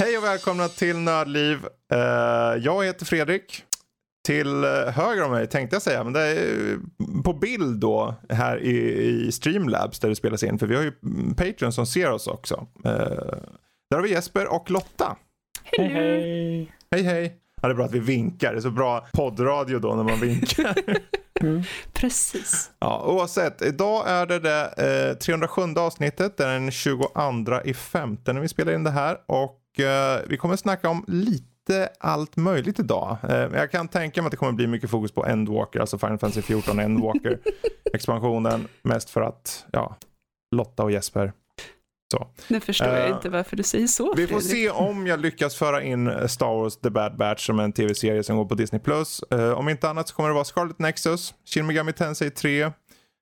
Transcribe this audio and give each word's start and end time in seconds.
Hej 0.00 0.18
och 0.18 0.24
välkomna 0.24 0.68
till 0.68 0.96
Nördliv. 0.96 1.58
Eh, 1.92 1.98
jag 2.64 2.84
heter 2.84 3.06
Fredrik. 3.06 3.64
Till 4.30 4.64
eh, 4.64 4.70
höger 4.70 5.24
om 5.24 5.30
mig 5.30 5.46
tänkte 5.46 5.74
jag 5.74 5.82
säga, 5.82 6.04
men 6.04 6.12
det 6.12 6.20
är 6.20 6.78
på 7.22 7.32
bild 7.32 7.80
då 7.80 8.14
här 8.28 8.62
i, 8.62 8.76
i 9.26 9.32
Streamlabs 9.32 10.00
där 10.00 10.08
det 10.08 10.16
spelas 10.16 10.42
in. 10.42 10.58
För 10.58 10.66
vi 10.66 10.76
har 10.76 10.82
ju 10.82 10.92
Patreon 11.36 11.72
som 11.72 11.86
ser 11.86 12.10
oss 12.10 12.26
också. 12.26 12.66
Eh, 12.84 12.90
där 13.90 13.96
har 13.96 14.02
vi 14.02 14.10
Jesper 14.10 14.52
och 14.52 14.70
Lotta. 14.70 15.16
Hej 15.64 15.88
hej! 15.88 16.72
Hej 16.90 17.02
hej! 17.02 17.36
Ja, 17.62 17.68
det 17.68 17.72
är 17.72 17.76
bra 17.76 17.84
att 17.84 17.94
vi 17.94 17.98
vinkar. 17.98 18.52
Det 18.52 18.58
är 18.58 18.60
så 18.60 18.70
bra 18.70 19.06
poddradio 19.12 19.78
då 19.78 19.94
när 19.94 20.04
man 20.04 20.20
vinkar. 20.20 20.74
Precis. 21.92 22.70
ja, 22.78 23.04
oavsett, 23.06 23.62
idag 23.62 24.04
är 24.08 24.26
det 24.26 24.38
det 24.38 25.10
eh, 25.10 25.16
307 25.16 25.62
avsnittet. 25.76 26.36
Det 26.36 26.44
är 26.44 26.52
den 26.52 26.70
22 26.70 27.08
i 27.64 27.74
femte 27.74 28.32
när 28.32 28.40
vi 28.40 28.48
spelar 28.48 28.72
in 28.72 28.84
det 28.84 28.90
här. 28.90 29.16
Och 29.26 29.80
eh, 29.80 30.20
vi 30.26 30.36
kommer 30.36 30.56
snacka 30.56 30.88
om 30.88 31.04
lite 31.08 31.49
allt 32.00 32.36
möjligt 32.36 32.78
idag. 32.78 33.16
Eh, 33.28 33.36
jag 33.36 33.70
kan 33.70 33.88
tänka 33.88 34.22
mig 34.22 34.26
att 34.26 34.30
det 34.30 34.36
kommer 34.36 34.52
bli 34.52 34.66
mycket 34.66 34.90
fokus 34.90 35.12
på 35.12 35.26
Endwalker, 35.26 35.80
alltså 35.80 35.98
Final 35.98 36.18
Fantasy 36.18 36.42
14 36.42 36.78
Endwalker 36.78 37.38
expansionen. 37.94 38.68
Mest 38.82 39.10
för 39.10 39.20
att, 39.20 39.66
ja, 39.72 39.96
Lotta 40.56 40.82
och 40.82 40.92
Jesper. 40.92 41.32
Så. 42.12 42.26
Nu 42.48 42.60
förstår 42.60 42.88
jag 42.88 43.08
Eh, 43.08 43.14
inte 43.16 43.28
varför 43.28 43.56
du 43.56 43.62
säger 43.62 43.86
så 43.86 44.14
Vi 44.14 44.26
får 44.26 44.40
Fredrik. 44.40 44.50
se 44.50 44.70
om 44.70 45.06
jag 45.06 45.20
lyckas 45.20 45.54
föra 45.56 45.82
in 45.82 46.28
Star 46.28 46.62
Wars 46.62 46.76
The 46.76 46.90
Bad 46.90 47.16
Batch 47.16 47.46
som 47.46 47.60
en 47.60 47.72
tv-serie 47.72 48.22
som 48.22 48.36
går 48.36 48.44
på 48.44 48.54
Disney+. 48.54 48.80
Uh, 49.34 49.52
om 49.52 49.68
inte 49.68 49.88
annat 49.90 50.08
så 50.08 50.14
kommer 50.14 50.28
det 50.28 50.34
vara 50.34 50.44
Scarlet 50.44 50.78
Nexus, 50.78 51.34
Shin 51.44 51.66
Megami 51.66 51.92
Tensei 51.92 52.30
3, 52.30 52.70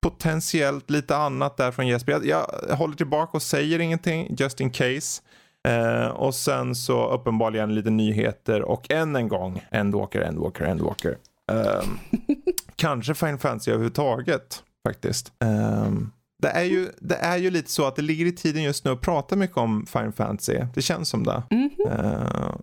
potentiellt 0.02 0.90
lite 0.90 1.16
annat 1.16 1.56
där 1.56 1.70
från 1.72 1.86
Jesper. 1.86 2.12
Jag, 2.12 2.46
jag 2.68 2.76
håller 2.76 2.94
tillbaka 2.94 3.30
och 3.32 3.42
säger 3.42 3.78
ingenting 3.78 4.34
just 4.38 4.60
in 4.60 4.70
case. 4.70 5.22
Eh, 5.68 6.08
och 6.08 6.34
sen 6.34 6.74
så 6.74 7.10
uppenbarligen 7.10 7.74
lite 7.74 7.90
nyheter 7.90 8.62
och 8.62 8.90
än 8.90 9.16
en 9.16 9.28
gång 9.28 9.64
Endwalker, 9.70 10.20
Endwalker, 10.20 10.64
Endwalker. 10.64 11.16
Um, 11.52 11.98
kanske 12.76 13.14
Final 13.14 13.38
Fantasy 13.38 13.70
överhuvudtaget 13.70 14.62
faktiskt. 14.86 15.32
Ehm, 15.44 16.10
det, 16.42 16.48
är 16.48 16.64
ju, 16.64 16.88
det 17.00 17.14
är 17.14 17.36
ju 17.36 17.50
lite 17.50 17.70
så 17.70 17.86
att 17.86 17.96
det 17.96 18.02
ligger 18.02 18.26
i 18.26 18.32
tiden 18.32 18.62
just 18.62 18.84
nu 18.84 18.90
att 18.90 19.00
prata 19.00 19.36
mycket 19.36 19.56
om 19.56 19.86
Final 19.86 20.12
Fantasy. 20.12 20.58
Det 20.74 20.82
känns 20.82 21.08
som 21.08 21.24
det. 21.24 21.42
Mhm. 21.50 21.70
Eh, 21.90 22.54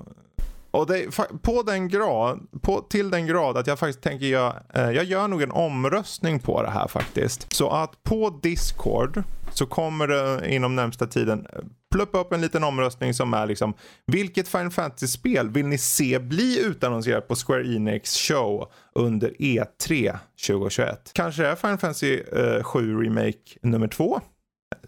och 0.76 0.88
det, 0.88 1.18
på 1.42 1.64
den 1.64 1.88
grad, 1.88 2.48
på, 2.62 2.82
till 2.82 3.10
den 3.10 3.28
grad 3.28 3.58
att 3.58 3.68
jag 3.68 3.80
faktiskt 3.80 4.02
tänker 4.02 4.26
göra, 4.26 4.64
eh, 4.74 4.92
jag 4.92 5.04
gör 5.04 5.28
nog 5.28 5.42
en 5.42 5.52
omröstning 5.52 6.40
på 6.40 6.64
det 6.64 6.70
här 6.70 6.88
faktiskt. 6.88 7.54
Så 7.54 7.70
att 7.70 8.04
på 8.04 8.40
Discord 8.44 9.24
så 9.52 9.66
kommer 9.66 10.08
det 10.08 10.54
inom 10.54 10.76
närmsta 10.76 11.08
tiden 11.08 11.48
eh, 11.54 11.60
pluppa 11.96 12.20
upp 12.20 12.34
en 12.34 12.42
liten 12.42 12.64
omröstning 12.64 13.14
som 13.14 13.34
är 13.34 13.46
liksom 13.46 13.74
vilket 14.08 14.48
Final 14.48 14.72
Fantasy-spel 14.72 15.50
vill 15.50 15.68
ni 15.68 15.78
se 15.78 16.20
bli 16.20 16.66
utannonserat 16.66 17.28
på 17.28 17.36
Square 17.36 17.76
Enix 17.76 18.18
show 18.18 18.72
under 18.96 19.30
E3 19.30 20.18
2021? 20.48 21.12
Kanske 21.14 21.42
det 21.42 21.50
är 21.50 21.56
Final 21.56 21.78
Fantasy 21.78 22.20
eh, 22.20 22.64
7 22.64 23.04
Remake 23.04 23.40
nummer 23.62 23.88
två? 23.88 24.22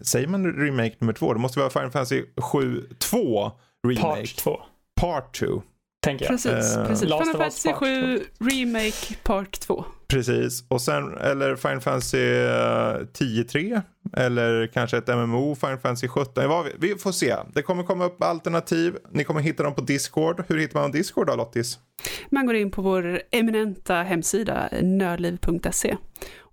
Säger 0.00 0.28
man 0.28 0.52
remake 0.52 0.94
nummer 0.98 1.12
två? 1.12 1.32
Det 1.32 1.38
måste 1.38 1.58
vara 1.58 1.70
Final 1.70 1.90
Fantasy 1.90 2.24
7 2.36 2.88
2 2.98 3.52
remake. 3.86 4.02
Part 4.02 4.36
2, 4.36 4.60
Part 5.00 5.38
2. 5.38 5.62
Tänker 6.08 6.24
jag. 6.24 6.30
Precis, 6.32 6.76
Eh, 6.76 6.86
precis. 6.86 7.04
Final 7.08 7.24
Fantasy 7.24 7.68
Part 7.68 7.78
7 7.78 8.20
Remake 8.40 9.14
Part 9.22 9.60
2. 9.60 9.84
Precis, 10.08 10.64
och 10.68 10.80
sen 10.82 11.18
eller 11.18 11.56
Final 11.56 11.80
Fantasy 11.80 12.18
eh, 12.18 12.96
10-3 13.18 13.82
eller 14.16 14.66
kanske 14.66 14.96
ett 14.98 15.08
MMO, 15.08 15.54
Final 15.54 15.78
Fantasy 15.78 16.08
17. 16.08 16.48
Vad 16.48 16.64
vi, 16.64 16.72
vi 16.78 16.94
får 16.98 17.12
se. 17.12 17.36
Det 17.54 17.62
kommer 17.62 17.82
komma 17.82 18.04
upp 18.04 18.22
alternativ. 18.22 18.96
Ni 19.12 19.24
kommer 19.24 19.40
hitta 19.40 19.62
dem 19.62 19.74
på 19.74 19.80
Discord. 19.80 20.44
Hur 20.48 20.58
hittar 20.58 20.80
man 20.80 20.90
Discord 20.92 21.26
då 21.26 21.34
Lottis? 21.36 21.78
Man 22.30 22.46
går 22.46 22.54
in 22.56 22.70
på 22.70 22.82
vår 22.82 23.22
eminenta 23.30 23.94
hemsida 23.94 24.68
nördliv.se 24.82 25.96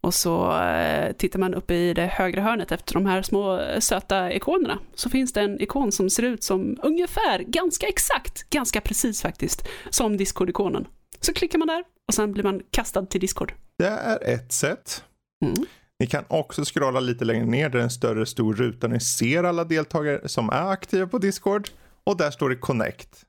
och 0.05 0.13
så 0.13 0.61
eh, 0.61 1.11
tittar 1.11 1.39
man 1.39 1.53
uppe 1.53 1.73
i 1.73 1.93
det 1.93 2.05
högra 2.05 2.41
hörnet 2.41 2.71
efter 2.71 2.93
de 2.93 3.05
här 3.05 3.21
små 3.21 3.59
eh, 3.59 3.79
söta 3.79 4.33
ikonerna 4.33 4.79
så 4.95 5.09
finns 5.09 5.33
det 5.33 5.41
en 5.41 5.61
ikon 5.61 5.91
som 5.91 6.09
ser 6.09 6.23
ut 6.23 6.43
som 6.43 6.77
ungefär, 6.83 7.39
ganska 7.39 7.87
exakt, 7.87 8.49
ganska 8.49 8.81
precis 8.81 9.21
faktiskt, 9.21 9.67
som 9.89 10.17
Discord-ikonen. 10.17 10.87
Så 11.19 11.33
klickar 11.33 11.59
man 11.59 11.67
där 11.67 11.83
och 12.07 12.13
sen 12.13 12.31
blir 12.31 12.43
man 12.43 12.61
kastad 12.71 13.05
till 13.05 13.21
Discord. 13.21 13.53
Det 13.77 13.87
är 13.87 14.33
ett 14.33 14.51
sätt. 14.51 15.03
Mm. 15.45 15.65
Ni 15.99 16.07
kan 16.07 16.23
också 16.27 16.63
scrolla 16.65 16.99
lite 16.99 17.25
längre 17.25 17.45
ner 17.45 17.69
där 17.69 17.79
är 17.79 17.83
en 17.83 17.89
större 17.89 18.25
stor 18.25 18.53
ruta. 18.53 18.87
Ni 18.87 18.99
ser 18.99 19.43
alla 19.43 19.63
deltagare 19.63 20.27
som 20.27 20.49
är 20.49 20.71
aktiva 20.71 21.07
på 21.07 21.17
Discord. 21.17 21.69
Och 22.03 22.17
där 22.17 22.31
står 22.31 22.49
det 22.49 22.55
Connect. 22.55 23.23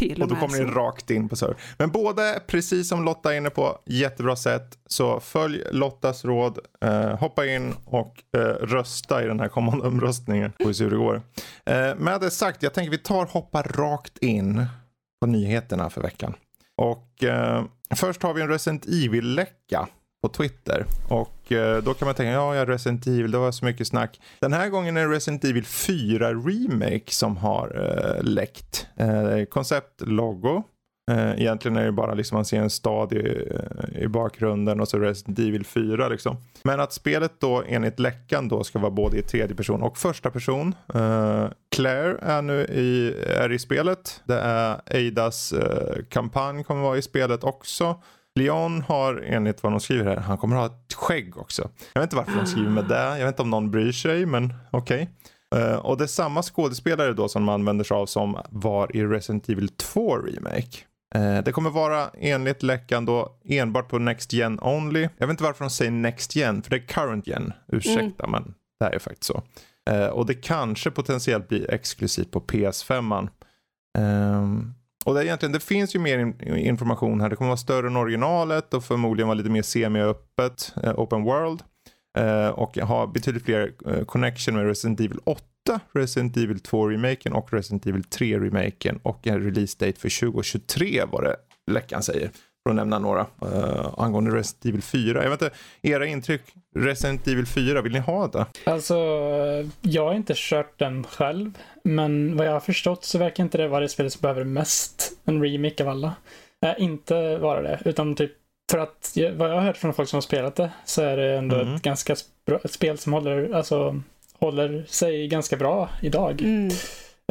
Till 0.00 0.22
Och 0.22 0.28
då 0.28 0.34
med 0.34 0.42
kommer 0.42 0.64
ni 0.64 0.70
rakt 0.70 1.10
in 1.10 1.28
på 1.28 1.36
server. 1.36 1.56
Men 1.78 1.90
båda, 1.90 2.40
precis 2.46 2.88
som 2.88 3.04
Lotta 3.04 3.32
är 3.32 3.36
inne 3.36 3.50
på, 3.50 3.78
jättebra 3.86 4.36
sätt. 4.36 4.78
Så 4.86 5.20
följ 5.20 5.62
Lottas 5.72 6.24
råd, 6.24 6.58
eh, 6.80 7.18
hoppa 7.18 7.46
in 7.46 7.74
och 7.84 8.22
eh, 8.36 8.40
rösta 8.40 9.24
i 9.24 9.26
den 9.26 9.40
här 9.40 9.48
kommande 9.48 9.86
omröstningen. 9.88 10.52
Får 10.58 10.68
vi 10.68 10.74
se 10.74 10.84
hur 10.84 10.90
det 10.90 10.96
går. 10.96 11.22
Eh, 11.66 11.94
med 11.96 12.20
det 12.20 12.30
sagt, 12.30 12.62
jag 12.62 12.74
tänker 12.74 12.90
vi 12.90 12.98
tar 12.98 13.22
och 13.22 13.30
hoppar 13.30 13.62
rakt 13.62 14.18
in 14.18 14.66
på 15.20 15.26
nyheterna 15.26 15.90
för 15.90 16.02
veckan. 16.02 16.34
Och 16.76 17.24
eh, 17.24 17.64
först 17.94 18.22
har 18.22 18.34
vi 18.34 18.42
en 18.42 18.48
Resident 18.48 18.86
Evil-läcka 18.86 19.88
på 20.22 20.28
Twitter. 20.28 20.84
Och 21.08 21.52
eh, 21.52 21.82
då 21.82 21.94
kan 21.94 22.06
man 22.06 22.14
tänka, 22.14 22.32
ja, 22.32 22.54
jag 22.56 22.68
Resident 22.68 23.06
Evil, 23.06 23.30
det 23.30 23.38
var 23.38 23.52
så 23.52 23.64
mycket 23.64 23.86
snack. 23.86 24.20
Den 24.40 24.52
här 24.52 24.68
gången 24.68 24.96
är 24.96 25.08
det 25.08 25.14
Resident 25.14 25.44
Evil 25.44 25.64
4 25.64 26.34
Remake 26.34 27.10
som 27.10 27.36
har 27.36 27.68
eh, 27.76 28.24
läckt. 28.24 28.86
Eh, 28.96 29.44
konceptlogo. 29.44 30.62
Eh, 31.10 31.40
egentligen 31.40 31.76
är 31.76 31.84
det 31.84 31.92
bara 31.92 32.14
liksom 32.14 32.36
man 32.36 32.44
ser 32.44 32.60
en 32.60 32.70
stad 32.70 33.12
i, 33.12 33.46
eh, 33.50 34.02
i 34.02 34.08
bakgrunden 34.08 34.80
och 34.80 34.88
så 34.88 34.98
Resident 34.98 35.38
Evil 35.38 35.64
4 35.64 36.08
liksom. 36.08 36.36
Men 36.62 36.80
att 36.80 36.92
spelet 36.92 37.32
då 37.38 37.62
enligt 37.66 37.98
läckan 37.98 38.48
då 38.48 38.64
ska 38.64 38.78
vara 38.78 38.90
både 38.90 39.18
i 39.18 39.22
tredje 39.22 39.56
person 39.56 39.82
och 39.82 39.98
första 39.98 40.30
person. 40.30 40.74
Eh, 40.94 41.46
Claire 41.70 42.18
är 42.22 42.42
nu 42.42 42.60
i, 42.60 43.14
är 43.26 43.52
i 43.52 43.58
spelet. 43.58 44.22
Det 44.24 44.40
är 44.40 44.80
AIDAS 44.86 45.52
eh, 45.52 46.04
kampanj 46.08 46.64
kommer 46.64 46.82
vara 46.82 46.98
i 46.98 47.02
spelet 47.02 47.44
också. 47.44 47.96
Leon 48.38 48.82
har 48.82 49.14
enligt 49.26 49.62
vad 49.62 49.72
de 49.72 49.80
skriver 49.80 50.04
här, 50.04 50.20
han 50.20 50.38
kommer 50.38 50.56
ha 50.56 50.66
ett 50.66 50.94
skägg 50.94 51.36
också. 51.36 51.70
Jag 51.92 52.00
vet 52.00 52.06
inte 52.06 52.16
varför 52.16 52.36
de 52.36 52.46
skriver 52.46 52.70
med 52.70 52.84
det. 52.84 53.18
Jag 53.18 53.26
vet 53.26 53.28
inte 53.28 53.42
om 53.42 53.50
någon 53.50 53.70
bryr 53.70 53.92
sig, 53.92 54.26
men 54.26 54.54
okej. 54.70 55.10
Eh, 55.56 55.74
och 55.74 55.98
det 55.98 56.04
är 56.04 56.08
samma 56.08 56.42
skådespelare 56.42 57.12
då 57.12 57.28
som 57.28 57.44
man 57.44 57.54
använder 57.54 57.84
sig 57.84 57.94
av 57.94 58.06
som 58.06 58.38
var 58.50 58.96
i 58.96 59.04
Resident 59.04 59.48
Evil 59.48 59.68
2 59.68 60.16
Remake. 60.16 60.78
Eh, 61.14 61.44
det 61.44 61.52
kommer 61.52 61.70
vara 61.70 62.10
enligt 62.18 62.62
läckan 62.62 63.04
då 63.04 63.38
enbart 63.44 63.88
på 63.88 63.98
Next 63.98 64.32
Gen 64.32 64.60
Only. 64.62 65.08
Jag 65.18 65.26
vet 65.26 65.30
inte 65.30 65.44
varför 65.44 65.64
de 65.64 65.70
säger 65.70 65.90
Next 65.90 66.36
Gen, 66.36 66.62
för 66.62 66.70
det 66.70 66.76
är 66.76 66.86
Current 66.86 67.26
Gen. 67.26 67.52
Ursäkta, 67.68 68.26
men 68.26 68.54
det 68.80 68.84
här 68.84 68.92
är 68.92 68.98
faktiskt 68.98 69.24
så. 69.24 69.42
Eh, 69.90 70.06
och 70.06 70.26
det 70.26 70.34
kanske 70.34 70.90
potentiellt 70.90 71.48
blir 71.48 71.70
exklusivt 71.70 72.30
på 72.30 72.40
PS5. 72.40 73.00
-man 73.00 73.28
och 75.04 75.14
det, 75.14 75.20
är 75.20 75.24
egentligen, 75.24 75.52
det 75.52 75.60
finns 75.60 75.94
ju 75.94 75.98
mer 75.98 76.34
information 76.56 77.20
här. 77.20 77.30
Det 77.30 77.36
kommer 77.36 77.48
vara 77.48 77.56
större 77.56 77.86
än 77.86 77.96
originalet 77.96 78.74
och 78.74 78.84
förmodligen 78.84 79.28
vara 79.28 79.38
lite 79.38 79.50
mer 79.50 79.62
semi-öppet, 79.62 80.74
eh, 80.82 81.00
open 81.00 81.22
world. 81.22 81.62
Eh, 82.18 82.48
och 82.48 82.76
ha 82.76 83.06
betydligt 83.06 83.44
fler 83.44 83.72
eh, 83.86 84.04
connection 84.04 84.54
med 84.54 84.66
Resident 84.66 85.00
Evil 85.00 85.18
8, 85.24 85.42
Resident 85.92 86.36
Evil 86.36 86.60
2 86.60 86.88
remaken 86.88 87.32
och 87.32 87.52
Resident 87.52 87.86
Evil 87.86 88.04
3 88.04 88.38
remaken 88.38 89.00
och 89.02 89.26
en 89.26 89.44
release 89.44 89.86
date 89.86 90.00
för 90.00 90.20
2023 90.20 91.04
var 91.12 91.22
det 91.22 91.36
läckan 91.72 92.02
säger. 92.02 92.30
För 92.70 92.82
att 92.82 92.88
nämna 92.88 92.98
några. 92.98 93.26
Uh, 93.44 93.94
angående 93.98 94.30
Resident 94.30 94.64
Evil 94.64 94.82
4. 94.82 95.22
Jag 95.22 95.30
vet 95.30 95.42
inte, 95.42 95.56
era 95.82 96.06
intryck? 96.06 96.42
Resident 96.76 97.28
Evil 97.28 97.46
4, 97.46 97.82
vill 97.82 97.92
ni 97.92 97.98
ha 97.98 98.26
det? 98.28 98.46
Alltså, 98.64 98.96
jag 99.80 100.04
har 100.04 100.14
inte 100.14 100.32
kört 100.36 100.78
den 100.78 101.04
själv, 101.04 101.52
men 101.84 102.36
vad 102.36 102.46
jag 102.46 102.52
har 102.52 102.60
förstått 102.60 103.04
så 103.04 103.18
verkar 103.18 103.44
inte 103.44 103.58
det 103.58 103.68
vara 103.68 103.80
det 103.80 103.88
spelet 103.88 104.12
som 104.12 104.20
behöver 104.20 104.44
mest 104.44 105.12
en 105.24 105.42
remake 105.42 105.82
av 105.82 105.88
alla. 105.88 106.14
Äh, 106.66 106.72
inte 106.82 107.36
vara 107.38 107.62
det, 107.62 107.78
utan 107.84 108.14
typ 108.14 108.32
för 108.70 108.78
att 108.78 109.16
vad 109.36 109.50
jag 109.50 109.54
har 109.54 109.62
hört 109.62 109.76
från 109.76 109.94
folk 109.94 110.08
som 110.08 110.16
har 110.16 110.22
spelat 110.22 110.56
det 110.56 110.70
så 110.84 111.02
är 111.02 111.16
det 111.16 111.36
ändå 111.38 111.56
Mm. 111.56 111.74
ett 111.74 111.82
ganska 111.82 112.14
bra, 112.46 112.58
ett 112.64 112.72
spel 112.72 112.98
som 112.98 113.12
håller, 113.12 113.52
alltså, 113.54 114.02
håller 114.38 114.84
sig 114.88 115.28
ganska 115.28 115.56
bra 115.56 115.88
idag. 116.02 116.42
Mm. 116.42 116.68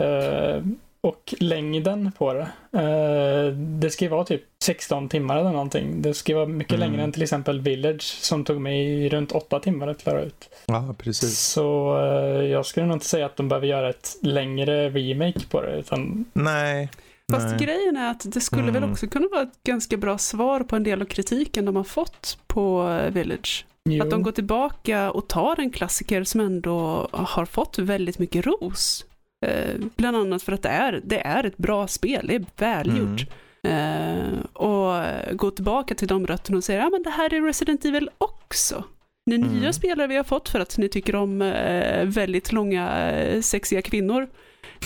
Eh, 0.01 0.63
och 1.01 1.33
längden 1.39 2.11
på 2.17 2.33
det. 2.33 2.47
Uh, 2.79 3.53
det 3.53 3.89
ska 3.89 4.05
ju 4.05 4.11
vara 4.11 4.23
typ 4.23 4.43
16 4.63 5.09
timmar 5.09 5.37
eller 5.37 5.51
någonting. 5.51 6.01
Det 6.01 6.13
ska 6.13 6.35
vara 6.35 6.45
mycket 6.45 6.73
mm. 6.73 6.89
längre 6.89 7.03
än 7.03 7.11
till 7.11 7.23
exempel 7.23 7.61
Village 7.61 8.03
som 8.21 8.43
tog 8.43 8.61
mig 8.61 9.09
runt 9.09 9.31
8 9.31 9.59
timmar 9.59 9.87
att 9.87 10.03
klara 10.03 10.21
ut. 10.21 10.49
Ja, 10.65 10.95
precis. 10.97 11.39
Så 11.39 11.97
uh, 11.97 12.45
jag 12.45 12.65
skulle 12.65 12.85
nog 12.85 12.95
inte 12.95 13.05
säga 13.05 13.25
att 13.25 13.37
de 13.37 13.49
behöver 13.49 13.67
göra 13.67 13.89
ett 13.89 14.17
längre 14.21 14.89
remake 14.89 15.39
på 15.49 15.61
det. 15.61 15.79
Utan... 15.79 16.25
Nej. 16.33 16.89
Fast 17.31 17.47
Nej. 17.47 17.57
grejen 17.57 17.97
är 17.97 18.11
att 18.11 18.33
det 18.33 18.41
skulle 18.41 18.61
mm. 18.61 18.73
väl 18.73 18.91
också 18.91 19.07
kunna 19.07 19.27
vara 19.31 19.41
ett 19.41 19.63
ganska 19.63 19.97
bra 19.97 20.17
svar 20.17 20.59
på 20.59 20.75
en 20.75 20.83
del 20.83 21.01
av 21.01 21.05
kritiken 21.05 21.65
de 21.65 21.75
har 21.75 21.83
fått 21.83 22.37
på 22.47 22.99
Village. 23.09 23.65
Jo. 23.89 24.03
Att 24.03 24.09
de 24.09 24.23
går 24.23 24.31
tillbaka 24.31 25.11
och 25.11 25.27
tar 25.27 25.59
en 25.59 25.71
klassiker 25.71 26.23
som 26.23 26.41
ändå 26.41 27.07
har 27.11 27.45
fått 27.45 27.79
väldigt 27.79 28.19
mycket 28.19 28.45
ros. 28.45 29.05
Eh, 29.45 29.75
bland 29.95 30.17
annat 30.17 30.43
för 30.43 30.51
att 30.51 30.61
det 30.61 30.69
är, 30.69 31.01
det 31.03 31.19
är 31.19 31.43
ett 31.43 31.57
bra 31.57 31.87
spel, 31.87 32.27
det 32.27 32.35
är 32.35 32.45
välgjort. 32.57 33.25
Mm. 33.63 34.33
Eh, 34.33 34.39
och 34.53 35.03
gå 35.37 35.51
tillbaka 35.51 35.95
till 35.95 36.07
de 36.07 36.27
rötterna 36.27 36.57
och 36.57 36.63
säga, 36.63 36.79
ja 36.79 36.89
men 36.89 37.03
det 37.03 37.09
här 37.09 37.33
är 37.33 37.41
Resident 37.41 37.85
Evil 37.85 38.09
också. 38.17 38.83
Ni 39.25 39.35
mm. 39.35 39.49
nya 39.49 39.73
spelare 39.73 40.07
vi 40.07 40.15
har 40.15 40.23
fått 40.23 40.49
för 40.49 40.59
att 40.59 40.77
ni 40.77 40.89
tycker 40.89 41.15
om 41.15 41.41
eh, 41.41 42.05
väldigt 42.05 42.51
långa 42.51 43.11
eh, 43.11 43.41
sexiga 43.41 43.81
kvinnor. 43.81 44.27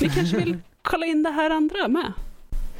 Ni 0.02 0.10
kanske 0.10 0.38
vill 0.38 0.58
kolla 0.82 1.06
in 1.06 1.24
det 1.24 1.30
här 1.30 1.50
andra 1.50 1.88
med. 1.88 2.14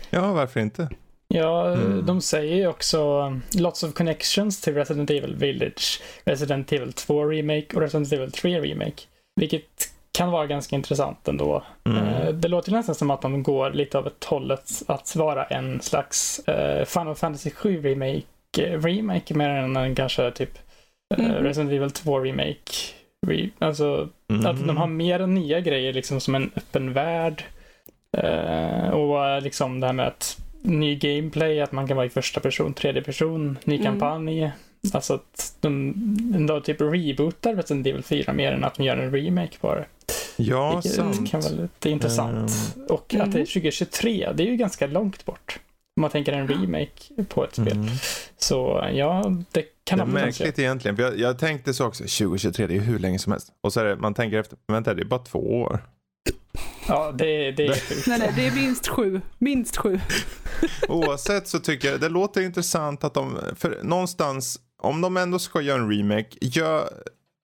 Ja, 0.10 0.34
varför 0.34 0.60
inte? 0.60 0.90
Ja, 1.28 1.74
mm. 1.74 2.06
de 2.06 2.22
säger 2.22 2.56
ju 2.56 2.68
också 2.68 3.22
um, 3.22 3.42
lots 3.58 3.84
of 3.84 3.94
connections 3.94 4.62
till 4.62 4.74
Resident 4.74 5.10
Evil 5.10 5.36
Village, 5.36 6.02
Resident 6.26 6.72
Evil 6.72 6.94
2 6.94 7.26
Remake 7.26 7.68
och 7.76 7.82
Resident 7.82 8.14
Evil 8.14 8.32
3 8.32 8.60
Remake. 8.60 9.02
Vilket 9.36 9.93
kan 10.18 10.32
vara 10.32 10.48
ganska 10.48 10.76
intressant 10.76 11.28
ändå. 11.28 11.64
Mm. 11.84 11.98
Eh, 11.98 12.34
det 12.34 12.48
låter 12.48 12.72
nästan 12.72 12.96
som 12.96 13.12
att 13.12 13.22
de 13.22 13.44
går 13.44 13.72
lite 13.72 13.98
av 13.98 14.08
ett 14.08 14.24
hållet 14.24 14.70
att 14.88 15.16
vara 15.16 15.44
en 15.44 15.82
slags 15.82 16.42
uh, 16.50 16.86
Final 16.86 17.16
Fantasy 17.16 17.52
7 17.52 17.82
Remake, 17.82 18.24
uh, 18.60 18.82
remake 18.82 19.34
mer 19.34 19.50
än 19.50 19.76
en 19.76 19.96
kanske 19.96 20.32
typ 20.32 20.58
uh, 21.20 21.26
mm. 21.26 21.44
Resident 21.44 21.72
Evil 21.72 21.92
2 21.92 22.20
Remake. 22.20 22.72
Re 23.28 23.50
alltså 23.60 24.10
mm. 24.30 24.46
att 24.46 24.68
de 24.68 24.78
har 24.78 24.88
mer 24.88 25.28
nya 25.28 25.60
grejer 25.60 25.94
liksom 25.94 26.20
som 26.20 26.36
en 26.36 26.52
öppen 26.56 26.94
värld. 26.94 27.44
och 28.94 29.42
liksom 29.42 29.80
det 29.80 29.88
här 29.88 29.94
med 29.94 30.08
att 30.08 30.42
ny 30.62 30.96
gameplay, 30.96 31.62
att 31.62 31.72
man 31.72 31.88
kan 31.88 31.98
vara 31.98 32.06
i 32.06 32.10
första 32.10 32.40
person, 32.40 32.74
tredje 32.74 33.02
person, 33.02 33.58
ny 33.64 33.76
mm. 33.76 33.86
kampanj. 33.86 34.52
Alltså 34.94 35.14
att 35.14 35.56
de 35.62 35.94
ändå 36.36 36.62
typ 36.62 36.82
rebootar 36.82 37.56
Resident 37.56 37.88
Evil 37.88 38.04
4 38.04 38.34
mer 38.34 38.52
än 38.52 38.64
att 38.64 38.76
de 38.76 38.84
gör 38.84 38.98
en 38.98 39.12
remake 39.12 39.58
på 39.60 39.76
det. 39.76 39.86
Ja, 40.36 40.74
Vilket 40.74 40.94
sant. 40.94 41.30
kan 41.30 41.42
vara 41.42 41.54
lite 41.54 41.90
intressant. 41.90 42.52
Um, 42.76 42.86
och 42.86 43.14
mm. 43.14 43.28
att 43.28 43.34
det 43.34 43.42
är 43.42 43.46
2023, 43.46 44.32
det 44.36 44.44
är 44.44 44.48
ju 44.48 44.56
ganska 44.56 44.88
långt 44.88 45.26
bort. 45.26 45.60
Om 45.98 46.02
man 46.02 46.10
tänker 46.10 46.34
en 46.34 46.48
remake 46.48 47.24
på 47.30 47.44
ett 47.44 47.54
spel. 47.54 47.72
Mm. 47.72 47.88
Så 48.38 48.90
ja, 48.94 49.36
det 49.52 49.66
kan 49.84 49.98
Det 49.98 50.04
är 50.04 50.08
märkligt 50.08 50.60
egentligen. 50.60 50.96
För 50.96 51.04
jag, 51.04 51.20
jag 51.20 51.40
tänkte 51.40 51.74
så 51.74 51.86
också, 51.86 52.04
2023, 52.04 52.68
det 52.68 52.74
är 52.74 52.76
ju 52.76 52.82
hur 52.82 53.00
länge 53.00 53.20
som 53.20 53.32
helst. 53.32 53.48
Och 53.62 53.74
så 53.74 53.80
är 53.80 53.86
det, 53.86 53.96
man 53.96 54.14
tänker 54.14 54.40
efter, 54.40 54.58
vänta 54.68 54.94
det 54.94 55.02
är 55.02 55.06
bara 55.06 55.20
två 55.20 55.40
år. 55.40 55.80
Ja, 56.88 57.12
det, 57.12 57.52
det 57.52 57.66
är 57.66 57.74
sjukt. 57.74 58.08
Nej, 58.08 58.20
nej, 58.20 58.34
det 58.36 58.48
är 58.48 58.52
minst 58.52 58.88
sju. 58.88 59.22
Minst 59.38 59.78
sju. 59.78 60.00
Oavsett 60.88 61.48
så 61.48 61.60
tycker 61.60 61.92
jag 61.92 62.00
det 62.00 62.10
låter 62.10 62.42
intressant 62.42 63.04
att 63.04 63.14
de, 63.14 63.40
för 63.56 63.80
någonstans, 63.84 64.60
om 64.82 65.02
de 65.02 65.18
ändå 65.18 65.40
ska 65.40 65.62
göra 65.62 65.82
en 65.82 65.92
remake, 65.92 66.30
gör, 66.42 66.90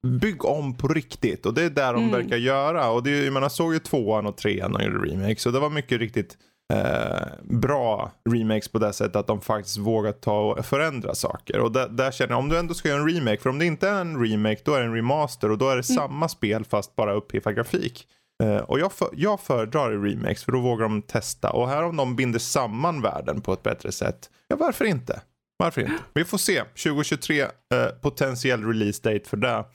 bygg 0.07 0.46
om 0.46 0.78
på 0.78 0.88
riktigt. 0.88 1.46
Och 1.46 1.54
det 1.54 1.63
är 1.63 1.69
där 1.69 1.94
de 1.94 2.04
mm. 2.04 2.12
verkar 2.12 2.38
göra. 2.38 2.90
Och 2.90 3.04
det, 3.04 3.31
man 3.31 3.50
såg 3.50 3.74
ju 3.74 3.80
tvåan 3.80 4.25
och 4.25 4.38
trean 4.38 4.75
och 4.75 4.84
gjorde 4.84 5.12
remake. 5.12 5.40
Så 5.40 5.51
det 5.51 5.60
var 5.60 5.69
mycket 5.69 6.00
riktigt 6.00 6.38
eh, 6.74 7.28
bra 7.44 8.12
remakes 8.30 8.68
på 8.68 8.80
det 8.80 8.94
sättet 8.94 9.16
att 9.16 9.28
de 9.28 9.42
faktiskt 9.42 9.78
vågar 9.78 10.12
ta 10.12 10.40
och 10.40 10.66
förändra 10.66 11.16
saker. 11.16 11.60
Och 11.60 11.72
där, 11.72 11.90
där, 11.90 12.12
känner 12.12 12.31
jag, 12.31 12.40
om 12.40 12.50
du 12.50 12.57
ändå 12.57 12.74
ska 12.74 12.90
göra 12.90 13.01
en 13.01 13.10
remake, 13.10 13.42
för 13.42 13.50
om 13.50 13.60
det 13.60 13.66
inte 13.66 13.90
är 13.90 14.01
en 14.01 14.25
remake 14.25 14.62
då 14.63 14.74
är 14.74 14.80
det 14.80 14.86
en 14.86 14.96
remaster 14.96 15.51
och 15.51 15.57
då 15.57 15.66
är 15.66 15.75
det 15.75 15.90
mm. 15.90 15.96
samma 15.98 16.30
spel 16.30 16.66
fast 16.66 16.95
bara 16.95 17.13
uppiffad 17.13 17.56
grafik. 17.56 18.07
Uh, 18.44 18.57
och 18.57 18.80
jag, 18.80 18.94
för, 18.94 19.10
jag 19.13 19.40
föredrar 19.40 19.92
remakes 19.92 20.44
för 20.44 20.52
då 20.52 20.60
vågar 20.60 20.84
de 20.84 21.02
testa. 21.02 21.50
Och 21.50 21.69
här 21.69 21.84
om 21.84 21.95
de 21.95 22.16
binder 22.16 22.40
samman 22.40 23.02
världen 23.02 23.42
på 23.42 23.54
ett 23.54 23.63
bättre 23.63 23.92
sätt. 23.92 24.30
Ja, 24.48 24.56
varför 24.56 24.86
inte? 24.86 25.22
Varför 25.57 25.81
inte? 25.81 25.94
Vi 26.13 26.25
får 26.25 26.38
se. 26.38 26.63
2023 26.63 27.44
uh, 27.44 27.50
eh, 27.74 27.90
potentiell 28.02 28.66
release 28.66 29.12
date 29.12 29.30
för 29.30 29.38
det. 29.38 29.66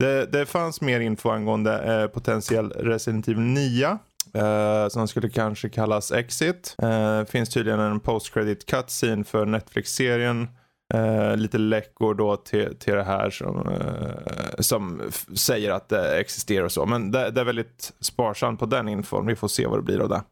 Det, 0.00 0.26
det 0.26 0.46
fanns 0.46 0.80
mer 0.80 1.00
info 1.00 1.30
angående 1.30 2.02
uh, 2.02 2.06
potentiell 2.06 2.70
Resident 2.70 3.28
Evil 3.28 3.40
9. 3.40 3.98
Uh, 4.36 4.88
som 4.88 5.08
skulle 5.08 5.28
kanske 5.28 5.68
kallas 5.68 6.12
Exit. 6.12 6.76
Uh, 6.82 7.24
finns 7.24 7.48
tydligen 7.48 7.80
en 7.80 8.00
post-credit 8.00 8.66
cutscene 8.66 9.24
för 9.24 9.46
Netflix-serien. 9.46 10.48
Uh, 10.94 11.36
lite 11.36 11.58
läckor 11.58 12.14
då 12.14 12.36
till, 12.36 12.76
till 12.76 12.94
det 12.94 13.02
här 13.02 13.30
som, 13.30 13.68
uh, 13.68 14.14
som 14.58 15.02
säger 15.36 15.70
att 15.70 15.88
det 15.88 16.18
existerar 16.20 16.64
och 16.64 16.72
så. 16.72 16.86
Men 16.86 17.10
det, 17.10 17.30
det, 17.30 17.40
är 17.40 17.44
väldigt 17.44 17.92
sparsamt 18.00 18.60
på 18.60 18.66
den 18.66 18.88
infon. 18.88 19.26
Vi 19.26 19.36
får 19.36 19.48
se 19.48 19.66
vad 19.66 19.78
det 19.78 19.82
blir 19.82 20.00
av 20.00 20.08
det. 20.08 20.22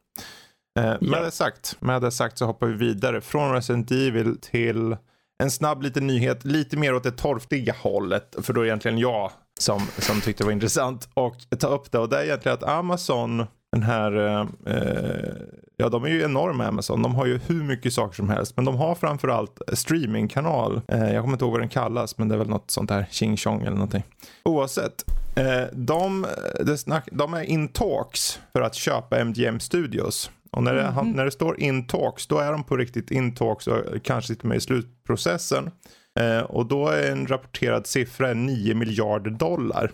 Uh, 0.80 0.86
ja. 0.86 0.96
med, 1.00 1.22
det 1.22 1.30
sagt, 1.30 1.76
med 1.80 2.02
det 2.02 2.10
sagt 2.10 2.38
så 2.38 2.46
hoppar 2.46 2.66
vi 2.66 2.74
vidare 2.74 3.20
från 3.20 3.52
Resident 3.52 3.90
Evil 3.90 4.40
till 4.40 4.96
en 5.42 5.50
snabb 5.50 5.82
liten 5.82 6.06
nyhet. 6.06 6.44
Lite 6.44 6.76
mer 6.76 6.94
åt 6.94 7.02
det 7.02 7.10
torftiga 7.10 7.74
hållet. 7.82 8.36
För 8.42 8.52
då 8.52 8.60
är 8.60 8.64
det 8.64 8.68
egentligen 8.68 8.98
jag 8.98 9.30
som, 9.60 9.80
som 9.98 10.20
tyckte 10.20 10.42
det 10.42 10.46
var 10.46 10.52
intressant. 10.52 11.08
Och 11.14 11.36
ta 11.58 11.68
upp 11.68 11.92
det. 11.92 11.98
Och 11.98 12.08
det 12.08 12.18
är 12.18 12.24
egentligen 12.24 12.54
att 12.54 12.68
Amazon 12.68 13.46
den 13.72 13.82
här, 13.82 14.40
eh, 14.66 15.32
ja 15.76 15.88
de 15.88 16.04
är 16.04 16.08
ju 16.08 16.22
enorma 16.22 16.66
Amazon. 16.66 17.02
De 17.02 17.14
har 17.14 17.26
ju 17.26 17.40
hur 17.46 17.62
mycket 17.62 17.92
saker 17.92 18.14
som 18.14 18.28
helst. 18.28 18.56
Men 18.56 18.64
de 18.64 18.76
har 18.76 18.94
framförallt 18.94 19.60
streamingkanal. 19.72 20.80
Eh, 20.88 21.12
jag 21.12 21.22
kommer 21.22 21.34
inte 21.34 21.44
ihåg 21.44 21.52
vad 21.52 21.60
den 21.60 21.68
kallas 21.68 22.18
men 22.18 22.28
det 22.28 22.34
är 22.34 22.38
väl 22.38 22.48
något 22.48 22.70
sånt 22.70 22.90
här 22.90 23.06
Ching 23.10 23.36
Chong 23.36 23.60
eller 23.60 23.70
någonting. 23.70 24.02
Oavsett. 24.44 25.04
Eh, 25.36 25.66
de, 25.72 26.26
snack, 26.78 27.08
de 27.12 27.34
är 27.34 27.42
in 27.42 27.68
talks 27.68 28.40
för 28.52 28.60
att 28.60 28.74
köpa 28.74 29.24
MGM 29.24 29.60
Studios. 29.60 30.30
Och 30.50 30.62
när 30.62 30.74
det, 30.74 30.82
mm 30.82 30.94
-hmm. 30.94 31.14
när 31.14 31.24
det 31.24 31.30
står 31.30 31.60
in 31.60 31.86
talks 31.86 32.26
då 32.26 32.38
är 32.38 32.52
de 32.52 32.64
på 32.64 32.76
riktigt 32.76 33.10
in 33.10 33.34
talks 33.34 33.66
och 33.66 33.84
kanske 34.02 34.32
lite 34.32 34.46
mer 34.46 34.56
i 34.56 34.60
slutprocessen. 34.60 35.70
Eh, 36.20 36.40
och 36.40 36.66
då 36.66 36.88
är 36.88 37.12
en 37.12 37.26
rapporterad 37.26 37.86
siffra 37.86 38.34
9 38.34 38.74
miljarder 38.74 39.30
dollar. 39.30 39.90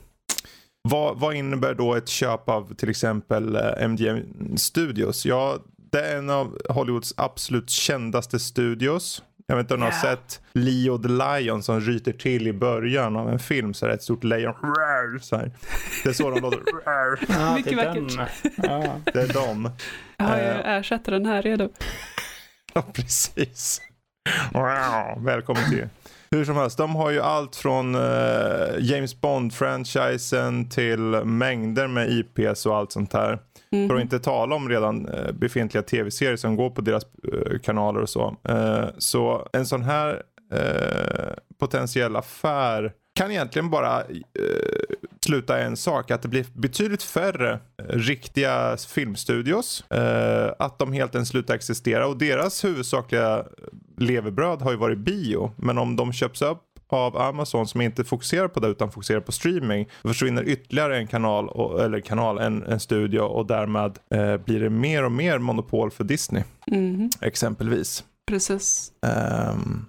Vad, 0.89 1.21
vad, 1.21 1.35
innebär 1.35 1.75
då 1.75 1.95
ett 1.95 2.09
köp 2.09 2.49
av 2.49 2.75
till 2.75 2.91
exempel 2.91 3.56
eh, 3.56 3.89
MGM 3.89 4.56
Studios? 4.56 5.27
Ja, 5.27 5.59
det 5.93 6.01
är 6.01 6.19
en 6.19 6.31
av 6.31 6.59
Hollywoods 6.69 7.15
absolut 7.17 7.71
kändaste 7.71 8.39
studios. 8.39 9.23
Jag 9.46 9.56
vet 9.56 9.64
inte 9.64 9.75
om 9.75 9.81
yeah. 9.81 9.91
du 10.00 10.06
har 10.06 10.17
sett 10.17 10.41
Leo 10.52 10.99
the 10.99 11.08
Lion 11.08 11.62
som 11.62 11.81
ryter 11.81 12.12
till 12.12 12.49
i 12.49 12.52
början 12.52 13.17
av 13.17 13.31
en 13.31 13.38
film. 13.38 13.75
Så 13.75 13.87
är 13.87 13.88
det 13.88 13.94
ett 13.94 14.02
stort 14.02 14.25
lejon. 14.25 14.54
Så 15.21 15.37
här. 15.37 15.50
Det 16.02 16.09
är 16.09 16.12
så 16.12 16.30
de 16.30 16.40
låter. 16.40 16.61
ja, 17.28 17.54
Mycket 17.57 17.76
vackert. 17.76 18.30
Ja. 18.57 19.00
Det 19.04 19.21
är 19.21 19.33
de. 19.33 19.71
Ja, 20.16 20.40
jag 20.40 20.57
eh. 20.57 20.73
ersätter 20.73 21.12
den 21.12 21.26
här 21.26 21.42
redo. 21.42 21.69
Ja, 22.75 22.83
precis. 22.92 23.80
Wow. 24.52 25.25
Välkommen 25.25 25.71
till 25.71 25.88
hur 26.35 26.45
som 26.45 26.57
helst, 26.57 26.78
de 26.78 26.97
har 26.97 27.11
ju 27.11 27.21
allt 27.21 27.57
från 27.57 27.95
uh, 27.95 28.02
James 28.78 29.21
Bond-franchisen 29.21 30.69
till 30.69 31.25
mängder 31.25 31.88
med 31.88 32.11
IPs 32.11 32.66
och 32.66 32.76
allt 32.76 32.92
sånt 32.92 33.12
här. 33.12 33.38
Mm. 33.75 33.88
För 33.88 33.97
att 33.97 34.02
inte 34.02 34.19
tala 34.19 34.54
om 34.54 34.69
redan 34.69 35.09
eh, 35.09 35.33
befintliga 35.33 35.83
tv-serier 35.83 36.37
som 36.37 36.57
går 36.57 36.71
på 36.71 36.81
deras 36.81 37.04
eh, 37.04 37.59
kanaler 37.59 38.00
och 38.00 38.09
så. 38.09 38.37
Eh, 38.49 38.87
så 38.99 39.49
en 39.52 39.66
sån 39.66 39.83
här 39.83 40.23
potentiell 41.59 42.16
affär 42.16 42.93
kan 43.14 43.31
egentligen 43.31 43.71
bara 43.71 44.02
sluta 45.25 45.59
en 45.59 45.76
sak, 45.76 46.11
att 46.11 46.23
det 46.23 46.28
blir 46.28 46.47
betydligt 46.52 47.02
färre 47.02 47.61
riktiga 47.88 48.76
filmstudios. 48.76 49.85
Eh, 49.90 50.52
att 50.59 50.78
de 50.78 50.93
helt 50.93 51.14
enkelt 51.14 51.28
slutar 51.28 51.54
existera 51.54 52.07
och 52.07 52.19
deras 52.19 52.64
huvudsakliga 52.64 53.45
levebröd 53.99 54.62
har 54.62 54.71
ju 54.71 54.76
varit 54.76 54.99
bio. 54.99 55.52
Men 55.57 55.78
om 55.78 55.97
de 55.97 56.12
köps 56.12 56.43
upp 56.43 56.62
av 56.97 57.17
Amazon 57.17 57.67
som 57.67 57.81
inte 57.81 58.05
fokuserar 58.05 58.49
på 58.49 58.61
det 58.61 58.69
utan 58.69 58.91
fokuserar 58.91 59.21
på 59.21 59.33
streaming. 59.33 59.89
Då 60.03 60.09
försvinner 60.09 60.49
ytterligare 60.49 60.97
en 60.97 61.07
kanal, 61.07 61.49
eller 61.81 62.01
kanal, 62.01 62.39
en, 62.39 62.63
en 62.63 62.81
studio 62.81 63.21
och 63.21 63.47
därmed 63.47 63.99
eh, 64.11 64.37
blir 64.37 64.61
det 64.61 64.71
mer 64.71 65.05
och 65.05 65.13
mer 65.13 65.39
monopol 65.39 65.91
för 65.91 66.05
Disney. 66.05 66.43
Mm. 66.67 67.11
Exempelvis. 67.21 68.05
Precis. 68.27 68.93
Um, 69.53 69.87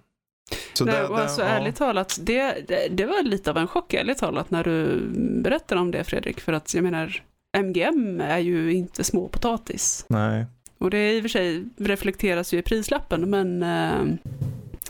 så 0.74 0.86
Nej, 0.86 0.96
det, 0.96 1.08
och 1.08 1.20
alltså, 1.20 1.42
ja. 1.42 1.48
ärligt 1.48 1.76
talat, 1.76 2.20
det, 2.22 2.68
det, 2.68 2.88
det, 2.92 3.06
var 3.06 3.24
lite 3.24 3.50
av 3.50 3.58
en 3.58 3.68
chock 3.68 3.94
ärligt 3.94 4.18
talat 4.18 4.52
när 4.52 4.64
du 4.64 5.08
berättade 5.42 5.82
om 5.82 5.92
det 5.92 6.04
Fredrik. 6.04 6.42
För 6.42 6.54
att 6.54 6.74
jag 6.74 6.84
menar, 6.84 7.24
MGM 7.58 8.22
är 8.22 8.38
ju 8.38 8.74
inte 8.74 9.04
småpotatis. 9.04 10.06
Nej. 10.10 10.46
Och 10.78 10.90
det 10.90 11.14
i 11.14 11.20
och 11.20 11.24
för 11.24 11.30
sig 11.30 11.66
reflekteras 11.78 12.54
ju 12.54 12.58
i 12.58 12.62
prislappen, 12.62 13.30
men 13.30 13.64
eh, 13.64 14.16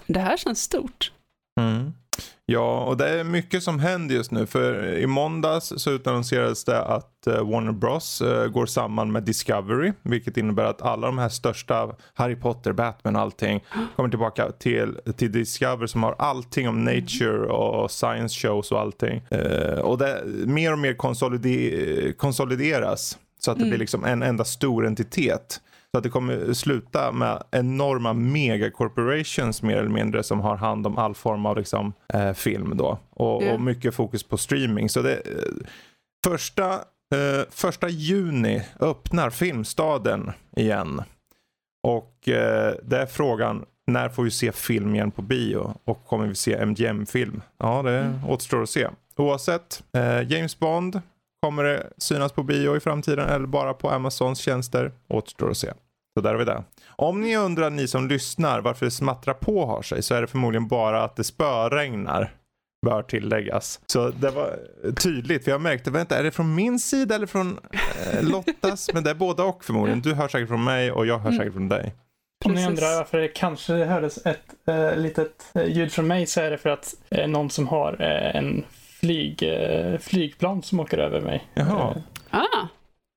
det 0.07 0.19
här 0.19 0.37
känns 0.37 0.61
stort. 0.61 1.11
Mm. 1.59 1.93
Ja, 2.47 2.85
och 2.85 2.97
det 2.97 3.09
är 3.09 3.23
mycket 3.23 3.63
som 3.63 3.79
händer 3.79 4.15
just 4.15 4.31
nu. 4.31 4.45
För 4.45 4.97
i 4.97 5.07
måndags 5.07 5.73
så 5.77 5.91
utannonserades 5.91 6.63
det 6.63 6.81
att 6.81 7.27
uh, 7.27 7.33
Warner 7.33 7.71
Bros 7.71 8.21
uh, 8.21 8.45
går 8.47 8.65
samman 8.65 9.11
med 9.11 9.23
Discovery. 9.23 9.93
Vilket 10.01 10.37
innebär 10.37 10.63
att 10.63 10.81
alla 10.81 11.07
de 11.07 11.17
här 11.17 11.29
största, 11.29 11.95
Harry 12.13 12.35
Potter, 12.35 12.73
Batman, 12.73 13.15
allting 13.15 13.63
kommer 13.95 14.09
tillbaka 14.09 14.51
till, 14.51 14.99
till 15.17 15.31
Discovery 15.31 15.87
som 15.87 16.03
har 16.03 16.15
allting 16.19 16.69
om 16.69 16.83
nature 16.83 17.47
och 17.47 17.91
science 17.91 18.39
shows 18.39 18.71
och 18.71 18.79
allting. 18.79 19.21
Uh, 19.31 19.79
och 19.79 19.97
det 19.97 20.21
mer 20.25 20.71
och 20.71 20.79
mer 20.79 20.93
konsolide 20.93 22.13
konsolideras. 22.13 23.17
Så 23.39 23.51
att 23.51 23.57
det 23.57 23.63
mm. 23.63 23.69
blir 23.69 23.79
liksom 23.79 24.05
en 24.05 24.23
enda 24.23 24.45
stor 24.45 24.87
entitet. 24.87 25.61
Så 25.95 25.99
att 25.99 26.03
det 26.03 26.09
kommer 26.09 26.53
sluta 26.53 27.11
med 27.11 27.43
enorma 27.51 28.13
megacorporations 28.13 29.61
mer 29.61 29.77
eller 29.77 29.89
mindre 29.89 30.23
som 30.23 30.39
har 30.39 30.55
hand 30.55 30.87
om 30.87 30.97
all 30.97 31.15
form 31.15 31.45
av 31.45 31.57
liksom, 31.57 31.93
eh, 32.13 32.33
film 32.33 32.77
då. 32.77 32.99
Och, 33.09 33.43
yeah. 33.43 33.53
och, 33.53 33.61
mycket 33.61 33.95
fokus 33.95 34.23
på 34.23 34.37
streaming. 34.37 34.89
Så 34.89 35.01
det, 35.01 35.15
eh, 35.15 35.67
första, 36.25 36.73
eh, 37.15 37.45
första 37.49 37.89
juni 37.89 38.61
öppnar 38.79 39.29
Filmstaden 39.29 40.31
igen. 40.55 41.01
Och 41.87 42.29
eh, 42.29 42.73
det 42.83 42.97
är 42.97 43.05
frågan, 43.05 43.65
när 43.87 44.09
får 44.09 44.23
vi 44.23 44.31
se 44.31 44.51
film 44.51 44.95
igen 44.95 45.11
på 45.11 45.21
bio? 45.21 45.73
Och 45.85 46.05
kommer 46.05 46.27
vi 46.27 46.35
se 46.35 46.65
MGM-film? 46.65 47.41
Ja, 47.57 47.81
det 47.81 47.99
mm. 47.99 48.25
återstår 48.25 48.63
att 48.63 48.69
se. 48.69 48.87
Oavsett, 49.15 49.83
eh, 49.93 50.31
James 50.31 50.59
Bond 50.59 51.01
kommer 51.41 51.63
det 51.63 51.89
synas 51.97 52.31
på 52.31 52.43
bio 52.43 52.77
i 52.77 52.79
framtiden 52.79 53.29
eller 53.29 53.47
bara 53.47 53.73
på 53.73 53.89
Amazons 53.89 54.39
tjänster? 54.39 54.91
Återstår 55.07 55.51
att 55.51 55.57
se. 55.57 55.73
Så 56.17 56.21
där 56.21 56.31
har 56.31 56.37
vi 56.37 56.45
det. 56.45 56.63
Om 56.87 57.21
ni 57.21 57.37
undrar, 57.37 57.69
ni 57.69 57.87
som 57.87 58.07
lyssnar, 58.07 58.61
varför 58.61 58.85
det 58.85 58.91
smattrar 58.91 59.33
på 59.33 59.65
har 59.65 59.81
sig 59.81 60.03
så 60.03 60.15
är 60.15 60.21
det 60.21 60.27
förmodligen 60.27 60.67
bara 60.67 61.03
att 61.03 61.15
det 61.15 61.23
spöregnar. 61.23 62.33
Bör 62.85 63.03
tilläggas. 63.03 63.81
Så 63.85 64.09
det 64.09 64.29
var 64.29 64.59
tydligt, 64.91 65.43
för 65.43 65.51
jag 65.51 65.61
märkte, 65.61 65.91
vänta, 65.91 66.17
är 66.17 66.23
det 66.23 66.31
från 66.31 66.55
min 66.55 66.79
sida 66.79 67.15
eller 67.15 67.27
från 67.27 67.59
eh, 68.13 68.23
Lottas? 68.23 68.89
Men 68.93 69.03
det 69.03 69.09
är 69.09 69.15
båda 69.15 69.43
och 69.43 69.63
förmodligen. 69.63 70.01
Du 70.01 70.13
hör 70.13 70.27
säkert 70.27 70.47
från 70.47 70.63
mig 70.63 70.91
och 70.91 71.05
jag 71.05 71.19
hör 71.19 71.29
mm. 71.29 71.39
säkert 71.39 71.53
från 71.53 71.69
dig. 71.69 71.93
Om 72.45 72.53
ni 72.53 72.67
undrar 72.67 72.97
varför 72.97 73.17
det 73.17 73.27
kanske 73.27 73.73
hördes 73.73 74.25
ett 74.25 74.55
äh, 74.65 74.97
litet 74.97 75.51
äh, 75.53 75.65
ljud 75.65 75.91
från 75.91 76.07
mig 76.07 76.25
så 76.25 76.41
är 76.41 76.51
det 76.51 76.57
för 76.57 76.69
att 76.69 76.95
äh, 77.09 77.27
någon 77.27 77.49
som 77.49 77.67
har 77.67 78.01
en 78.01 78.65
flyg, 78.99 79.43
flygplan 79.99 80.63
som 80.63 80.79
åker 80.79 80.97
över 80.97 81.21
mig. 81.21 81.47
Jaha. 81.53 81.95
Ah. 82.29 82.67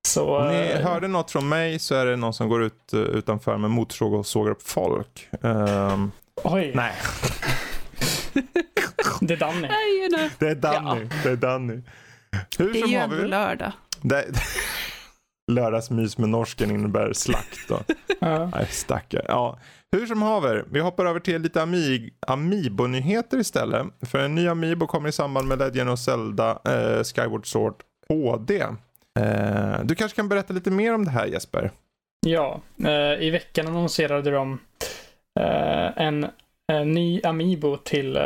Så, 0.09 0.37
Om 0.37 0.47
ni 0.47 0.71
eh, 0.75 0.81
hörde 0.81 1.07
något 1.07 1.31
från 1.31 1.49
mig 1.49 1.79
så 1.79 1.95
är 1.95 2.05
det 2.05 2.15
någon 2.15 2.33
som 2.33 2.49
går 2.49 2.63
ut 2.63 2.93
uh, 2.93 2.99
utanför 2.99 3.57
med 3.57 3.69
motorsåg 3.69 4.13
och 4.13 4.25
sågar 4.25 4.51
upp 4.51 4.67
folk. 4.67 5.27
Um, 5.41 6.11
Oj. 6.43 6.71
Nej. 6.75 6.93
det 9.21 9.33
är 9.33 9.37
Danny. 9.37 9.67
Det 10.39 10.47
är 10.47 10.55
Danny. 10.55 11.01
Ja. 11.01 11.17
Det 11.23 11.29
är 11.29 11.35
Danny. 11.35 11.81
Hur 12.57 12.73
det 12.73 12.79
är 12.79 12.87
ju 12.87 12.95
ändå 12.95 13.15
lördag. 13.15 13.71
Det, 14.01 14.25
lördagsmys 15.51 16.17
med 16.17 16.29
norsken 16.29 16.71
innebär 16.71 17.13
slakt 17.13 17.67
då. 17.67 17.79
ja. 18.19 18.45
Nej, 18.45 18.67
stackare. 18.69 19.25
Ja. 19.27 19.59
Hur 19.91 20.05
som 20.05 20.21
haver, 20.21 20.65
vi 20.71 20.79
hoppar 20.79 21.05
över 21.05 21.19
till 21.19 21.41
lite 21.41 21.61
Ami 21.61 22.13
Amiibo-nyheter 22.27 23.37
istället. 23.37 23.87
För 24.01 24.19
en 24.19 24.35
ny 24.35 24.47
Amiibo 24.47 24.87
kommer 24.87 25.09
i 25.09 25.11
samband 25.11 25.47
med 25.47 25.59
Legend 25.59 25.89
of 25.89 25.99
Zelda 25.99 26.59
eh, 26.65 27.03
Skyward 27.03 27.51
Sword 27.51 27.75
HD. 28.07 28.65
Eh, 29.19 29.79
du 29.83 29.95
kanske 29.95 30.15
kan 30.15 30.29
berätta 30.29 30.53
lite 30.53 30.71
mer 30.71 30.93
om 30.93 31.05
det 31.05 31.11
här 31.11 31.25
Jesper? 31.25 31.71
Ja, 32.25 32.61
eh, 32.85 33.23
i 33.23 33.29
veckan 33.29 33.67
annonserade 33.67 34.31
de 34.31 34.59
eh, 35.39 35.91
en, 35.95 36.27
en, 36.71 36.91
ny 36.91 37.21
Amiibo 37.23 37.77
till 37.77 38.19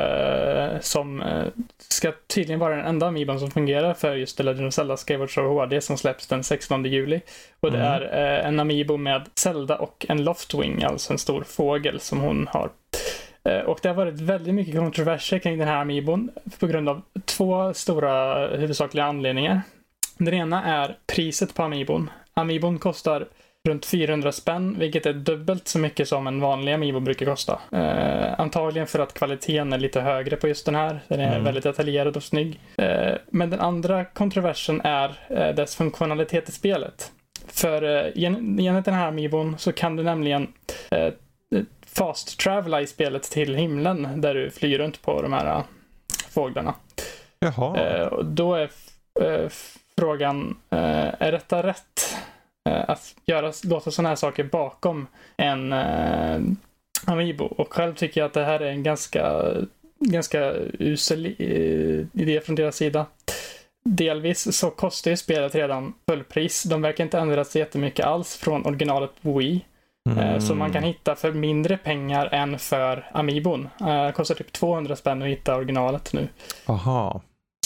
som 0.82 1.24
ska 1.78 2.12
tydligen 2.28 2.60
vara 2.60 2.76
den 2.76 2.86
enda 2.86 3.08
Amiibon 3.08 3.40
som 3.40 3.52
fungerar 3.52 3.94
för 3.94 4.16
just 4.16 4.38
The 4.38 4.44
Legend 4.44 4.68
of 4.68 4.74
Zelda 4.74 4.98
Skyward 4.98 5.34
Sword 5.34 5.46
HD 5.46 5.82
som 5.82 5.98
släpps 5.98 6.28
den 6.28 6.44
16 6.44 6.86
juli. 6.86 7.22
Och 7.60 7.72
det 7.72 7.78
mm. 7.78 7.92
är 7.92 8.02
en 8.48 8.60
Amiibo 8.60 8.98
med 8.98 9.30
Zelda 9.36 9.76
och 9.76 10.06
en 10.10 10.24
Loftwing, 10.24 10.84
alltså 10.84 11.14
en 11.14 11.20
stor 11.20 11.44
fågel 11.44 12.00
som 12.00 12.20
hon 12.20 12.48
har 12.52 12.70
och 13.66 13.80
det 13.82 13.88
har 13.88 13.96
varit 13.96 14.22
väldigt 14.22 14.54
mycket 14.54 14.76
kontroverser 14.76 15.40
kring 15.40 15.58
den 15.58 15.68
här 15.68 15.82
Amiibon 15.82 16.32
på 16.60 16.68
grund 16.68 16.90
av 16.90 17.02
två 17.26 17.74
stora 17.74 18.48
huvudsakliga 18.48 19.06
anledningar. 19.06 19.62
Den 20.18 20.34
ena 20.34 20.64
är 20.64 20.98
priset 21.08 21.56
på 21.56 21.64
Amiibon. 21.64 22.10
Amiibon 22.34 22.80
kostar 22.80 23.28
runt 23.68 23.86
400 23.86 24.32
spänn, 24.32 24.80
vilket 24.80 25.06
är 25.06 25.14
dubbelt 25.14 25.68
så 25.68 25.80
mycket 25.80 26.08
som 26.08 26.28
en 26.28 26.40
vanlig 26.40 26.74
Amiibo 26.74 27.00
brukar 27.00 27.26
kosta. 27.26 27.60
Eh, 27.72 28.40
antagligen 28.40 28.88
för 28.88 29.00
att 29.00 29.14
kvaliteten 29.14 29.74
är 29.74 29.78
lite 29.78 30.02
högre 30.02 30.36
på 30.36 30.48
just 30.48 30.66
den 30.66 30.76
här. 30.76 31.00
Den 31.08 31.20
är 31.20 31.32
mm. 31.32 31.44
väldigt 31.44 31.64
detaljerad 31.64 32.18
och 32.18 32.24
snygg. 32.24 32.60
Eh, 32.78 33.14
men 33.30 33.50
den 33.50 33.60
andra 33.60 34.06
kontroversen 34.06 34.82
är 34.84 35.20
eh, 35.28 35.56
dess 35.56 35.76
funktionalitet 35.76 36.50
i 36.50 36.52
spelet. 36.52 37.12
För 37.48 37.84
eh, 37.84 38.24
enligt 38.24 38.86
den 38.86 38.94
här 38.94 39.08
Amiibon 39.08 39.58
så 39.58 39.72
kan 39.72 39.96
du 39.96 40.04
nämligen 40.04 40.54
eh, 40.92 41.14
fast 41.96 42.40
travela 42.40 42.82
i 42.82 42.88
spelet 42.88 43.24
till 43.24 43.56
himlen 43.56 44.22
där 44.22 44.34
du 44.34 44.50
flyger 44.50 44.80
runt 44.80 45.02
på 45.02 45.22
de 45.22 45.34
här 45.34 45.58
uh, 45.58 45.64
fåglarna. 46.30 46.76
Jaha. 47.40 47.78
Eh, 47.78 48.20
då 48.20 48.54
är 48.56 48.70
eh, 49.22 49.50
frågan, 50.04 50.56
eh, 50.70 51.14
är 51.20 51.32
detta 51.32 51.64
rätt? 51.64 52.16
Eh, 52.70 52.90
att 52.90 53.16
göra, 53.26 53.52
låta 53.64 53.92
sådana 53.92 54.10
här 54.10 54.16
saker 54.16 54.44
bakom 54.44 55.08
en 55.38 55.74
eh, 55.74 56.42
Amiibo. 57.06 57.46
Och 57.46 57.74
själv 57.74 57.96
tycker 57.96 58.22
jag 58.22 58.26
att 58.26 58.34
det 58.34 58.46
här 58.46 58.60
är 58.60 58.70
en 58.72 58.84
ganska, 58.84 59.52
ganska 60.00 60.54
usel 60.80 61.26
idé 62.14 62.42
från 62.42 62.56
deras 62.56 62.76
sida. 62.76 63.06
Delvis 63.86 64.58
så 64.58 64.70
kostar 64.70 65.12
ju 65.12 65.18
spelet 65.18 65.56
redan 65.56 65.94
fullpris. 66.08 66.64
De 66.64 66.82
verkar 66.82 67.04
inte 67.04 67.20
ändra 67.20 67.46
sig 67.46 67.60
jättemycket 67.60 68.06
alls 68.06 68.36
från 68.36 68.66
originalet 68.66 69.12
Wii. 69.22 69.66
Mm. 70.10 70.42
Så 70.42 70.56
man 70.56 70.74
kan 70.74 70.84
hitta 70.84 71.16
för 71.16 71.32
mindre 71.32 71.78
pengar 71.78 72.30
än 72.32 72.60
för 72.60 73.10
Amiibon. 73.14 73.70
Det 73.80 74.14
kostar 74.16 74.36
typ 74.36 74.52
200 74.52 74.96
spänn 74.96 75.22
att 75.22 75.28
hitta 75.28 75.56
originalet 75.56 76.14
nu. 76.14 76.28
Aha. 76.66 77.22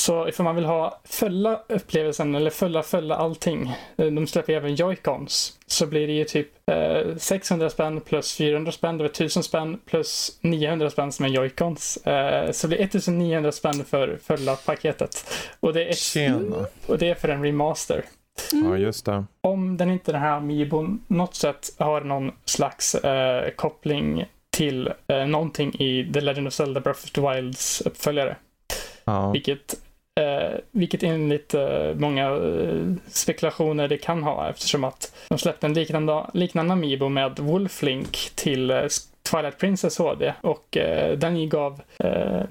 Så 0.07 0.27
ifall 0.27 0.43
man 0.43 0.55
vill 0.55 0.65
ha 0.65 0.99
fulla 1.03 1.61
upplevelsen 1.69 2.35
eller 2.35 2.49
fulla, 2.49 2.83
fulla 2.83 3.15
allting. 3.15 3.73
Eh, 3.97 4.05
de 4.05 4.27
släpper 4.27 4.53
även 4.53 4.75
joycons. 4.75 5.57
Så 5.65 5.87
blir 5.87 6.07
det 6.07 6.13
ju 6.13 6.23
typ 6.23 6.69
eh, 6.71 7.15
600 7.17 7.69
spänn 7.69 8.01
plus 8.01 8.37
400 8.37 8.71
spänn, 8.71 8.97
det 8.97 9.03
var 9.03 9.09
1000 9.09 9.43
spänn 9.43 9.79
plus 9.85 10.37
900 10.41 10.89
spänn 10.89 11.11
som 11.11 11.25
är 11.25 11.29
joycons. 11.29 11.97
Eh, 11.97 12.51
så 12.51 12.67
det 12.67 12.75
blir 12.75 12.85
1900 12.85 13.51
spänn 13.51 13.85
för 13.85 14.19
fulla 14.23 14.55
paketet. 14.55 15.29
Och 15.59 15.73
det 15.73 15.89
är, 15.89 15.93
Tjena. 15.93 16.65
och 16.87 16.97
det 16.97 17.09
är 17.09 17.15
för 17.15 17.29
en 17.29 17.43
remaster. 17.43 18.05
Mm. 18.53 18.69
Ja, 18.69 18.77
just 18.77 19.05
det. 19.05 19.25
Om 19.41 19.77
den 19.77 19.89
inte 19.91 20.11
den 20.11 20.21
här 20.21 20.37
Amiibon 20.37 21.03
något 21.07 21.35
sätt 21.35 21.75
har 21.77 22.01
någon 22.01 22.31
slags 22.45 22.95
eh, 22.95 23.49
koppling 23.49 24.25
till 24.49 24.91
eh, 25.07 25.25
någonting 25.25 25.73
i 25.73 26.11
The 26.13 26.21
Legend 26.21 26.47
of 26.47 26.53
Zelda 26.53 26.79
Breath 26.79 27.03
of 27.03 27.11
the 27.11 27.21
Wilds 27.21 27.81
uppföljare. 27.81 28.35
Ja. 29.05 29.31
Vilket 29.31 29.75
Eh, 30.17 30.59
vilket 30.71 31.03
enligt 31.03 31.53
eh, 31.53 31.93
många 31.95 32.25
eh, 32.25 32.93
spekulationer 33.07 33.87
det 33.87 33.97
kan 33.97 34.23
ha 34.23 34.49
eftersom 34.49 34.83
att 34.83 35.15
de 35.29 35.37
släppte 35.37 35.67
en 35.67 35.73
liknande, 35.73 36.25
liknande 36.33 36.73
Amiibo 36.73 37.09
med 37.09 37.39
Wolflink 37.39 38.31
till 38.35 38.71
eh, 38.71 38.83
Twilight 39.31 39.57
Princess 39.57 39.97
HD 39.97 40.33
och 40.41 40.77
eh, 40.77 41.17
den 41.17 41.49
gav 41.49 41.81
eh, 41.99 42.43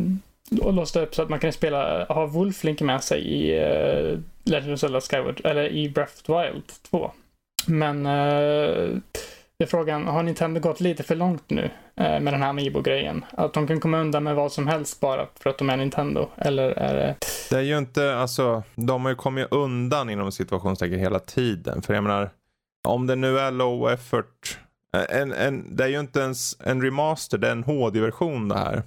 och 0.61 0.73
låste 0.73 1.01
upp 1.01 1.15
så 1.15 1.23
att 1.23 1.29
man 1.29 1.39
kan 1.39 1.53
spela, 1.53 2.05
ha 2.05 2.27
Wolflink 2.27 2.81
med 2.81 3.05
sig 3.05 3.21
i 3.21 3.59
eh, 3.59 4.19
Legend 4.45 4.73
of 4.73 4.81
Zelda 4.81 5.01
Skyward, 5.01 5.41
eller 5.45 5.73
i 5.73 5.89
Breath 5.89 6.13
of 6.13 6.23
the 6.23 6.33
Wild 6.33 6.65
2. 6.91 7.11
Men 7.67 8.07
eh, 8.07 8.89
är 9.65 9.67
frågan, 9.67 10.07
har 10.07 10.23
Nintendo 10.23 10.61
gått 10.61 10.81
lite 10.81 11.03
för 11.03 11.15
långt 11.15 11.51
nu 11.51 11.71
eh, 11.97 12.21
med 12.21 12.33
den 12.33 12.43
här 12.43 12.49
Amiibo-grejen? 12.49 13.25
Att 13.31 13.53
de 13.53 13.67
kan 13.67 13.81
komma 13.81 13.99
undan 13.99 14.25
med 14.25 14.35
vad 14.37 14.53
som 14.53 14.67
helst 14.67 15.01
bara 15.01 15.27
för 15.41 15.51
att 15.51 15.59
de 15.59 15.71
är 15.71 15.77
Nintendo? 15.77 16.29
Eller 16.37 16.71
är 16.71 16.95
det... 16.95 17.17
Det 17.51 17.57
är 17.57 17.63
ju 17.63 17.79
inte, 17.79 18.17
alltså, 18.17 18.63
de 18.75 19.03
har 19.03 19.11
ju 19.11 19.17
kommit 19.17 19.47
undan 19.51 20.11
inom 20.11 20.33
situationstecken 20.33 20.99
hela 20.99 21.19
tiden. 21.19 21.83
För 21.83 21.95
jag 21.95 22.03
menar, 22.03 22.31
om 22.89 23.07
det 23.07 23.17
nu 23.17 23.39
är 23.39 23.51
low 23.51 23.91
effort, 23.91 24.59
eh, 24.97 25.21
en, 25.21 25.33
en, 25.33 25.77
det 25.77 25.85
är 25.85 25.89
ju 25.89 26.01
inte 26.01 26.21
ens 26.21 26.61
en 26.61 26.83
remaster, 26.83 27.39
det 27.39 27.49
är 27.49 27.53
en 27.53 27.65
HD-version 27.65 28.49
det 28.49 28.59
här. 28.59 28.83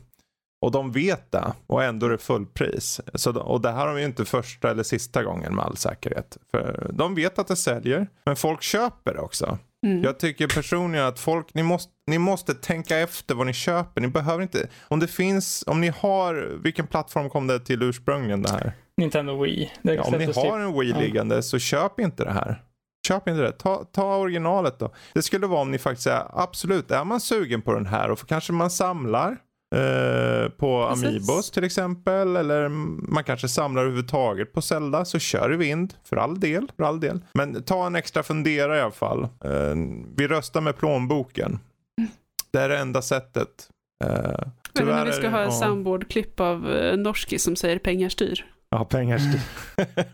Och 0.62 0.72
de 0.72 0.92
vet 0.92 1.32
det 1.32 1.54
och 1.68 1.84
ändå 1.84 2.06
är 2.06 2.10
det 2.10 2.18
fullpris. 2.18 3.02
Så, 3.14 3.40
och 3.40 3.62
det 3.62 3.72
här 3.72 3.78
har 3.78 3.88
de 3.88 4.00
ju 4.00 4.06
inte 4.06 4.26
första 4.26 4.72
eller 4.72 4.84
sista 4.84 5.24
gången 5.24 5.56
med 5.56 5.66
all 5.66 5.78
säkerhet. 5.78 6.38
För 6.52 6.92
de 6.94 7.16
vet 7.16 7.40
att 7.40 7.48
det 7.48 7.56
säljer, 7.56 8.08
men 8.26 8.36
folk 8.36 8.62
köper 8.62 9.14
det 9.14 9.20
också. 9.20 9.58
Mm. 9.88 10.04
Jag 10.04 10.20
tycker 10.20 10.48
personligen 10.48 11.06
att 11.06 11.20
folk, 11.20 11.54
ni 11.54 11.64
måste, 11.64 11.92
ni 12.08 12.18
måste 12.18 12.54
tänka 12.54 12.98
efter 12.98 13.36
vad 13.36 13.48
ni 13.48 13.54
köper. 13.54 14.02
Ni 14.02 14.08
behöver 14.08 14.44
inte, 14.44 14.68
om 14.88 15.00
det 15.00 15.08
finns, 15.08 15.64
om 15.68 15.82
ni 15.82 15.88
har, 15.88 16.60
vilken 16.64 16.88
plattform 16.88 17.30
kom 17.30 17.48
det 17.48 17.60
till 17.60 17.84
ursprungligen 17.84 18.42
det 18.42 18.52
här? 18.52 18.74
Nintendo 18.98 19.44
Wii. 19.44 19.72
Ja, 19.82 20.04
om 20.04 20.14
ni 20.14 20.26
har 20.26 20.60
en 20.60 20.80
Wii 20.80 20.94
liggande 20.94 21.36
ja. 21.36 21.42
så 21.42 21.60
köp 21.60 22.00
inte 22.00 22.24
det 22.24 22.32
här. 22.32 22.64
Köp 23.08 23.28
inte 23.28 23.42
det. 23.42 23.52
Ta, 23.52 23.84
ta 23.84 24.18
originalet 24.18 24.80
då. 24.80 24.94
Det 25.14 25.22
skulle 25.22 25.48
vara 25.48 25.62
om 25.62 25.72
ni 25.72 25.78
faktiskt 25.78 26.04
säger 26.04 26.42
absolut, 26.42 26.92
är 26.92 27.04
man 27.04 27.20
sugen 27.20 27.62
på 27.62 27.74
den 27.74 27.86
här 27.86 28.12
och 28.12 28.28
kanske 28.28 28.54
man 28.54 28.70
samlar 28.70 29.38
Eh, 29.76 30.50
på 30.50 30.88
Precis. 30.90 31.06
Amiibos 31.06 31.52
till 31.52 31.64
exempel. 31.64 32.36
Eller 32.36 32.70
man 33.10 33.24
kanske 33.24 33.48
samlar 33.48 33.82
överhuvudtaget 33.82 34.54
på 34.54 34.62
Zelda. 34.62 35.06
Så 35.06 35.20
kör 35.20 35.54
i 35.54 35.58
vind. 35.58 35.94
För 36.04 36.18
all 36.18 36.40
del. 36.40 36.72
För 36.78 36.84
all 36.84 37.00
del. 37.00 37.20
Men 37.34 37.64
ta 37.64 37.88
en 37.88 37.96
extra 37.96 38.24
fundera 38.24 38.78
i 38.78 38.82
alla 38.82 38.92
fall. 38.92 39.24
Eh, 39.24 39.76
vi 40.16 40.28
röstar 40.28 40.62
med 40.62 40.78
plånboken. 40.78 41.60
Det 42.52 42.60
är 42.60 42.70
det 42.70 42.78
enda 42.78 43.02
sättet. 43.02 43.70
Eh, 44.06 44.10
inte 44.80 44.94
om 44.94 45.06
vi 45.06 45.14
ska 45.14 45.30
ha 45.30 45.42
ja. 45.42 45.48
ett 45.48 45.54
soundboard-klipp 45.54 46.40
av 46.40 46.72
eh, 46.72 46.98
Norski 46.98 47.40
som 47.40 47.56
säger 47.56 47.80
pengar 47.80 48.10
styr. 48.10 48.46
Ja, 48.72 48.86
pengar 48.86 49.18
styr. 49.18 49.42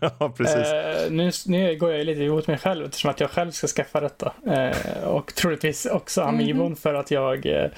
ja, 0.00 0.32
precis. 0.36 0.56
Eh, 0.56 1.10
nu, 1.10 1.30
nu 1.46 1.76
går 1.78 1.92
jag 1.92 2.06
lite 2.06 2.22
emot 2.22 2.46
mig 2.46 2.58
själv 2.58 2.84
eftersom 2.84 3.10
att 3.10 3.20
jag 3.20 3.30
själv 3.30 3.50
ska 3.50 3.66
skaffa 3.66 4.00
detta. 4.00 4.32
Eh, 4.46 5.04
och 5.04 5.34
troligtvis 5.34 5.86
också 5.86 6.26
Mhm. 6.32 6.76
för 6.76 6.94
att 6.94 7.10
jag, 7.10 7.46
eh, 7.46 7.70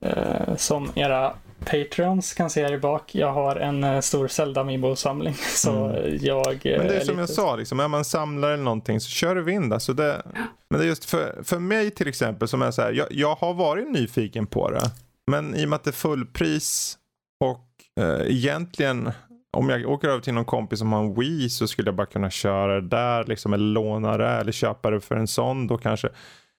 eh, 0.00 0.56
som 0.56 0.90
era 0.94 1.32
Patreons 1.64 2.32
kan 2.34 2.50
se 2.50 2.62
här 2.64 2.72
i 2.72 2.78
bak, 2.78 3.14
jag 3.14 3.32
har 3.32 3.56
en 3.56 3.84
eh, 3.84 4.00
stor 4.00 4.28
Zelda 4.28 4.60
Amiibo-samling. 4.60 5.34
Så 5.54 5.70
Mm. 5.86 6.18
jag 6.20 6.66
eh, 6.66 6.78
Men 6.78 6.86
det 6.88 6.96
är 6.96 7.00
som 7.00 7.14
jag 7.18 7.22
lite- 7.22 7.34
sa, 7.34 7.56
liksom, 7.56 7.80
är 7.80 7.88
man 7.88 8.04
samlare 8.04 8.54
eller 8.54 8.64
någonting 8.64 9.00
så 9.00 9.08
kör 9.10 9.38
i 9.38 9.42
vind. 9.42 9.72
Alltså 9.72 9.92
det, 9.92 10.22
men 10.70 10.80
det 10.80 10.84
är 10.86 10.88
just 10.88 11.04
för, 11.04 11.40
för 11.44 11.58
mig 11.58 11.90
till 11.90 12.08
exempel 12.08 12.48
som 12.48 12.62
är 12.62 12.70
så 12.70 12.82
här, 12.82 12.92
jag, 12.92 13.06
jag 13.10 13.34
har 13.34 13.54
varit 13.54 13.90
nyfiken 13.90 14.46
på 14.46 14.70
det. 14.70 14.90
Men 15.30 15.54
i 15.54 15.64
och 15.64 15.68
med 15.68 15.76
att 15.76 15.84
det 15.84 15.90
är 15.90 15.92
fullpris 15.92 16.98
och 17.44 17.66
eh, 18.04 18.20
egentligen 18.30 19.10
om 19.56 19.68
jag 19.68 19.86
åker 19.90 20.08
över 20.08 20.20
till 20.20 20.34
någon 20.34 20.44
kompis 20.44 20.78
som 20.78 20.92
har 20.92 21.00
en 21.00 21.14
Wii 21.14 21.48
så 21.50 21.66
skulle 21.66 21.88
jag 21.88 21.94
bara 21.96 22.06
kunna 22.06 22.30
köra 22.30 22.80
det 22.80 22.88
där 22.88 23.24
liksom, 23.24 23.52
eller 23.52 23.64
låna 23.64 24.16
det 24.18 24.28
eller 24.28 24.52
köpa 24.52 24.90
det 24.90 25.00
för 25.00 25.16
en 25.16 25.26
sån 25.28 25.66
då 25.66 25.78
kanske. 25.78 26.08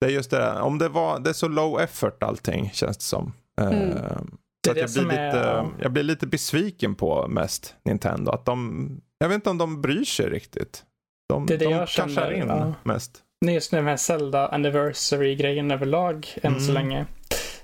Det 0.01 0.07
är 0.07 0.11
just 0.11 0.31
det 0.31 0.37
där, 0.37 0.61
om 0.61 0.77
det 0.77 0.89
var, 0.89 1.19
det 1.19 1.29
är 1.29 1.33
så 1.33 1.47
low 1.47 1.79
effort 1.81 2.23
allting 2.23 2.69
känns 2.73 2.97
det 2.97 3.03
som. 3.03 3.33
Eh, 3.61 3.67
Mm. 3.67 3.91
Så 4.67 4.73
Det 4.73 4.83
att 4.83 4.95
jag, 4.95 5.05
blir 5.07 5.11
lite, 5.15 5.39
är- 5.39 5.65
jag 5.81 5.91
blir 5.91 6.03
lite 6.03 6.27
besviken 6.27 6.95
på 6.95 7.27
mest 7.27 7.75
Nintendo. 7.85 8.31
Att 8.31 8.45
de, 8.45 8.89
jag 9.19 9.27
vet 9.29 9.35
inte 9.35 9.49
om 9.49 9.57
de 9.57 9.81
bryr 9.81 10.03
sig 10.03 10.29
riktigt. 10.29 10.83
De, 11.29 11.45
Det 11.45 11.53
är 11.53 11.57
det 11.57 11.65
de 11.65 11.71
jag 11.71 11.89
känner, 11.89 12.31
in 12.31 12.47
ja. 12.47 12.73
mest. 12.83 13.19
Just 13.45 13.71
den 13.71 13.87
här 13.87 13.97
Zelda 13.97 14.47
Anniversary-grejen 14.47 15.71
överlag 15.71 16.27
än 16.43 16.59
så 16.61 16.71
Mm. 16.71 16.73
länge 16.73 17.05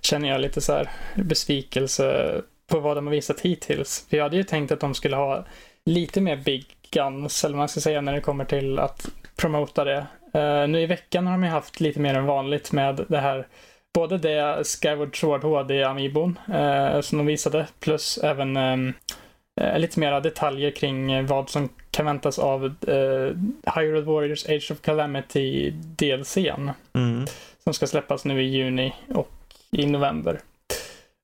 känner 0.02 0.30
jag 0.30 0.42
lite 0.42 0.62
så 0.62 0.74
här 0.74 0.90
besvikelse 1.16 2.42
på 2.68 2.80
vad 2.80 2.98
de 2.98 3.08
har 3.08 3.12
visat 3.12 3.40
hittills. 3.40 4.06
För 4.10 4.18
jag 4.18 4.24
hade 4.24 4.38
ju 4.38 4.44
tänkt 4.44 4.72
att 4.72 4.80
de 4.80 4.94
skulle 4.94 5.16
ha 5.16 5.46
lite 5.86 6.22
mer 6.22 6.36
big 6.36 6.66
guns, 6.92 7.44
eller 7.44 7.54
vad 7.54 7.60
man 7.60 7.70
ska 7.70 7.80
säga, 7.80 8.02
när 8.02 8.14
det 8.14 8.22
kommer 8.22 8.46
till 8.46 8.80
att 8.80 9.10
promota 9.36 9.84
det. 9.84 10.06
Eh, 10.34 10.68
nu 10.68 10.82
i 10.82 10.86
veckan 10.86 11.28
har 11.28 11.34
de 11.34 11.44
ju 11.44 11.50
haft 11.50 11.80
lite 11.80 12.00
mer 12.00 12.14
än 12.16 12.26
vanligt 12.26 12.72
med 12.72 13.06
det 13.08 13.20
här 13.20 13.48
Både 13.98 14.18
det 14.18 14.64
Skyward 14.64 15.20
Sword 15.20 15.44
HD 15.44 15.84
Amiibon 15.84 16.40
eh, 16.54 17.02
som 17.02 17.18
de 17.18 17.28
visade 17.28 17.68
plus 17.80 18.18
även 18.18 18.58
ehm, 18.58 18.94
eh, 19.62 19.80
lite 19.80 20.00
mera 20.00 20.20
detaljer 20.20 20.72
kring 20.72 21.26
vad 21.26 21.50
som 21.50 21.70
kan 21.92 22.06
väntas 22.06 22.40
av 22.40 22.66
eh, 22.66 23.36
Hyrule 23.76 24.02
Warriors 24.02 24.46
Age 24.46 24.72
of 24.72 24.82
Calamity 24.82 25.72
DLCn 25.72 26.72
Mm. 26.94 27.26
som 27.64 27.74
ska 27.74 27.88
släppas 27.88 28.26
nu 28.26 28.42
i 28.44 28.46
juni 28.46 28.94
och 29.16 29.32
i 29.72 29.86
november. 29.86 30.40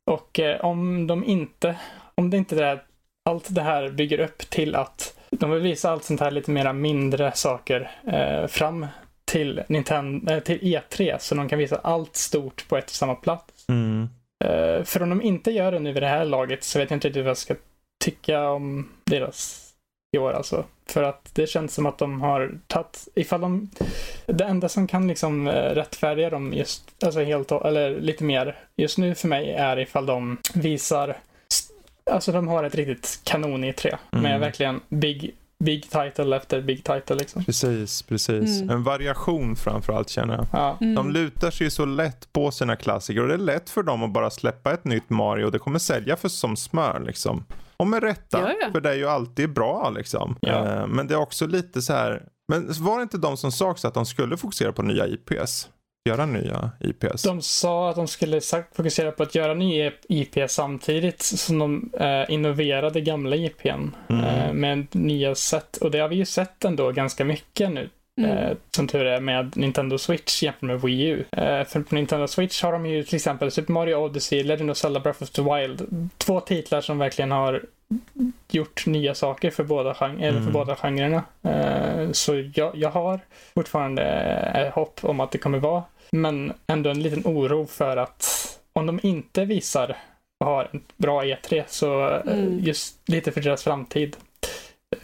Och 0.06 0.40
eh, 0.40 0.66
om 0.66 1.08
de 1.08 1.24
inte, 1.24 1.76
om 2.16 2.30
det 2.30 2.38
inte 2.38 2.64
är 2.66 2.84
allt 3.30 3.56
det 3.56 3.62
här 3.62 3.90
bygger 3.90 4.20
upp 4.20 4.38
till 4.38 4.76
att 4.76 5.18
de 5.32 5.52
vill 5.52 5.62
visa 5.62 5.92
allt 5.92 6.04
sånt 6.04 6.20
här 6.20 6.32
lite 6.32 6.52
mera 6.52 6.74
mindre 6.74 7.32
saker 7.36 7.92
eh, 8.08 8.48
fram 8.48 8.88
till, 9.26 9.64
Nintendo, 9.68 10.32
eh, 10.32 10.40
till 10.40 10.60
E3 10.60 11.18
så 11.20 11.36
de 11.36 11.50
kan 11.50 11.60
visa 11.60 11.76
allt 11.76 12.16
stort 12.16 12.68
på 12.68 12.78
ett 12.78 12.86
och 12.86 12.90
samma 12.90 13.16
plats. 13.16 13.66
Mm. 13.70 14.10
Eh, 14.44 14.84
för 14.84 15.04
om 15.04 15.10
de 15.10 15.22
inte 15.22 15.52
gör 15.52 15.72
det 15.72 15.80
nu 15.80 15.94
vid 15.94 16.04
det 16.04 16.08
här 16.08 16.26
laget 16.26 16.64
så 16.64 16.80
vet 16.80 16.90
jag 16.90 16.98
inte 16.98 17.08
riktigt 17.08 17.24
vad 17.24 17.30
jag 17.30 17.38
ska 17.38 17.56
tycka 18.04 18.50
om 18.50 18.90
deras 19.06 19.73
i 20.14 20.18
år 20.18 20.32
alltså. 20.34 20.66
För 20.90 21.04
att 21.04 21.30
det 21.34 21.48
känns 21.48 21.74
som 21.74 21.86
att 21.86 21.98
de 21.98 22.22
har 22.22 22.52
tagit, 22.68 23.08
ifall 23.16 23.42
de, 23.42 23.70
det 24.26 24.44
enda 24.44 24.70
som 24.70 24.88
kan 24.88 25.08
liksom 25.08 25.48
eh, 25.48 25.54
rättfärdiga 25.54 26.30
dem 26.30 26.54
just, 26.54 26.84
alltså 27.06 27.22
helt, 27.24 27.52
och- 27.52 27.68
eller 27.68 28.00
lite 28.02 28.24
mer 28.24 28.60
just 28.76 28.98
nu 28.98 29.16
för 29.16 29.28
mig 29.28 29.52
är 29.52 29.80
ifall 29.80 30.06
de 30.06 30.38
visar, 30.54 31.18
alltså 32.12 32.32
de 32.32 32.48
har 32.48 32.64
ett 32.64 32.76
riktigt 32.76 33.20
kanon 33.24 33.64
i 33.64 33.74
3 33.74 33.96
Mm. 34.12 34.24
med 34.24 34.40
verkligen 34.40 34.80
big, 34.90 35.36
big 35.60 35.84
title 35.90 36.36
efter 36.38 36.62
big 36.62 36.78
title 36.84 37.16
liksom. 37.16 37.46
Precis, 37.46 38.02
precis. 38.02 38.62
Mm. 38.62 38.70
En 38.70 38.84
variation 38.84 39.56
framförallt 39.56 40.10
känner 40.10 40.36
jag. 40.36 40.46
Ja. 40.54 40.78
Mm. 40.82 40.96
De 40.96 41.12
lutar 41.12 41.52
sig 41.52 41.72
så 41.72 41.86
lätt 41.86 42.34
på 42.34 42.52
sina 42.52 42.76
klassiker 42.76 43.22
och 43.22 43.28
det 43.28 43.34
är 43.34 43.38
lätt 43.38 43.70
för 43.70 43.84
dem 43.84 44.04
att 44.04 44.12
bara 44.12 44.30
släppa 44.30 44.74
ett 44.74 44.86
nytt 44.86 45.10
Mario. 45.10 45.50
Det 45.50 45.60
kommer 45.60 45.80
sälja 45.80 46.16
för 46.16 46.30
som 46.30 46.58
smör 46.58 47.00
liksom. 47.06 47.46
Och 47.84 47.88
med 47.90 48.04
rätta, 48.04 48.40
Ja, 48.40 48.54
ja. 48.62 48.72
för 48.72 48.82
det 48.82 48.90
är 48.90 48.96
ju 48.96 49.08
alltid 49.10 49.54
bra 49.54 49.90
liksom. 49.90 50.36
Ja. 50.42 50.68
Eh, 50.68 50.88
Men 50.88 51.08
det 51.08 51.14
är 51.14 51.20
också 51.20 51.48
lite 51.48 51.82
så 51.82 51.94
här, 51.94 52.24
men 52.48 52.68
var 52.80 52.98
det 52.98 53.04
inte 53.04 53.18
de 53.18 53.38
som 53.38 53.52
sa 53.52 53.70
också 53.70 53.88
att 53.88 53.94
de 53.94 54.06
skulle 54.06 54.38
fokusera 54.38 54.72
på 54.72 54.82
nya 54.82 55.08
IPs? 55.08 55.70
Göra 56.10 56.26
nya 56.26 56.72
IPs? 56.80 57.24
De 57.24 57.42
sa 57.42 57.90
att 57.90 57.96
de 57.96 58.08
skulle 58.08 58.42
sagt 58.42 58.76
fokusera 58.76 59.12
på 59.12 59.24
att 59.24 59.36
göra 59.36 59.54
ny 59.54 59.92
IP 60.10 60.36
samtidigt 60.50 61.22
som 61.22 61.60
de 61.60 61.92
eh, 62.00 62.34
innoverade 62.34 63.02
gamla 63.02 63.36
IPn 63.36 63.68
Mm. 64.10 64.24
eh, 64.26 64.54
med 64.54 64.88
nya 64.96 65.36
sätt. 65.36 65.78
Och 65.78 65.92
det 65.92 66.00
har 66.00 66.08
vi 66.10 66.16
ju 66.16 66.26
sett 66.26 66.66
ändå 66.66 66.92
ganska 66.92 67.26
mycket 67.26 67.72
nu. 67.72 67.90
Mm. 68.22 68.38
Eh, 68.38 68.58
som 68.76 68.88
tur 68.88 69.06
är 69.06 69.20
med 69.20 69.58
Nintendo 69.58 69.98
Switch 69.98 70.44
jämfört 70.44 70.62
med 70.62 70.82
Wii 70.82 71.04
U. 71.08 71.24
Eh, 71.32 71.64
för 71.64 71.80
på 71.82 71.96
Nintendo 71.96 72.28
Switch 72.28 72.64
har 72.64 72.72
de 72.72 72.86
ju 72.86 73.04
till 73.04 73.16
exempel 73.16 73.52
Super 73.52 73.74
Mario 73.74 73.96
Odyssey, 73.96 74.44
Legend 74.44 74.72
of 74.72 74.78
Zelda 74.78 75.00
Breath 75.00 75.24
of 75.24 75.30
the 75.30 75.42
Wild. 75.42 76.10
Två 76.18 76.40
titlar 76.40 76.82
som 76.82 76.98
verkligen 76.98 77.32
har 77.32 77.62
gjort 78.52 78.86
nya 78.86 79.16
saker 79.16 79.52
för 79.52 79.64
båda, 79.64 79.96
gen- 80.02 80.20
eller 80.20 80.32
för 80.32 80.40
Mm. 80.40 80.54
båda 80.54 80.76
genrerna. 80.76 81.24
Eh, 81.44 82.12
så 82.12 82.44
jag, 82.56 82.76
jag 82.76 82.90
har 82.90 83.20
fortfarande 83.54 84.72
hopp 84.76 85.00
om 85.04 85.20
att 85.20 85.32
det 85.32 85.38
kommer 85.38 85.60
vara. 85.60 85.84
Men 86.12 86.54
ändå 86.68 86.90
en 86.90 87.02
liten 87.04 87.22
oro 87.26 87.66
för 87.66 87.98
att 87.98 88.26
om 88.74 88.86
de 88.86 89.00
inte 89.04 89.46
visar 89.46 89.98
och 90.40 90.46
har 90.48 90.68
en 90.72 90.82
bra 90.98 91.24
E3 91.24 91.64
så 91.68 92.02
Mm. 92.28 92.60
just 92.60 93.10
lite 93.10 93.32
för 93.32 93.42
deras 93.42 93.64
framtid 93.64 94.16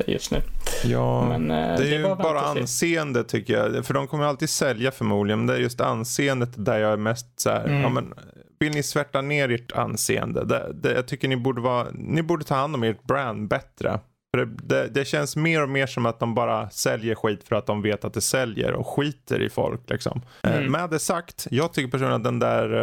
just 0.08 0.32
nu. 0.32 0.42
Ja, 0.84 1.26
Men, 1.38 1.52
eh, 1.52 1.78
det 1.78 1.84
är 1.88 1.92
ju 1.98 2.02
var 2.02 2.10
vänta 2.10 2.24
bara 2.24 2.50
och 2.50 2.54
se. 2.56 2.62
anseende 2.62 3.24
tycker 3.24 3.54
jag. 3.54 3.86
För 3.86 3.94
de 3.94 4.08
kommer 4.08 4.26
alltid 4.26 4.50
sälja 4.50 4.92
förmodligen. 4.92 5.40
Men 5.40 5.48
det 5.48 5.54
är 5.54 5.58
just 5.58 5.82
anseendet 5.82 6.50
där 6.56 6.80
jag 6.80 6.94
är 6.94 6.98
mest 6.98 7.40
så 7.40 7.50
här. 7.50 7.66
Mm. 7.66 7.82
Ja, 7.82 7.90
men, 7.90 8.14
vill 8.60 8.72
ni 8.72 8.84
svärta 8.84 9.22
ner 9.22 9.50
ert 9.52 9.72
anseende? 9.72 10.46
Det, 10.46 10.72
det, 10.74 10.94
jag 10.94 11.08
tycker 11.08 11.28
ni 11.28 11.38
borde, 11.38 11.62
vara, 11.62 11.88
ni 11.94 12.22
borde 12.22 12.46
ta 12.46 12.56
hand 12.56 12.76
om 12.76 12.84
ert 12.84 13.04
brand 13.04 13.48
bättre. 13.48 14.00
För 14.36 14.46
det, 14.46 14.52
det, 14.64 14.88
det 14.88 15.06
känns 15.06 15.36
mer 15.36 15.64
och 15.64 15.70
mer 15.70 15.88
som 15.88 16.06
att 16.06 16.20
de 16.20 16.36
bara 16.36 16.70
säljer 16.70 17.16
skit 17.16 17.44
för 17.48 17.56
att 17.56 17.66
de 17.66 17.82
vet 17.82 18.06
att 18.06 18.14
det 18.14 18.22
säljer 18.22 18.74
och 18.74 18.88
skiter 18.88 19.42
i 19.42 19.50
folk. 19.50 19.90
Liksom. 19.90 20.22
Eh, 20.44 20.54
Mm. 20.56 20.72
Med 20.72 20.90
det 20.90 21.00
sagt, 21.00 21.48
jag 21.52 21.74
tycker 21.74 21.92
personligen 21.92 22.16
att 22.16 22.24
den 22.24 22.40
där 22.40 22.82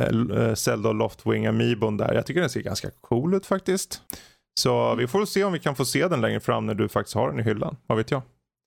eh, 0.00 0.06
eh, 0.06 0.54
Zelda 0.54 0.92
Loftwing 0.92 1.46
Amiibon 1.46 1.96
där, 1.96 2.14
jag 2.14 2.26
tycker 2.26 2.40
den 2.40 2.50
ser 2.50 2.60
ganska 2.60 2.88
cool 3.00 3.34
ut 3.34 3.46
faktiskt. 3.46 4.00
Så 4.60 4.94
vi 4.94 5.06
får 5.06 5.24
se 5.24 5.44
om 5.44 5.52
vi 5.52 5.58
kan 5.58 5.76
få 5.76 5.84
se 5.84 6.08
den 6.08 6.20
längre 6.20 6.40
fram 6.40 6.66
när 6.66 6.74
du 6.74 6.88
faktiskt 6.88 7.14
har 7.14 7.30
den 7.30 7.40
i 7.40 7.42
hyllan. 7.42 7.76
Vad 7.86 7.98
vet 7.98 8.10
jag? 8.10 8.22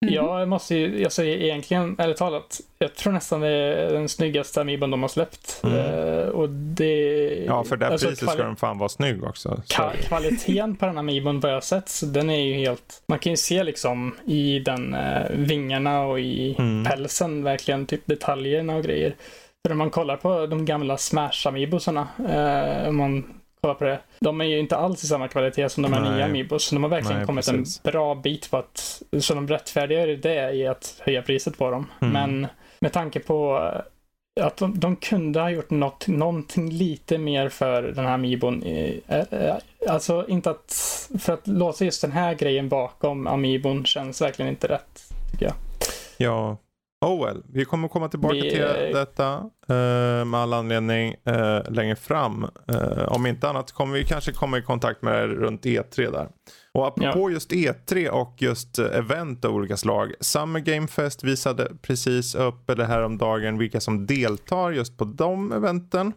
Mhm. 0.06 0.13
Jag 0.13 0.47
måste 0.47 0.75
ju, 0.75 1.02
jag 1.02 1.12
säger 1.12 1.38
egentligen, 1.38 1.95
ärligt 1.99 2.17
talat, 2.17 2.62
jag 2.80 2.95
tror 2.95 3.13
nästan 3.13 3.41
det 3.41 3.47
är 3.47 3.93
den 3.93 4.10
snyggaste 4.10 4.62
Amiibon 4.62 4.91
de 4.91 5.02
har 5.02 5.10
släppt. 5.10 5.62
Mm. 5.63 5.75
Eh, 5.78 6.28
och 6.28 6.49
det... 6.49 7.43
Ja, 7.47 7.63
för 7.63 7.78
det 7.78 7.86
här 7.86 7.91
alltså, 7.91 8.08
priset 8.08 8.30
ska 8.30 8.43
den 8.43 8.56
fan 8.56 8.78
vara 8.78 8.89
snygg 8.89 9.23
också. 9.23 9.62
Så. 9.65 9.82
Ka- 9.82 9.95
kvaliteten 10.08 10.75
på 10.75 10.86
den 10.86 10.97
Amiibon 10.97 11.39
vad 11.39 11.52
jag 11.52 11.56
har 11.56 11.62
sett, 11.62 11.89
så 11.89 12.06
den 12.06 12.30
är 12.30 12.39
ju 12.45 12.54
helt... 12.54 13.02
Man 13.08 13.19
kan 13.19 13.32
ju 13.34 13.38
se 13.38 13.63
liksom 13.63 14.15
i 14.25 14.60
den 14.60 14.93
eh, 14.93 15.30
vingarna 15.32 16.02
och 16.02 16.19
i 16.19 16.56
Mm. 16.60 16.84
pälsen 16.86 17.43
verkligen 17.43 17.86
typ 17.86 18.02
detaljerna 18.06 18.75
och 18.75 18.84
grejer. 18.84 19.15
För 19.67 19.71
om 19.71 19.78
man 19.78 19.89
kollar 19.89 20.17
på 20.17 20.45
de 20.45 20.65
gamla 20.65 20.95
Smash-amiibosarna, 20.97 22.08
eh, 22.30 22.89
om 22.89 22.95
man 22.97 23.38
kollar 23.62 23.76
på 23.76 23.84
det, 23.84 24.00
de 24.19 24.41
är 24.41 24.45
ju 24.45 24.60
inte 24.60 24.78
alls 24.78 25.04
i 25.04 25.08
samma 25.08 25.28
kvalitet 25.28 25.69
som 25.69 25.84
de 25.84 25.93
här 25.93 26.02
Nej. 26.02 26.12
nya 26.12 26.26
amiibos. 26.26 26.63
Så 26.63 26.76
de 26.76 26.84
har 26.84 26.89
verkligen 26.89 27.17
Nej, 27.17 27.26
kommit 27.26 27.45
precis. 27.48 27.82
en 27.84 27.91
bra 27.91 28.15
bit 28.15 28.52
på 28.52 28.58
att, 28.58 29.02
så 29.19 29.34
de 29.34 29.48
rättfärdigar 29.48 30.08
det 30.08 30.52
i 30.54 30.67
att 30.67 31.02
höja 31.06 31.22
priset 31.22 31.58
på 31.58 31.72
dem. 31.72 31.86
Mm. 32.02 32.13
Men 32.13 32.48
med 32.80 32.93
tanke 32.93 33.19
på 33.19 33.58
att 34.41 34.58
de, 34.58 34.80
de 34.80 34.95
kunde 34.95 35.39
ha 35.39 35.50
gjort 35.50 35.69
något, 35.69 36.08
någonting 36.08 36.69
lite 36.69 37.17
mer 37.17 37.50
för 37.50 37.82
den 37.84 38.06
här 38.06 38.13
Amiibon. 38.13 38.63
eh, 38.63 38.93
eh, 39.08 39.56
Alltså 39.88 40.26
inte 40.28 40.50
att, 40.50 40.74
för 41.19 41.34
att 41.34 41.48
låsa 41.48 41.86
just 41.86 42.02
den 42.02 42.12
här 42.12 42.34
grejen 42.34 42.69
bakom 42.69 43.28
Amiibon 43.28 43.86
känns 43.86 44.22
verkligen 44.22 44.50
inte 44.52 44.67
rätt. 44.67 45.04
Tycker 45.32 45.45
jag. 45.45 45.56
Ja. 46.17 46.58
Oh 47.05 47.25
well, 47.25 47.43
vi 47.49 47.65
kommer 47.65 47.88
komma 47.88 48.09
tillbaka 48.09 48.35
Vi, 48.35 48.49
till 48.49 48.93
detta 48.93 49.33
eh, 49.67 50.25
med 50.25 50.35
all 50.35 50.53
anledning 50.53 51.15
eh, 51.25 51.71
längre 51.71 51.95
fram. 51.95 52.47
Eh, 52.67 53.03
om 53.07 53.25
inte 53.25 53.49
annat 53.49 53.71
kommer 53.71 53.93
vi 53.93 54.05
kanske 54.05 54.31
komma 54.31 54.57
i 54.57 54.62
kontakt 54.62 55.01
med 55.01 55.29
det 55.29 55.35
runt 55.35 55.65
E3 55.65 56.12
där. 56.12 56.29
Och 56.73 56.88
apropå 56.88 57.31
just 57.31 57.51
E3 57.51 58.09
och 58.09 58.35
just 58.38 58.79
eh, 58.79 58.85
event 58.85 59.45
av 59.45 59.55
olika 59.55 59.77
slag. 59.77 60.13
Summer 60.19 60.59
Game 60.59 60.88
Fest 60.88 61.23
visade 61.23 61.71
precis 61.81 62.35
upp 62.35 62.69
eller 62.69 62.85
häromdagen 62.85 63.57
vilka 63.57 63.79
som 63.79 64.05
deltar 64.05 64.71
just 64.71 64.97
på 64.97 65.05
de 65.05 65.51
eventen. 65.51 66.13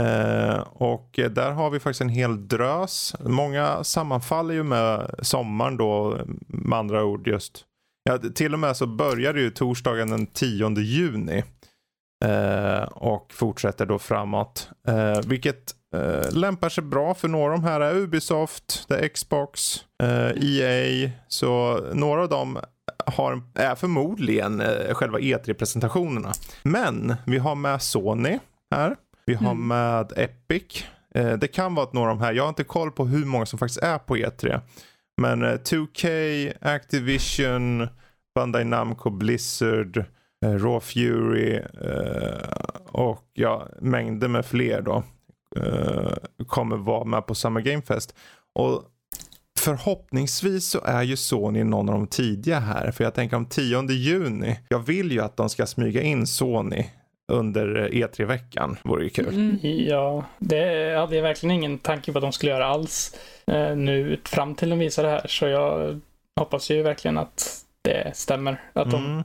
Eh, 0.00 0.60
och 0.60 1.20
där 1.30 1.50
har 1.50 1.70
vi 1.70 1.80
faktiskt 1.80 2.00
en 2.00 2.08
hel 2.08 2.48
drös. 2.48 3.14
Många 3.20 3.84
sammanfaller 3.84 4.54
ju 4.54 4.62
med 4.62 5.14
sommaren 5.22 5.76
då, 5.76 6.18
med 6.46 6.78
andra 6.78 7.04
ord 7.04 7.26
just. 7.26 7.66
Ja, 8.04 8.18
till 8.18 8.52
och 8.52 8.60
med 8.60 8.76
så 8.76 8.86
börjar 8.86 9.32
det 9.32 9.40
ju 9.40 9.50
torsdagen 9.50 10.10
den 10.10 10.26
10 10.26 10.80
juni. 10.80 11.42
Eh, 12.24 12.82
och 12.82 13.32
fortsätter 13.32 13.86
då 13.86 13.98
framåt. 13.98 14.70
Eh, 14.88 15.20
vilket 15.26 15.74
eh, 15.94 16.32
lämpar 16.32 16.68
sig 16.68 16.84
bra 16.84 17.14
för 17.14 17.28
några 17.28 17.54
av 17.54 17.60
de 17.60 17.64
här 17.64 17.80
är 17.80 17.96
Ubisoft, 17.96 18.84
det 18.88 18.96
är 18.98 19.08
Xbox, 19.08 19.84
EA. 20.36 21.10
Så 21.28 21.80
några 21.92 22.22
av 22.22 22.28
dem 22.28 22.58
har, 23.06 23.42
är 23.54 23.74
förmodligen 23.74 24.62
själva 24.92 25.18
E3-presentationerna. 25.18 26.32
Men 26.62 27.14
vi 27.26 27.38
har 27.38 27.54
med 27.54 27.82
Sony 27.82 28.38
här. 28.74 28.96
Vi 29.26 29.34
har 29.34 29.50
mm. 29.50 29.68
med 29.68 30.12
Epic. 30.16 30.84
det 31.38 31.48
kan 31.48 31.74
vara 31.74 31.86
att 31.86 31.92
några 31.92 32.10
av 32.10 32.18
de 32.18 32.24
här, 32.24 32.32
jag 32.32 32.42
har 32.42 32.48
inte 32.48 32.64
koll 32.64 32.90
på 32.90 33.04
hur 33.04 33.24
många 33.24 33.46
som 33.46 33.58
faktiskt 33.58 33.82
är 33.82 33.98
på 33.98 34.16
E3. 34.16 34.60
Men 35.16 35.42
eh, 35.42 35.54
2K, 35.54 36.52
Activision, 36.60 37.88
Bandai 38.34 38.64
Namco, 38.64 39.10
Blizzard, 39.10 39.96
eh, 40.44 40.50
Raw 40.50 40.80
Fury 40.80 41.54
eh, 41.56 42.48
och 42.88 43.24
ja, 43.32 43.68
mängder 43.80 44.28
med 44.28 44.46
fler 44.46 44.82
då 44.82 45.02
kommer 46.46 46.76
vara 46.76 47.04
med 47.04 47.26
på 47.26 47.34
samma 47.34 47.60
gamefest. 47.60 48.14
Och 48.52 48.84
förhoppningsvis 49.58 50.70
så 50.70 50.80
är 50.84 51.02
ju 51.02 51.16
Sony 51.16 51.64
någon 51.64 51.88
av 51.88 51.94
de 51.94 52.06
tidiga 52.06 52.58
här. 52.58 52.90
För 52.90 53.04
jag 53.04 53.14
tänker 53.14 53.36
om 53.36 53.46
10 53.46 53.90
juni. 53.90 54.60
Jag 54.68 54.78
vill 54.78 55.12
ju 55.12 55.20
att 55.20 55.36
de 55.36 55.48
ska 55.48 55.66
smyga 55.66 56.02
in 56.02 56.26
Sony 56.26 56.86
under 57.28 57.88
E3-veckan. 57.92 58.76
Vore 58.82 59.04
ju 59.04 59.10
kul. 59.10 59.28
Mm. 59.28 59.58
Ja, 59.62 60.24
det 60.38 60.96
hade 60.98 61.16
jag 61.16 61.22
verkligen 61.22 61.56
ingen 61.56 61.78
tanke 61.78 62.12
på 62.12 62.18
att 62.18 62.22
de 62.22 62.32
skulle 62.32 62.52
göra 62.52 62.66
alls 62.66 63.16
eh, 63.46 63.76
nu 63.76 64.20
fram 64.24 64.54
till 64.54 64.70
de 64.70 64.78
visar 64.78 65.02
det 65.02 65.08
här. 65.08 65.26
Så 65.26 65.46
jag 65.46 66.00
hoppas 66.40 66.70
ju 66.70 66.82
verkligen 66.82 67.18
att 67.18 67.64
det 67.82 68.16
stämmer. 68.16 68.60
Att 68.72 68.90
de 68.90 69.04
mm. 69.04 69.22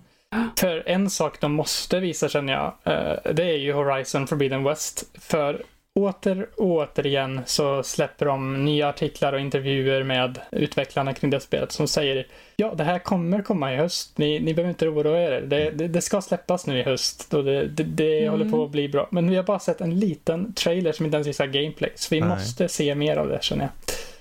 För 0.59 0.83
en 0.85 1.09
sak 1.09 1.41
de 1.41 1.51
måste 1.51 1.99
visa 1.99 2.29
känner 2.29 2.53
jag, 2.53 2.73
eh, 2.83 3.33
det 3.33 3.43
är 3.43 3.57
ju 3.57 3.73
Horizon 3.73 4.27
Forbidden 4.27 4.63
West. 4.63 5.17
För 5.19 5.63
åter 5.97 6.47
och 6.57 6.65
återigen 6.65 7.41
så 7.45 7.83
släpper 7.83 8.25
de 8.25 8.65
nya 8.65 8.89
artiklar 8.89 9.33
och 9.33 9.39
intervjuer 9.39 10.03
med 10.03 10.39
utvecklarna 10.51 11.13
kring 11.13 11.29
det 11.29 11.39
spelet 11.39 11.71
som 11.71 11.87
säger 11.87 12.27
ja, 12.55 12.73
det 12.73 12.83
här 12.83 12.99
kommer 12.99 13.41
komma 13.41 13.73
i 13.73 13.77
höst. 13.77 14.17
Ni, 14.17 14.39
ni 14.39 14.53
behöver 14.53 14.69
inte 14.69 14.87
oroa 14.87 15.19
er. 15.19 15.41
Det, 15.41 15.71
det, 15.71 15.87
det, 15.87 16.01
ska 16.01 16.21
släppas 16.21 16.67
nu 16.67 16.79
i 16.79 16.83
höst 16.83 17.33
och 17.33 17.43
det, 17.43 17.67
det, 17.67 17.83
det 17.83 18.19
mm. 18.19 18.31
håller 18.31 18.51
på 18.51 18.63
att 18.63 18.71
bli 18.71 18.89
bra. 18.89 19.07
Men 19.11 19.29
vi 19.29 19.35
har 19.35 19.43
bara 19.43 19.59
sett 19.59 19.81
en 19.81 19.99
liten 19.99 20.53
trailer 20.53 20.91
som 20.91 21.05
inte 21.05 21.15
ens 21.15 21.27
visar 21.27 21.47
gameplay. 21.47 21.91
Så 21.95 22.15
vi 22.15 22.21
Nej. 22.21 22.29
måste 22.29 22.67
se 22.67 22.95
mer 22.95 23.17
av 23.17 23.27
det 23.27 23.43
känner 23.43 23.63
jag. 23.63 23.71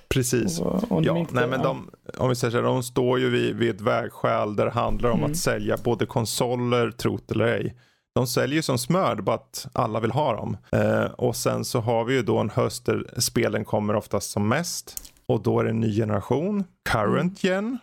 Precis. 0.09 0.61
Och, 0.61 0.93
och 0.93 1.05
ja, 1.05 1.19
inte, 1.19 1.35
nej, 1.35 1.47
men 1.47 1.63
de, 1.63 1.91
om 2.19 2.29
vi 2.29 2.35
säger 2.35 2.51
så 2.51 2.57
här, 2.57 2.65
de 2.65 2.83
står 2.83 3.21
ju 3.21 3.31
vid, 3.31 3.57
vid 3.57 3.71
ett 3.71 3.81
vägskäl 3.81 4.57
där 4.57 4.65
det 4.65 4.71
handlar 4.71 5.11
om 5.11 5.19
mm. 5.19 5.31
att 5.31 5.37
sälja 5.37 5.77
både 5.85 6.07
konsoler, 6.07 6.91
trot 6.91 7.31
eller 7.31 7.47
ej. 7.47 7.75
De 8.17 8.27
säljer 8.27 8.57
ju 8.57 8.63
som 8.63 8.79
smör, 8.79 9.17
bara 9.17 9.37
att 9.37 9.67
alla 9.73 10.01
vill 10.01 10.11
ha 10.11 10.37
dem. 10.37 10.57
Eh, 10.73 11.05
och 11.05 11.37
sen 11.37 11.65
så 11.65 11.81
har 11.81 12.05
vi 12.05 12.15
ju 12.15 12.23
då 12.23 12.39
en 12.39 12.51
höst 12.51 12.87
där 12.87 13.21
spelen 13.21 13.65
kommer 13.65 13.97
oftast 13.97 14.31
som 14.31 14.49
mest. 14.49 15.13
Och 15.27 15.43
då 15.43 15.61
är 15.61 15.65
det 15.65 15.71
en 15.71 15.81
ny 15.81 15.97
generation, 15.97 16.65
current 16.89 17.45
mm. 17.45 17.55
gen, 17.65 17.79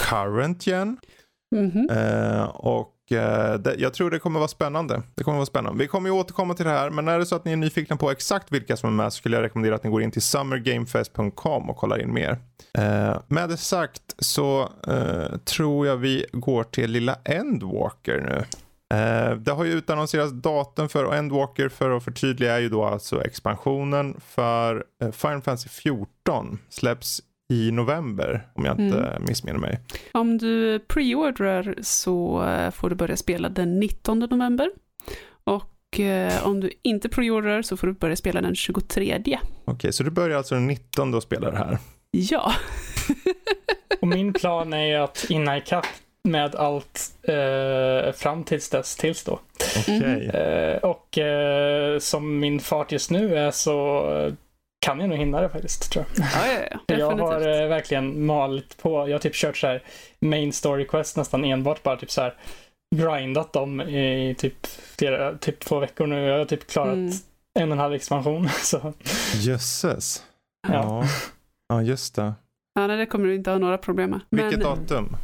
current 0.00 0.66
gen. 0.66 0.96
Mm 1.56 1.70
-hmm. 1.70 2.40
eh, 2.40 2.44
och 2.44 2.90
Eh, 3.10 3.54
det, 3.54 3.74
jag 3.78 3.94
tror 3.94 4.10
det 4.10 4.18
kommer 4.18 4.40
vara 4.40 4.48
spännande. 4.48 5.02
Det 5.14 5.24
kommer 5.24 5.38
vara 5.38 5.46
spännande. 5.46 5.78
Vi 5.78 5.88
kommer 5.88 6.08
ju 6.08 6.14
återkomma 6.14 6.54
till 6.54 6.64
det 6.64 6.70
här, 6.70 6.90
men 6.90 7.08
är 7.08 7.18
det 7.18 7.26
så 7.26 7.36
att 7.36 7.44
ni 7.44 7.52
är 7.52 7.56
nyfikna 7.56 7.96
på 7.96 8.10
exakt 8.10 8.52
vilka 8.52 8.76
som 8.76 8.88
är 8.88 8.92
med 8.92 9.12
så 9.12 9.16
skulle 9.16 9.36
jag 9.36 9.42
rekommendera 9.42 9.74
att 9.74 9.84
ni 9.84 9.90
går 9.90 10.02
in 10.02 10.10
till 10.10 10.22
summergamefest.com 10.22 11.70
och 11.70 11.76
kollar 11.76 12.02
in 12.02 12.14
mer. 12.14 12.38
Eh, 12.78 13.16
med 13.28 13.48
det 13.48 13.56
sagt 13.56 14.14
så 14.18 14.68
eh, 14.88 15.36
tror 15.44 15.86
jag 15.86 15.96
vi 15.96 16.26
går 16.32 16.64
till 16.64 16.90
lilla 16.90 17.16
Endwalker 17.24 18.20
nu. 18.20 18.44
Eh, 18.94 19.36
det 19.36 19.50
har 19.50 19.64
ju 19.64 19.72
utannonserats 19.72 20.32
datum 20.32 20.88
för 20.88 21.14
Endwalker 21.14 21.68
för 21.68 21.90
att 21.90 22.04
förtydliga 22.04 22.54
är 22.54 22.60
ju 22.60 22.68
då 22.68 22.84
alltså 22.84 23.24
expansionen 23.24 24.20
för 24.26 24.84
eh, 25.02 25.10
Final 25.10 25.42
Fantasy 25.42 25.68
14 25.68 26.58
släpps 26.68 27.20
i 27.52 27.70
november 27.70 28.46
om 28.54 28.64
jag 28.64 28.80
inte 28.80 28.98
mm. 28.98 29.24
missminner 29.28 29.58
mig. 29.58 29.80
Om 30.12 30.38
du 30.38 30.78
preordrar 30.78 31.74
så 31.80 32.44
eh, 32.44 32.70
får 32.70 32.90
du 32.90 32.96
börja 32.96 33.16
spela 33.16 33.48
den 33.48 33.80
19 33.80 34.18
november. 34.18 34.70
Och 35.44 36.00
eh, 36.00 36.46
om 36.46 36.60
du 36.60 36.70
inte 36.82 37.08
preordrar 37.08 37.62
så 37.62 37.76
får 37.76 37.86
du 37.86 37.92
börja 37.92 38.16
spela 38.16 38.40
den 38.40 38.54
23. 38.54 39.20
Okej, 39.24 39.40
okay, 39.66 39.92
så 39.92 40.02
du 40.02 40.10
börjar 40.10 40.38
alltså 40.38 40.54
den 40.54 40.66
19 40.66 41.14
och 41.14 41.22
spelar 41.22 41.52
det 41.52 41.58
här? 41.58 41.78
Ja. 42.10 42.52
och 44.00 44.08
min 44.08 44.32
plan 44.32 44.72
är 44.72 44.86
ju 44.86 44.94
att 44.94 45.26
hinna 45.28 45.58
ikapp 45.58 45.86
med 46.28 46.54
allt 46.54 47.12
eh, 47.22 48.12
fram 48.12 48.44
tills 48.44 48.70
dess, 48.70 48.96
tills 48.96 49.24
då. 49.24 49.40
Okay. 49.78 50.26
Eh, 50.26 50.76
och 50.76 51.18
eh, 51.18 51.98
som 51.98 52.38
min 52.38 52.60
fart 52.60 52.92
just 52.92 53.10
nu 53.10 53.36
är 53.38 53.50
så 53.50 54.04
kan 54.84 55.00
jag 55.00 55.08
nog 55.08 55.18
hinna 55.18 55.40
det 55.40 55.48
faktiskt, 55.48 55.92
tror 55.92 56.04
jag. 56.16 56.26
Ja, 56.26 56.66
ja, 56.70 56.78
ja. 56.86 56.98
jag 56.98 57.16
har 57.16 57.40
eh, 57.40 57.68
verkligen 57.68 58.26
malit 58.26 58.76
på. 58.82 59.08
Jag 59.08 59.14
har 59.14 59.18
typ 59.18 59.34
kört 59.34 59.56
så 59.56 59.66
här 59.66 59.82
main 60.20 60.52
story 60.52 60.86
quest 60.86 61.16
nästan 61.16 61.44
enbart 61.44 61.82
bara 61.82 61.96
typ 61.96 62.10
så 62.10 62.20
här 62.20 62.34
grindat 62.96 63.52
dem 63.52 63.80
i 63.80 64.34
typ, 64.38 64.66
flera, 64.66 65.38
typ 65.38 65.60
två 65.60 65.78
veckor 65.78 66.06
nu. 66.06 66.24
Jag 66.24 66.38
har 66.38 66.44
typ 66.44 66.70
klarat 66.70 66.94
mm. 66.94 67.12
en 67.58 67.68
och 67.68 67.74
en 67.74 67.78
halv 67.78 67.94
expansion. 67.94 68.48
Så. 68.62 68.92
Jösses. 69.34 70.22
Ja. 70.68 71.04
ja, 71.68 71.82
just 71.82 72.14
det. 72.14 72.34
Ja, 72.74 72.86
nej, 72.86 72.96
det 72.96 73.06
kommer 73.06 73.26
du 73.26 73.34
inte 73.34 73.50
ha 73.50 73.58
några 73.58 73.78
problem 73.78 74.10
med. 74.10 74.20
Vilket 74.30 74.58
Men... 74.58 74.68
datum? 74.68 75.16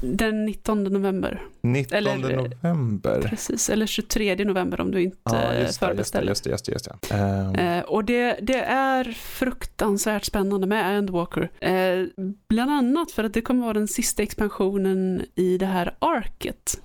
Den 0.00 0.44
19 0.44 0.84
november. 0.84 1.42
19 1.60 1.98
eller, 1.98 2.36
november? 2.36 3.22
Precis, 3.22 3.70
eller 3.70 3.86
23 3.86 4.44
november 4.44 4.80
om 4.80 4.90
du 4.90 5.02
inte 5.02 5.18
ja, 5.24 5.54
just 5.54 5.78
förbeställer. 5.78 6.28
Just 6.28 6.44
det, 6.44 6.50
just 6.50 6.64
det, 6.64 6.72
just 6.72 6.88
det. 7.08 7.14
Um... 7.14 7.54
Eh, 7.54 7.82
och 7.82 8.04
det, 8.04 8.38
det, 8.42 8.60
är 8.64 9.04
fruktansvärt 9.12 10.24
spännande 10.24 10.66
med 10.66 10.98
Endwalker. 10.98 11.50
Eh, 11.60 12.06
bland 12.48 12.70
annat 12.70 13.10
för 13.10 13.24
att 13.24 13.34
det 13.34 13.40
kommer 13.40 13.62
vara 13.62 13.74
den 13.74 13.88
sista 13.88 14.22
expansionen 14.22 15.22
i 15.34 15.58
det 15.58 15.66
här 15.66 15.96
arket. 15.98 16.80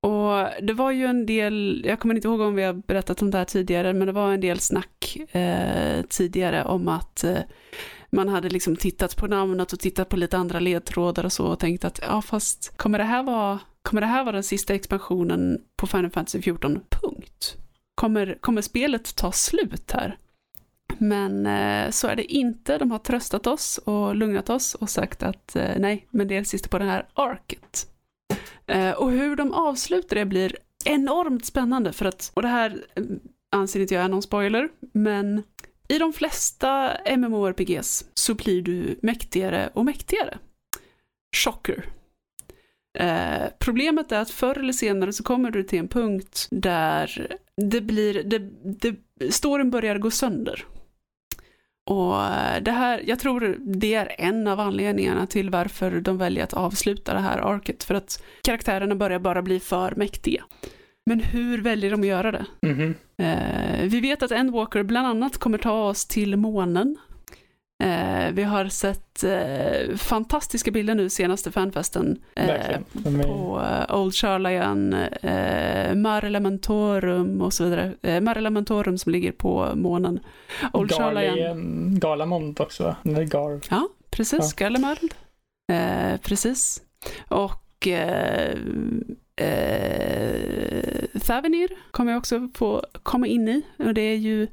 Och 0.00 0.62
det 0.62 0.72
var 0.72 0.90
ju 0.90 1.04
en 1.04 1.26
del, 1.26 1.84
jag 1.86 2.00
kommer 2.00 2.14
inte 2.14 2.28
ihåg 2.28 2.40
om 2.40 2.54
vi 2.54 2.62
har 2.62 2.72
berättat 2.72 3.22
om 3.22 3.30
det 3.30 3.38
här 3.38 3.44
tidigare, 3.44 3.92
men 3.92 4.06
det 4.06 4.12
var 4.12 4.32
en 4.32 4.40
del 4.40 4.58
snack 4.60 5.18
eh, 5.32 6.02
tidigare 6.08 6.64
om 6.64 6.88
att 6.88 7.24
man 8.12 8.28
hade 8.28 8.48
liksom 8.48 8.76
tittat 8.76 9.16
på 9.16 9.26
namnet 9.26 9.72
och 9.72 9.80
tittat 9.80 10.08
på 10.08 10.16
lite 10.16 10.38
andra 10.38 10.60
ledtrådar 10.60 11.24
och 11.24 11.32
så 11.32 11.46
och 11.46 11.58
tänkt 11.58 11.84
att 11.84 12.00
ja 12.02 12.22
fast 12.22 12.76
kommer 12.76 12.98
det 12.98 13.04
här 13.04 13.22
vara, 13.22 13.58
kommer 13.82 14.00
det 14.00 14.06
här 14.06 14.24
vara 14.24 14.32
den 14.32 14.42
sista 14.42 14.74
expansionen 14.74 15.60
på 15.76 15.86
Final 15.86 16.10
Fantasy 16.10 16.42
14? 16.42 16.80
Punkt. 16.90 17.56
Kommer, 17.94 18.38
kommer 18.40 18.62
spelet 18.62 19.16
ta 19.16 19.32
slut 19.32 19.92
här? 19.92 20.18
Men 20.98 21.46
eh, 21.46 21.90
så 21.90 22.08
är 22.08 22.16
det 22.16 22.32
inte. 22.32 22.78
De 22.78 22.90
har 22.90 22.98
tröstat 22.98 23.46
oss 23.46 23.78
och 23.78 24.16
lugnat 24.16 24.50
oss 24.50 24.74
och 24.74 24.90
sagt 24.90 25.22
att 25.22 25.56
eh, 25.56 25.70
nej, 25.78 26.06
men 26.10 26.28
det 26.28 26.34
är 26.34 26.38
det 26.38 26.44
sista 26.44 26.68
på 26.68 26.78
det 26.78 26.84
här 26.84 27.06
arket. 27.14 27.86
Eh, 28.66 28.90
och 28.90 29.10
hur 29.10 29.36
de 29.36 29.52
avslutar 29.52 30.16
det 30.16 30.24
blir 30.24 30.56
enormt 30.84 31.44
spännande 31.44 31.92
för 31.92 32.04
att, 32.04 32.30
och 32.34 32.42
det 32.42 32.48
här 32.48 32.84
eh, 32.94 33.04
anser 33.50 33.80
inte 33.80 33.94
jag 33.94 34.04
är 34.04 34.08
någon 34.08 34.22
spoiler, 34.22 34.68
men 34.92 35.42
i 35.92 35.98
de 35.98 36.12
flesta 36.12 36.96
MMORPGs 37.16 38.04
så 38.14 38.34
blir 38.34 38.62
du 38.62 38.98
mäktigare 39.02 39.70
och 39.74 39.84
mäktigare. 39.84 40.38
Chocker. 41.36 41.84
Eh, 42.98 43.44
problemet 43.58 44.12
är 44.12 44.20
att 44.20 44.30
förr 44.30 44.58
eller 44.58 44.72
senare 44.72 45.12
så 45.12 45.22
kommer 45.22 45.50
du 45.50 45.62
till 45.62 45.78
en 45.78 45.88
punkt 45.88 46.48
där 46.50 47.36
det 47.56 47.80
blir, 47.80 48.22
det, 48.22 48.38
det, 48.64 48.96
storyn 49.32 49.70
börjar 49.70 49.98
gå 49.98 50.10
sönder. 50.10 50.64
Och 51.90 52.24
eh, 52.24 52.62
det 52.62 52.72
här, 52.72 53.02
jag 53.06 53.18
tror 53.18 53.56
det 53.58 53.94
är 53.94 54.14
en 54.18 54.46
av 54.46 54.60
anledningarna 54.60 55.26
till 55.26 55.50
varför 55.50 56.00
de 56.00 56.18
väljer 56.18 56.44
att 56.44 56.54
avsluta 56.54 57.14
det 57.14 57.20
här 57.20 57.38
arket, 57.38 57.84
för 57.84 57.94
att 57.94 58.22
karaktärerna 58.42 58.94
börjar 58.94 59.18
bara 59.18 59.42
bli 59.42 59.60
för 59.60 59.94
mäktiga. 59.96 60.44
Men 61.06 61.20
hur 61.20 61.62
väljer 61.62 61.90
de 61.90 62.00
att 62.00 62.06
göra 62.06 62.32
det? 62.32 62.46
Mm 62.62 62.78
-hmm. 62.78 62.94
eh, 63.82 63.88
vi 63.88 64.00
vet 64.00 64.22
att 64.22 64.30
Endwalker 64.30 64.82
bland 64.82 65.06
annat 65.06 65.38
kommer 65.38 65.58
ta 65.58 65.88
oss 65.88 66.06
till 66.06 66.36
månen. 66.36 66.96
Eh, 67.82 68.32
vi 68.32 68.42
har 68.42 68.68
sett 68.68 69.24
eh, 69.24 69.96
fantastiska 69.96 70.70
bilder 70.70 70.94
nu 70.94 71.10
senaste 71.10 71.50
fanfesten 71.50 72.22
eh, 72.36 72.80
på 73.22 73.62
eh, 73.64 73.96
Old 73.96 74.14
Charlian, 74.14 74.92
eh, 74.92 75.94
Mar 75.94 76.24
Elementorum 76.24 77.40
och 77.40 77.52
så 77.52 77.64
vidare. 77.64 77.92
Eh, 78.02 78.20
Mar 78.20 78.36
Elementorum 78.36 78.98
som 78.98 79.12
ligger 79.12 79.32
på 79.32 79.72
månen. 79.74 80.20
Old 80.72 80.92
Charlian. 80.92 81.98
Galamond 82.00 82.60
också, 82.60 82.96
eller 83.04 83.24
Gar. 83.24 83.60
Ja, 83.70 83.88
precis, 84.10 84.54
ja. 84.58 84.64
Galamond. 84.64 85.14
Eh, 85.72 86.20
precis. 86.20 86.82
Och 87.28 87.88
eh, 89.36 91.20
Thavenir 91.20 91.68
kommer 91.90 92.12
jag 92.12 92.18
också 92.18 92.48
få 92.54 92.84
komma 93.02 93.26
in 93.26 93.48
i. 93.48 93.62
Och 93.76 93.94
det 93.94 94.00
är 94.00 94.16
ju 94.16 94.48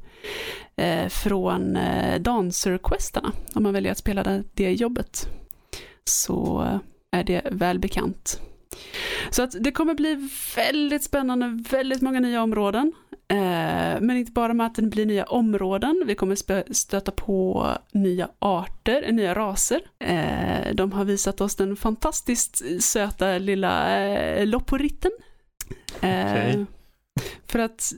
eh, 0.76 1.10
från 1.10 1.76
eh, 1.76 2.22
Dancer-questarna. 2.22 3.32
Om 3.54 3.64
man 3.64 3.74
väljer 3.74 3.92
att 3.92 3.98
spela 3.98 4.24
det, 4.24 4.44
det 4.54 4.72
jobbet. 4.74 5.28
Så 6.04 6.66
är 7.12 7.24
det 7.24 7.42
välbekant. 7.52 8.42
Så 9.30 9.44
att 9.44 9.52
det 9.60 9.72
kommer 9.72 9.94
bli 9.94 10.30
väldigt 10.56 11.04
spännande, 11.04 11.64
väldigt 11.70 12.02
många 12.02 12.20
nya 12.20 12.44
områden. 12.44 12.92
Eh, 13.32 14.02
men 14.02 14.12
inte 14.12 14.32
bara 14.32 14.54
med 14.54 14.66
att 14.66 14.76
det 14.76 14.82
blir 14.82 15.06
nya 15.06 15.24
områden, 15.24 16.04
vi 16.06 16.16
kommer 16.16 16.74
stöta 16.74 17.12
på 17.12 17.68
nya 17.92 18.30
arter, 18.40 19.12
nya 19.12 19.36
raser. 19.36 19.82
Eh, 20.00 20.74
de 20.74 20.92
har 20.92 21.06
visat 21.06 21.42
oss 21.42 21.56
den 21.56 21.76
fantastiskt 21.76 22.84
söta 22.84 23.38
lilla 23.38 24.00
eh, 24.00 24.46
lopporitten. 24.48 25.12
Okay. 25.98 26.66
För 27.48 27.60
att 27.60 27.94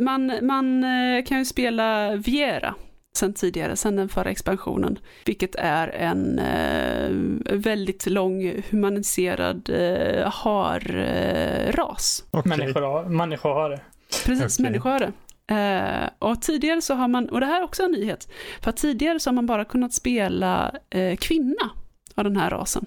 man, 0.00 0.32
man 0.42 0.84
kan 1.26 1.38
ju 1.38 1.44
spela 1.44 2.16
Viera 2.16 2.74
sen 3.16 3.34
tidigare, 3.34 3.76
sen 3.76 3.96
den 3.96 4.08
förra 4.08 4.30
expansionen, 4.30 4.98
vilket 5.26 5.54
är 5.54 5.88
en 5.88 6.38
eh, 6.38 7.10
väldigt 7.56 8.06
lång 8.06 8.62
humaniserad 8.70 9.70
eh, 9.70 10.30
har-ras. 10.32 12.24
Okay. 12.30 12.56
Människor, 12.56 13.08
människor 13.08 13.54
har 13.54 13.70
det. 13.70 13.80
Precis, 14.24 14.58
okay. 14.58 14.70
människor 14.70 14.90
har 14.90 14.98
det. 14.98 15.12
Eh, 15.46 16.08
och 16.18 16.42
tidigare 16.42 16.80
så 16.80 16.94
har 16.94 17.08
man, 17.08 17.28
och 17.28 17.40
det 17.40 17.46
här 17.46 17.60
är 17.60 17.64
också 17.64 17.82
en 17.82 17.90
nyhet, 17.90 18.28
för 18.60 18.72
tidigare 18.72 19.20
så 19.20 19.30
har 19.30 19.34
man 19.34 19.46
bara 19.46 19.64
kunnat 19.64 19.92
spela 19.92 20.74
eh, 20.90 21.16
kvinna 21.16 21.70
av 22.14 22.24
den 22.24 22.36
här 22.36 22.50
rasen. 22.50 22.86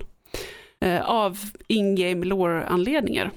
Eh, 0.80 1.10
av 1.10 1.40
in-game 1.68 2.26
lore-anledningar. 2.26 3.32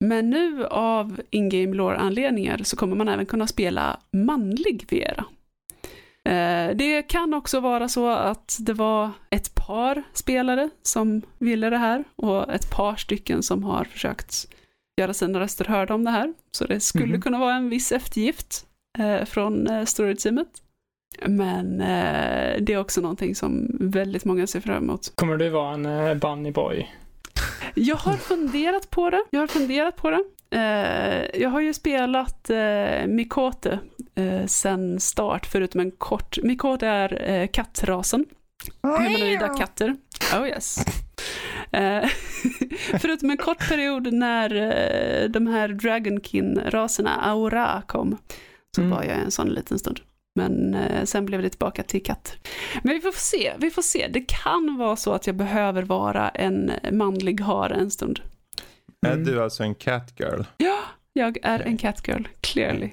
Men 0.00 0.30
nu 0.30 0.66
av 0.66 1.20
in-game 1.30 1.76
lore-anledningar 1.76 2.60
så 2.62 2.76
kommer 2.76 2.96
man 2.96 3.08
även 3.08 3.26
kunna 3.26 3.46
spela 3.46 4.00
manlig 4.12 4.86
Vera. 4.90 5.24
Det 6.74 7.02
kan 7.02 7.34
också 7.34 7.60
vara 7.60 7.88
så 7.88 8.08
att 8.08 8.56
det 8.60 8.72
var 8.72 9.10
ett 9.30 9.54
par 9.54 10.02
spelare 10.12 10.70
som 10.82 11.22
ville 11.38 11.70
det 11.70 11.76
här 11.76 12.04
och 12.16 12.54
ett 12.54 12.70
par 12.70 12.96
stycken 12.96 13.42
som 13.42 13.64
har 13.64 13.84
försökt 13.84 14.48
göra 14.98 15.14
sina 15.14 15.40
röster 15.40 15.64
hörda 15.64 15.94
om 15.94 16.04
det 16.04 16.10
här. 16.10 16.34
Så 16.50 16.64
det 16.64 16.80
skulle 16.80 17.04
mm. 17.04 17.22
kunna 17.22 17.38
vara 17.38 17.54
en 17.54 17.68
viss 17.68 17.92
eftergift 17.92 18.66
eh, 18.98 19.24
från 19.24 19.66
eh, 19.66 19.84
storyteamet. 19.84 20.48
Men 21.26 21.80
eh, 21.80 22.60
det 22.60 22.72
är 22.72 22.78
också 22.78 23.00
någonting 23.00 23.34
som 23.34 23.76
väldigt 23.80 24.24
många 24.24 24.46
ser 24.46 24.60
fram 24.60 24.84
emot. 24.84 25.12
Kommer 25.14 25.36
du 25.36 25.48
vara 25.48 25.74
en 25.74 25.86
eh, 25.86 26.14
bunny 26.14 26.52
boy? 26.52 26.88
Jag 27.74 27.96
har 27.96 28.16
funderat 28.16 28.90
på 28.90 29.10
det. 29.10 29.24
Jag 29.30 29.40
har 29.40 29.46
funderat 29.46 29.96
på 29.96 30.10
det. 30.10 30.24
Eh, 30.50 31.40
jag 31.40 31.50
har 31.50 31.60
ju 31.60 31.74
spelat 31.74 32.50
eh, 32.50 33.06
Mikote 33.06 33.78
eh, 34.14 34.46
sen 34.46 35.00
start, 35.00 35.46
förutom 35.46 35.80
en 35.80 35.90
kort. 35.90 36.38
Mikote 36.42 36.86
är 36.86 37.30
eh, 37.30 37.46
kattrasen. 37.46 38.24
Humanoida 38.82 39.48
katter. 39.48 39.96
Oh 40.34 40.48
yes. 40.48 40.78
Eh, 41.72 42.08
förutom 43.00 43.30
en 43.30 43.36
kort 43.36 43.68
period 43.68 44.12
när 44.12 44.54
eh, 44.54 45.28
de 45.28 45.46
här 45.46 45.68
Dragonkin-raserna, 45.68 47.20
Aura, 47.20 47.82
kom, 47.86 48.18
så 48.76 48.80
mm. 48.80 48.90
var 48.90 49.04
jag 49.04 49.18
en 49.18 49.30
sån 49.30 49.48
liten 49.48 49.78
stund. 49.78 50.00
Men 50.34 50.74
eh, 50.74 51.04
sen 51.04 51.26
blev 51.26 51.42
det 51.42 51.50
tillbaka 51.50 51.82
till 51.82 52.02
katt. 52.02 52.36
Men 52.82 52.94
vi 52.94 53.00
får 53.00 53.12
se, 53.12 53.52
vi 53.58 53.70
får 53.70 53.82
se. 53.82 54.08
Det 54.08 54.20
kan 54.20 54.76
vara 54.78 54.96
så 54.96 55.12
att 55.12 55.26
jag 55.26 55.36
behöver 55.36 55.82
vara 55.82 56.28
en 56.28 56.72
manlig 56.92 57.40
hare 57.40 57.74
en 57.74 57.90
stund. 57.90 58.20
Mm. 59.06 59.20
Är 59.20 59.24
du 59.24 59.42
alltså 59.42 59.62
en 59.62 59.74
catgirl? 59.74 60.42
Ja, 60.56 60.78
jag 61.12 61.38
är 61.42 61.60
en 61.60 61.76
catgirl, 61.76 62.22
clearly. 62.40 62.90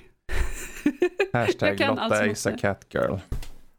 Hashtag 1.34 1.80
Lotta 1.80 2.26
is 2.26 2.48
a 2.48 2.52
catgirl. 2.62 3.18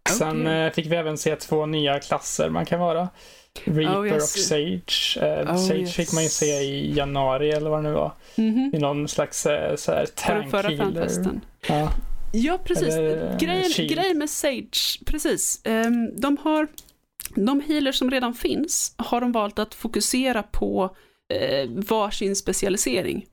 Sen 0.06 0.40
okay. 0.40 0.70
fick 0.70 0.86
vi 0.86 0.96
även 0.96 1.18
se 1.18 1.36
två 1.36 1.66
nya 1.66 2.00
klasser 2.00 2.50
man 2.50 2.66
kan 2.66 2.80
vara. 2.80 3.08
Reaper 3.64 4.00
oh, 4.00 4.06
yes. 4.06 4.22
och 4.22 4.40
Sage. 4.40 5.18
Uh, 5.22 5.50
oh, 5.50 5.56
Sage 5.56 5.78
yes. 5.78 5.94
fick 5.94 6.12
man 6.12 6.22
ju 6.22 6.28
se 6.28 6.46
i 6.46 6.92
januari 6.96 7.50
eller 7.50 7.70
vad 7.70 7.78
det 7.78 7.88
nu 7.88 7.94
var. 7.94 8.12
Mm 8.36 8.54
-hmm. 8.54 8.76
I 8.76 8.78
någon 8.78 9.08
slags 9.08 9.46
uh, 9.46 9.76
så 9.76 9.92
här 9.92 10.06
tank 10.06 10.50
förra 10.50 10.68
healer. 10.68 11.10
Ja. 11.68 11.92
ja, 12.32 12.58
precis. 12.64 12.94
Grejen, 13.38 13.88
grejen 13.88 14.18
med 14.18 14.30
Sage, 14.30 15.04
precis. 15.06 15.62
Um, 15.64 16.20
de 16.20 16.36
har, 16.36 16.66
de 17.34 17.60
healers 17.60 17.98
som 17.98 18.10
redan 18.10 18.34
finns 18.34 18.94
har 18.96 19.20
de 19.20 19.32
valt 19.32 19.58
att 19.58 19.74
fokusera 19.74 20.42
på 20.42 20.96
uh, 21.34 21.70
varsin 21.70 22.36
specialisering. 22.36 23.26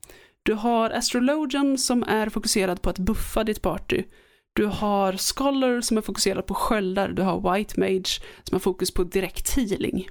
Du 0.44 0.54
har 0.54 0.90
Astrologian 0.90 1.78
som 1.78 2.04
är 2.04 2.30
fokuserad 2.30 2.82
på 2.82 2.90
att 2.90 3.00
buffa 3.00 3.44
ditt 3.44 3.62
party. 3.62 4.04
Du 4.54 4.66
har 4.66 5.14
Scholar 5.14 5.82
som 5.82 5.98
är 5.98 6.02
fokuserad 6.02 6.46
på 6.46 6.54
sköldar, 6.54 7.10
du 7.10 7.22
har 7.22 7.54
White 7.54 7.80
Mage 7.80 8.22
som 8.44 8.56
har 8.56 8.60
fokus 8.60 8.94
på 8.94 9.04
direkt 9.04 9.56
healing. 9.56 10.10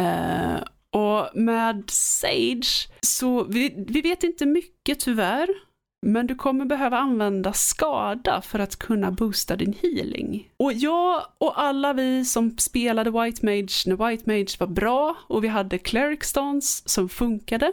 Uh, 0.00 0.60
och 0.90 1.28
med 1.34 1.90
Sage, 1.90 2.88
så 3.00 3.44
vi, 3.44 3.84
vi 3.88 4.00
vet 4.00 4.22
inte 4.22 4.46
mycket 4.46 5.00
tyvärr, 5.00 5.48
men 6.06 6.26
du 6.26 6.34
kommer 6.34 6.64
behöva 6.64 6.98
använda 6.98 7.52
skada 7.52 8.42
för 8.42 8.58
att 8.58 8.76
kunna 8.76 9.10
boosta 9.10 9.56
din 9.56 9.74
healing. 9.82 10.50
Och 10.56 10.72
jag 10.72 11.22
och 11.38 11.60
alla 11.60 11.92
vi 11.92 12.24
som 12.24 12.58
spelade 12.58 13.10
White 13.10 13.46
Mage 13.46 13.82
när 13.86 14.08
White 14.08 14.30
Mage 14.30 14.56
var 14.58 14.66
bra 14.66 15.16
och 15.26 15.44
vi 15.44 15.48
hade 15.48 15.78
Cleric 15.78 16.24
Stance 16.24 16.82
som 16.88 17.08
funkade. 17.08 17.72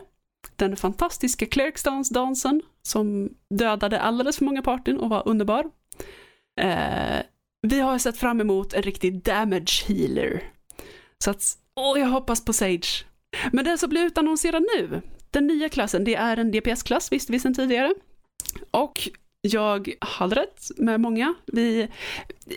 Den 0.55 0.75
fantastiska 0.75 1.45
Cleric 1.45 1.77
Stance-dansen 1.77 2.61
som 2.81 3.29
dödade 3.49 4.01
alldeles 4.01 4.37
för 4.37 4.45
många 4.45 4.61
partyn 4.61 4.97
och 4.97 5.09
var 5.09 5.27
underbar. 5.27 5.65
Eh, 6.61 7.19
vi 7.67 7.79
har 7.79 7.97
sett 7.97 8.17
fram 8.17 8.41
emot 8.41 8.73
en 8.73 8.81
riktig 8.81 9.23
damage 9.23 9.85
healer. 9.87 10.43
Så 11.23 11.31
att, 11.31 11.57
åh, 11.75 11.99
jag 11.99 12.07
hoppas 12.07 12.45
på 12.45 12.53
Sage. 12.53 13.05
Men 13.51 13.65
den 13.65 13.77
som 13.77 13.89
blir 13.89 14.05
utannonserad 14.05 14.63
nu, 14.75 15.01
den 15.31 15.47
nya 15.47 15.69
klassen, 15.69 16.03
det 16.03 16.15
är 16.15 16.37
en 16.37 16.51
DPS-klass, 16.51 17.11
visste 17.11 17.31
vi 17.31 17.39
sedan 17.39 17.53
tidigare. 17.53 17.93
Och 18.71 19.09
jag 19.41 19.93
hade 19.99 20.35
rätt 20.35 20.71
med 20.77 20.99
många. 20.99 21.33
Vi, 21.45 21.87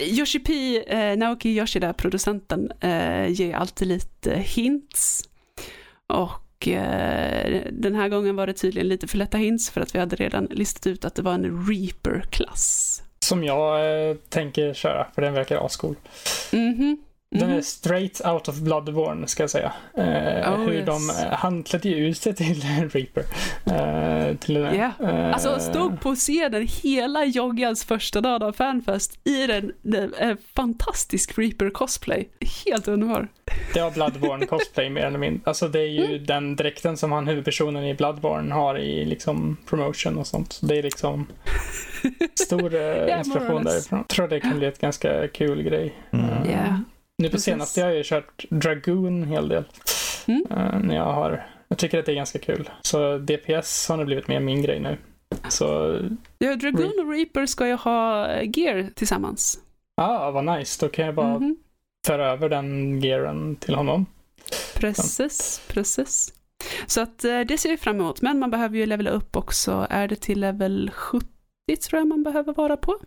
Yoshi 0.01 0.39
P, 0.39 0.83
eh, 0.87 1.19
Naoki 1.19 1.49
Yoshida, 1.49 1.93
producenten, 1.93 2.73
eh, 2.81 3.29
ger 3.29 3.55
alltid 3.55 3.89
lite 3.89 4.35
hints. 4.37 5.29
Och 6.07 6.69
eh, 6.69 7.63
den 7.73 7.95
här 7.95 8.09
gången 8.09 8.37
var 8.37 8.47
det 8.47 8.53
tydligen 8.53 8.89
lite 8.89 9.07
för 9.07 9.19
lätta 9.19 9.39
hints 9.39 9.71
för 9.71 9.81
att 9.81 9.95
vi 9.95 9.99
hade 9.99 10.17
redan 10.17 10.45
listat 10.45 10.87
ut 10.87 11.05
att 11.05 11.15
det 11.15 11.23
var 11.23 11.35
en 11.35 11.67
Reaper-klass. 11.69 13.03
Som 13.27 13.45
jag 13.45 14.09
eh, 14.09 14.17
tänker 14.29 14.75
köra, 14.75 15.07
för 15.15 15.23
den 15.23 15.35
verkar 15.35 15.67
ascool. 15.67 15.95
Mm 16.53 16.75
-hmm. 16.75 16.97
Den 17.41 17.51
är 17.51 17.55
mhm. 17.55 17.63
straight 17.63 18.21
out 18.27 18.49
of 18.49 18.57
Bloodborne 18.57 19.27
ska 19.27 19.43
jag 19.43 19.51
säga. 19.51 19.73
Eh, 19.97 20.53
oh, 20.53 20.59
hur 20.59 20.73
yes. 20.73 20.87
de, 20.87 21.11
eh, 21.11 21.33
han 21.33 21.63
klädde 21.63 21.89
ut 21.89 22.19
sig 22.19 22.35
till 22.35 22.63
Reaper. 22.93 23.25
Eh, 23.65 24.37
till 24.37 24.55
den, 24.55 24.75
yeah. 24.75 24.93
eh, 25.01 25.33
alltså 25.33 25.59
stod 25.59 26.01
på 26.01 26.15
scenen 26.15 26.69
hela 26.83 27.25
Joggans 27.25 27.85
första 27.85 28.21
dag 28.21 28.43
av 28.43 28.53
Fanfest 28.53 29.19
i 29.25 29.47
den, 29.47 29.73
den 29.83 30.15
eh, 30.15 30.37
fantastisk 30.55 31.39
Reaper 31.39 31.71
cosplay. 31.71 32.29
Helt 32.67 32.89
underbar. 32.89 33.29
Det 33.75 33.81
var 33.81 33.91
Bloodborne 33.91 34.47
cosplay 34.51 34.91
mer 34.91 35.07
eller 35.07 35.19
mindre. 35.19 35.41
Alltså 35.45 35.69
det 35.69 35.81
är 35.81 35.89
ju 35.89 36.05
mm. 36.05 36.27
den 36.27 36.57
dräkten 36.57 36.97
som 36.97 37.13
han 37.13 37.27
huvudpersonen 37.27 37.85
i 37.85 37.95
Bloodborne 37.95 38.55
har 38.55 38.79
i 38.79 39.05
liksom 39.05 39.57
promotion 39.67 40.19
och 40.19 40.27
sånt. 40.27 40.61
Det 40.63 40.79
är 40.79 40.83
liksom 40.83 41.27
stor 42.35 42.75
yeah, 42.75 43.19
inspiration 43.19 43.65
därifrån. 43.65 43.99
Jag 43.99 44.09
tror 44.09 44.29
det 44.29 44.41
kan 44.41 44.59
bli 44.59 44.67
ett 44.67 44.81
ganska 44.81 45.29
kul 45.29 45.63
grej. 45.63 45.95
Mm. 46.11 46.47
Yeah. 46.47 46.79
Nu 47.19 47.31
på 47.31 47.39
senaste 47.39 47.83
har 47.83 47.89
jag 47.89 47.97
ju 47.97 48.03
kört 48.05 48.45
Dragoon 48.51 49.23
en 49.23 49.29
hel 49.29 49.49
del. 49.49 49.65
Mm. 50.27 50.47
Uh, 50.51 50.81
när 50.81 50.95
jag, 50.95 51.13
har, 51.13 51.47
jag 51.69 51.79
tycker 51.79 51.99
att 51.99 52.07
det 52.07 52.13
är 52.13 52.17
ganska 52.17 52.39
kul. 52.39 52.71
Så 52.83 53.19
DPS 53.19 53.89
har 53.89 53.97
nog 53.97 54.07
blivit 54.07 54.29
mer 54.29 54.41
min 54.41 54.63
grej 54.63 54.81
nu. 54.81 54.99
Så... 55.49 55.99
Ja, 56.39 56.57
Dragoon 56.57 56.93
och 56.99 57.13
Reaper 57.13 57.47
ska 57.47 57.67
ju 57.67 57.75
ha 57.75 58.29
gear 58.43 58.91
tillsammans. 58.95 59.59
Ja, 59.97 60.19
ah, 60.19 60.31
vad 60.31 60.45
nice. 60.45 60.87
Då 60.87 60.93
kan 60.93 61.07
jag 61.07 61.15
bara 61.15 61.35
mm 61.35 61.43
-hmm. 61.43 61.57
föra 62.07 62.31
över 62.31 62.49
den 62.49 63.01
gearen 63.01 63.57
till 63.57 63.75
honom. 63.75 64.07
Precis, 64.75 65.37
Så. 65.37 65.73
precis. 65.73 66.33
Så 66.87 67.01
att 67.01 67.25
eh, 67.25 67.41
det 67.41 67.59
ser 67.59 67.71
vi 67.71 67.77
fram 67.77 68.01
emot. 68.01 68.23
Men 68.23 68.39
man 68.39 68.51
behöver 68.51 68.77
ju 68.77 68.87
levela 68.87 69.11
upp 69.11 69.37
också. 69.37 69.87
Är 69.91 70.09
det 70.09 70.17
till 70.17 70.41
level 70.41 70.91
70 70.95 71.27
tror 71.89 72.01
jag 72.01 72.09
man 72.09 72.23
behöver 72.23 72.53
vara 72.53 72.77
på. 72.77 72.99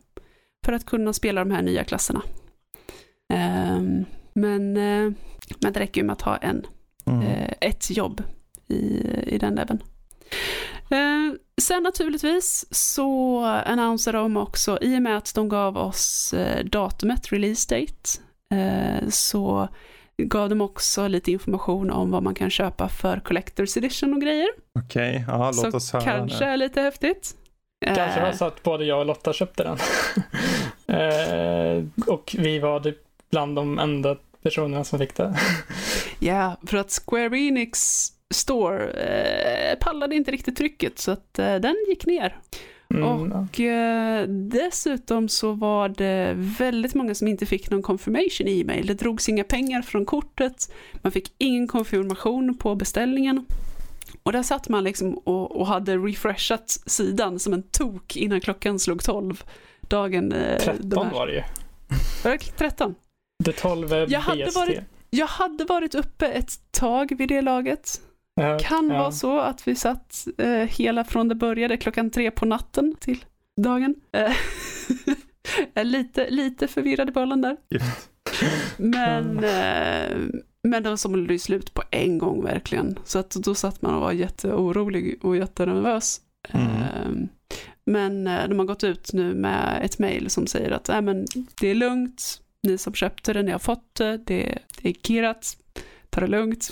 För 0.66 0.74
att 0.74 0.86
kunna 0.86 1.14
spela 1.14 1.42
de 1.42 1.52
här 1.52 1.62
nya 1.62 1.84
klasserna. 1.84 2.22
Um, 3.34 4.06
men, 4.34 4.78
uh, 4.78 5.14
men 5.60 5.74
det 5.74 5.80
räcker 5.80 6.02
ju 6.02 6.08
med 6.08 6.14
att 6.14 6.22
ha 6.22 6.38
en, 6.38 6.66
mm. 7.06 7.22
uh, 7.22 7.52
ett 7.62 7.90
jobb 7.90 8.24
i, 8.68 9.04
i 9.28 9.38
den 9.38 9.56
leveln. 9.56 9.84
Uh, 10.92 11.36
sen 11.62 11.84
naturligtvis 11.84 12.66
så 12.72 13.40
annonserar 13.44 14.22
de 14.22 14.38
också, 14.38 14.78
i 14.82 14.98
och 14.98 15.02
med 15.02 15.18
att 15.18 15.36
de 15.36 15.50
gav 15.50 15.78
oss 15.78 16.34
datumet, 16.64 17.32
release 17.32 17.76
date, 17.76 18.20
så 19.12 19.70
gav 20.18 20.50
de 20.50 20.62
också 20.62 21.08
lite 21.08 21.32
information 21.32 21.92
om 21.92 22.12
vad 22.12 22.24
man 22.24 22.36
kan 22.36 22.50
köpa 22.50 22.90
för 22.90 23.18
Collector's 23.18 23.78
Edition 23.78 24.14
och 24.14 24.22
grejer. 24.22 24.48
Okej, 24.80 25.26
ja, 25.28 25.46
låt 25.46 25.56
som 25.56 25.76
oss 25.76 25.94
höra. 25.94 26.04
kanske 26.04 26.46
är 26.46 26.58
lite 26.58 26.82
häftigt. 26.82 27.36
Kanske 27.86 28.22
var 28.22 28.28
Eh, 28.28 28.34
så 28.34 28.46
att 28.46 28.64
både 28.64 28.86
jag 28.86 29.00
och 29.00 29.06
Lotta 29.06 29.34
köpte 29.34 29.64
den. 29.64 29.78
eh, 30.98 31.84
och 32.08 32.36
vi 32.38 32.60
var 32.60 32.80
typ 32.80 32.98
bland 33.32 33.56
de 33.56 33.80
enda 33.80 34.18
personerna 34.44 34.84
som 34.84 35.00
fick 35.00 35.16
det. 35.16 35.36
Ja, 36.22 36.58
för 36.68 36.78
att 36.78 36.92
Square 37.06 37.40
Enix 37.40 38.08
Store 38.34 38.92
eh, 38.92 39.78
pallade 39.80 40.16
inte 40.16 40.32
riktigt 40.32 40.58
trycket 40.58 41.00
så 41.00 41.12
att 41.12 41.40
eh, 41.40 41.56
den 41.56 41.76
gick 41.90 42.06
ner. 42.06 42.40
Mm. 42.94 43.32
Och 43.32 43.60
eh, 43.60 44.28
dessutom 44.28 45.30
så 45.30 45.52
var 45.52 45.90
det 45.90 46.34
väldigt 46.36 46.96
många 46.96 47.16
som 47.16 47.28
inte 47.28 47.46
fick 47.46 47.70
någon 47.70 47.82
confirmation 47.82 48.48
e-mail. 48.48 48.88
Det 48.88 48.94
drogs 48.94 49.30
inga 49.30 49.44
pengar 49.44 49.82
från 49.82 50.06
kortet, 50.06 50.72
man 51.02 51.12
fick 51.12 51.34
ingen 51.38 51.68
konfirmation 51.68 52.58
på 52.58 52.76
beställningen. 52.76 53.46
Och 54.24 54.32
där 54.32 54.44
satt 54.44 54.70
man 54.70 54.84
liksom 54.84 55.14
och, 55.14 55.56
och 55.56 55.68
hade 55.68 55.98
refreshat 55.98 56.70
sidan 56.86 57.40
som 57.40 57.54
en 57.54 57.64
tok 57.64 58.16
innan 58.16 58.42
klockan 58.42 58.80
slog 58.80 59.04
12. 59.04 59.44
Dagen... 59.82 60.32
Eh, 60.32 60.58
de 60.58 60.60
13 60.60 61.06
här- 61.06 61.14
var 61.14 61.28
det 61.28 61.34
ju. 61.34 61.44
Var 62.24 62.32
det 62.32 62.38
13? 62.38 62.96
Det 63.44 63.52
12 63.52 63.94
är 63.94 64.08
Jag 64.12 64.20
hade 64.20 64.50
varit- 64.56 64.80
Jag 65.10 65.28
hade 65.28 65.66
varit 65.66 65.96
uppe 65.96 66.28
ett 66.28 66.72
tag 66.72 67.18
vid 67.18 67.30
det 67.30 67.42
laget. 67.42 68.02
Ja, 68.36 68.60
Kan 68.62 68.90
ja. 68.90 68.98
vara 68.98 69.12
så 69.12 69.40
att 69.40 69.68
vi 69.68 69.76
satt 69.76 70.28
eh, 70.38 70.50
hela 70.52 71.04
från 71.04 71.28
det 71.28 71.36
började 71.36 71.78
klockan 71.78 72.10
tre 72.10 72.32
på 72.32 72.46
natten 72.46 72.96
till 73.00 73.26
dagen. 73.62 73.96
Eh, 74.12 74.34
lite, 75.84 76.30
lite 76.30 76.68
förvirrad 76.68 77.10
i 77.10 77.12
bollen 77.12 77.42
där. 77.42 77.58
Gift. 77.70 78.10
Men, 78.78 79.44
eh, 79.44 80.18
men 80.64 80.84
de 80.84 80.98
som 80.98 81.30
ju 81.30 81.40
slut 81.40 81.74
på 81.74 81.84
en 81.92 82.18
gång 82.18 82.44
verkligen. 82.44 83.00
Så 83.06 83.20
att 83.20 83.30
då 83.32 83.56
satt 83.56 83.82
man 83.82 83.94
och 83.96 84.02
var 84.02 84.12
jätteorolig 84.12 85.20
och 85.26 85.38
jättenervös. 85.38 86.22
Mm. 86.50 86.68
Eh, 86.68 87.28
men 87.86 88.24
de 88.50 88.60
har 88.60 88.66
gått 88.66 88.84
ut 88.84 89.14
nu 89.14 89.34
med 89.36 89.82
ett 89.86 90.00
mejl 90.00 90.30
som 90.30 90.48
säger 90.48 90.72
att 90.72 90.90
äh, 90.90 91.02
men 91.02 91.26
det 91.60 91.68
är 91.68 91.76
lugnt, 91.76 92.42
ni 92.68 92.78
som 92.78 92.94
köpte 92.94 93.34
det, 93.34 93.44
ni 93.44 93.52
har 93.52 93.60
fått 93.60 93.96
det, 93.96 94.18
det, 94.18 94.58
det 94.82 94.90
är 94.90 94.94
kirrat, 94.94 95.58
ta 96.10 96.22
det 96.22 96.28
lugnt. 96.28 96.70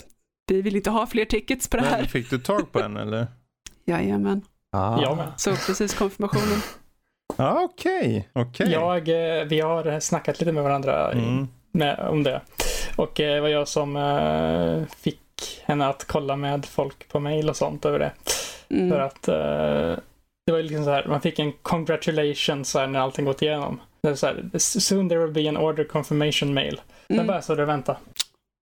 Vi 0.47 0.61
vill 0.61 0.75
inte 0.75 0.89
ha 0.89 1.07
fler 1.07 1.25
tickets 1.25 1.67
på 1.67 1.77
det 1.77 1.83
Men 1.83 1.91
här. 1.93 2.05
fick 2.05 2.29
du 2.29 2.37
tag 2.39 2.71
på 2.71 2.79
den 2.79 2.97
eller? 2.97 3.27
Jajamän. 3.85 4.41
Ah. 4.71 5.01
Jag 5.01 5.17
med. 5.17 5.27
Så 5.37 5.55
precis 5.55 5.93
konfirmationen. 5.93 6.59
Ja, 7.37 7.61
okej. 7.73 8.29
Okej. 8.33 8.71
Jag, 8.71 9.09
eh, 9.39 9.43
vi 9.45 9.59
har 9.59 9.99
snackat 9.99 10.39
lite 10.39 10.51
med 10.51 10.63
varandra 10.63 11.11
Mm. 11.11 11.47
med, 11.71 11.99
om 11.99 12.23
det. 12.23 12.41
Och 12.95 13.19
eh, 13.19 13.33
det 13.35 13.41
var 13.41 13.47
jag 13.49 13.67
som 13.67 13.95
eh, 13.95 14.83
fick 14.97 15.61
henne 15.65 15.87
att 15.87 16.05
kolla 16.07 16.35
med 16.35 16.65
folk 16.65 17.07
på 17.09 17.19
mail 17.19 17.49
och 17.49 17.55
sånt 17.55 17.85
över 17.85 17.99
det. 17.99 18.11
För 18.67 18.75
Mm. 18.75 19.01
att 19.01 19.27
eh, 19.27 20.03
det 20.47 20.51
var 20.53 20.59
liksom 20.61 20.83
så 20.85 20.91
här, 20.91 21.05
man 21.07 21.21
fick 21.21 21.39
en 21.39 21.51
congratulations 21.61 22.69
så 22.69 22.79
här, 22.79 22.87
när 22.87 22.99
allting 22.99 23.25
gått 23.25 23.41
igenom. 23.41 23.79
Det 24.03 24.09
är 24.09 24.15
så 24.15 24.27
här, 24.27 24.49
soon 24.57 25.09
there 25.09 25.19
will 25.25 25.33
be 25.33 25.49
an 25.49 25.57
order 25.57 25.83
confirmation 25.83 26.53
mail. 26.53 26.81
Sen 27.07 27.15
Mm. 27.15 27.27
bara 27.27 27.41
så 27.41 27.55
där 27.55 27.65
vänta. 27.65 27.97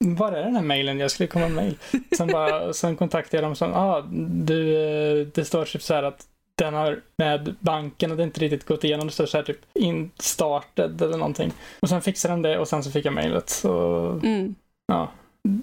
Var 0.06 0.32
är 0.32 0.44
den 0.44 0.56
här 0.56 0.64
mailen? 0.64 1.00
Jag 1.00 1.12
skulle 1.12 1.28
komma 1.28 1.46
en 1.46 1.54
mail. 1.54 1.78
Sen, 2.18 2.28
bara, 2.28 2.74
sen 2.74 2.96
kontaktade 2.96 3.38
jag 3.38 3.44
dem 3.44 3.52
och 3.52 3.58
sa, 3.58 3.66
ah, 3.68 4.02
du, 4.22 4.76
eh, 4.76 5.28
det 5.28 5.46
står 5.46 5.66
typ 5.66 5.82
så 5.82 5.94
här 5.94 6.04
att 6.04 6.26
den 6.58 6.74
har 6.74 7.00
med 7.18 7.56
banken 7.60 8.12
och 8.12 8.18
det 8.18 8.24
inte 8.24 8.40
riktigt 8.40 8.66
gått 8.66 8.84
igenom. 8.84 9.08
Det 9.08 9.14
står 9.14 9.26
så 9.26 9.38
här 9.38 9.44
typ 9.44 9.60
instarted 9.74 11.02
eller 11.02 11.18
någonting. 11.18 11.52
Och 11.80 11.90
sen 11.90 12.02
fixade 12.02 12.34
de 12.34 12.42
det 12.42 12.58
och 12.60 12.68
sen 12.68 12.84
så 12.84 12.92
fick 12.92 13.06
jag 13.06 13.14
mailet. 13.14 13.50
Så 13.50 14.02
Mm. 14.24 14.56
ja, 14.88 15.12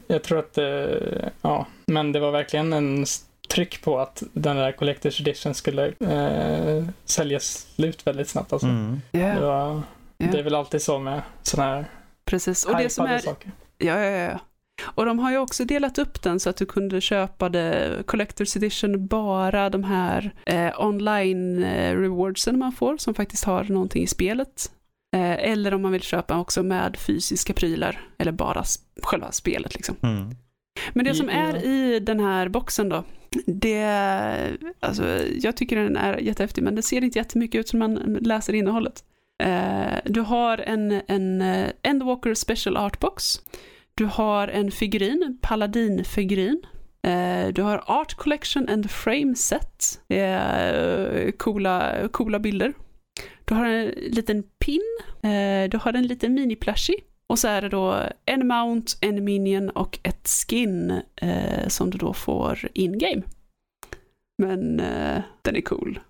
jag 0.06 0.22
tror 0.22 0.38
att 0.38 0.52
det, 0.54 1.30
ja, 1.42 1.66
men 1.86 2.12
det 2.12 2.20
var 2.20 2.30
verkligen 2.30 2.72
en 2.72 3.04
tryck 3.48 3.82
på 3.82 3.98
att 3.98 4.22
den 4.32 4.56
där 4.56 4.72
Collector's 4.72 5.20
Edition 5.20 5.54
skulle 5.54 5.92
eh, 6.00 6.84
säljas 7.04 7.66
slut 7.74 8.06
väldigt 8.06 8.28
snabbt. 8.28 8.52
Alltså. 8.52 8.68
Mm. 8.68 9.00
Ja, 9.10 9.20
Det, 9.20 9.40
var, 9.40 9.82
ja, 10.18 10.26
det 10.32 10.38
är 10.38 10.42
väl 10.42 10.54
alltid 10.54 10.82
så 10.82 10.98
med 10.98 11.22
sådana 11.42 11.74
här 11.74 11.84
precis. 12.24 12.64
Och 12.64 12.76
det 12.76 12.88
som 12.88 13.06
är, 13.06 13.18
saker. 13.18 13.50
ja, 13.78 13.98
ja, 13.98 14.10
ja. 14.10 14.38
Och 14.84 15.06
de 15.06 15.18
har 15.18 15.30
ju 15.30 15.38
också 15.38 15.64
delat 15.64 15.98
upp 15.98 16.22
den 16.22 16.40
så 16.40 16.50
att 16.50 16.56
du 16.56 16.66
kunde 16.66 17.00
köpa 17.00 17.48
det 17.48 18.02
Collector's 18.06 18.56
Edition 18.56 19.06
bara 19.06 19.70
de 19.70 19.84
här 19.84 20.34
eh, 20.46 20.80
online 20.80 21.62
eh, 21.64 21.96
rewardsen 21.96 22.58
man 22.58 22.72
får 22.72 22.96
som 22.96 23.14
faktiskt 23.14 23.44
har 23.44 23.64
någonting 23.64 24.02
i 24.02 24.06
spelet. 24.06 24.70
Eh, 25.16 25.50
eller 25.50 25.74
om 25.74 25.82
man 25.82 25.92
vill 25.92 26.02
köpa 26.02 26.38
också 26.38 26.62
med 26.62 26.96
fysiska 26.96 27.52
prylar 27.52 28.00
eller 28.18 28.32
bara 28.32 28.64
själva 29.02 29.32
spelet 29.32 29.74
liksom. 29.74 29.96
Mm. 30.02 30.30
Men 30.92 31.04
det 31.04 31.14
som 31.14 31.28
är 31.28 31.64
i 31.64 32.00
den 32.00 32.20
här 32.20 32.48
boxen 32.48 32.88
då, 32.88 33.04
det, 33.46 33.86
alltså 34.80 35.04
jag 35.40 35.56
tycker 35.56 35.76
den 35.76 35.96
är 35.96 36.18
jättehäftig 36.18 36.62
men 36.62 36.74
det 36.74 36.82
ser 36.82 37.04
inte 37.04 37.18
jättemycket 37.18 37.58
ut 37.58 37.68
som 37.68 37.78
man 37.78 37.94
läser 38.20 38.52
innehållet. 38.52 39.04
Eh, 39.42 39.98
du 40.04 40.20
har 40.20 40.58
en, 40.58 41.02
en 41.08 41.42
eh, 41.42 41.70
Endwalker 41.82 42.34
Special 42.34 42.76
Art 42.76 43.00
Box. 43.00 43.24
Du 43.94 44.04
har 44.04 44.48
en 44.48 44.70
figurin, 44.70 45.38
Paladin-figurin. 45.42 46.62
Eh, 47.02 47.48
du 47.48 47.62
har 47.62 47.84
Art 47.86 48.14
Collection 48.14 48.68
and 48.68 48.90
Frame 48.90 49.34
Set. 49.34 50.00
Det 50.06 50.20
är 50.20 51.30
coola, 51.30 52.08
coola 52.10 52.38
bilder. 52.38 52.72
Du 53.44 53.54
har 53.54 53.66
en 53.66 53.88
liten 53.88 54.42
pin. 54.42 54.82
Du 55.70 55.78
har 55.82 55.92
en 55.92 56.06
liten 56.06 56.38
mini-plushie. 56.38 57.00
Och 57.32 57.38
så 57.38 57.48
är 57.48 57.62
det 57.62 57.68
då 57.68 58.02
en 58.24 58.46
mount, 58.46 58.92
en 59.00 59.24
minion 59.24 59.70
och 59.70 59.98
ett 60.02 60.28
skin 60.28 61.00
eh, 61.16 61.68
som 61.68 61.90
du 61.90 61.98
då 61.98 62.12
får 62.12 62.68
in-game. 62.72 63.22
Men 64.38 64.80
eh, 64.80 65.22
den 65.42 65.56
är 65.56 65.60
cool. 65.60 66.00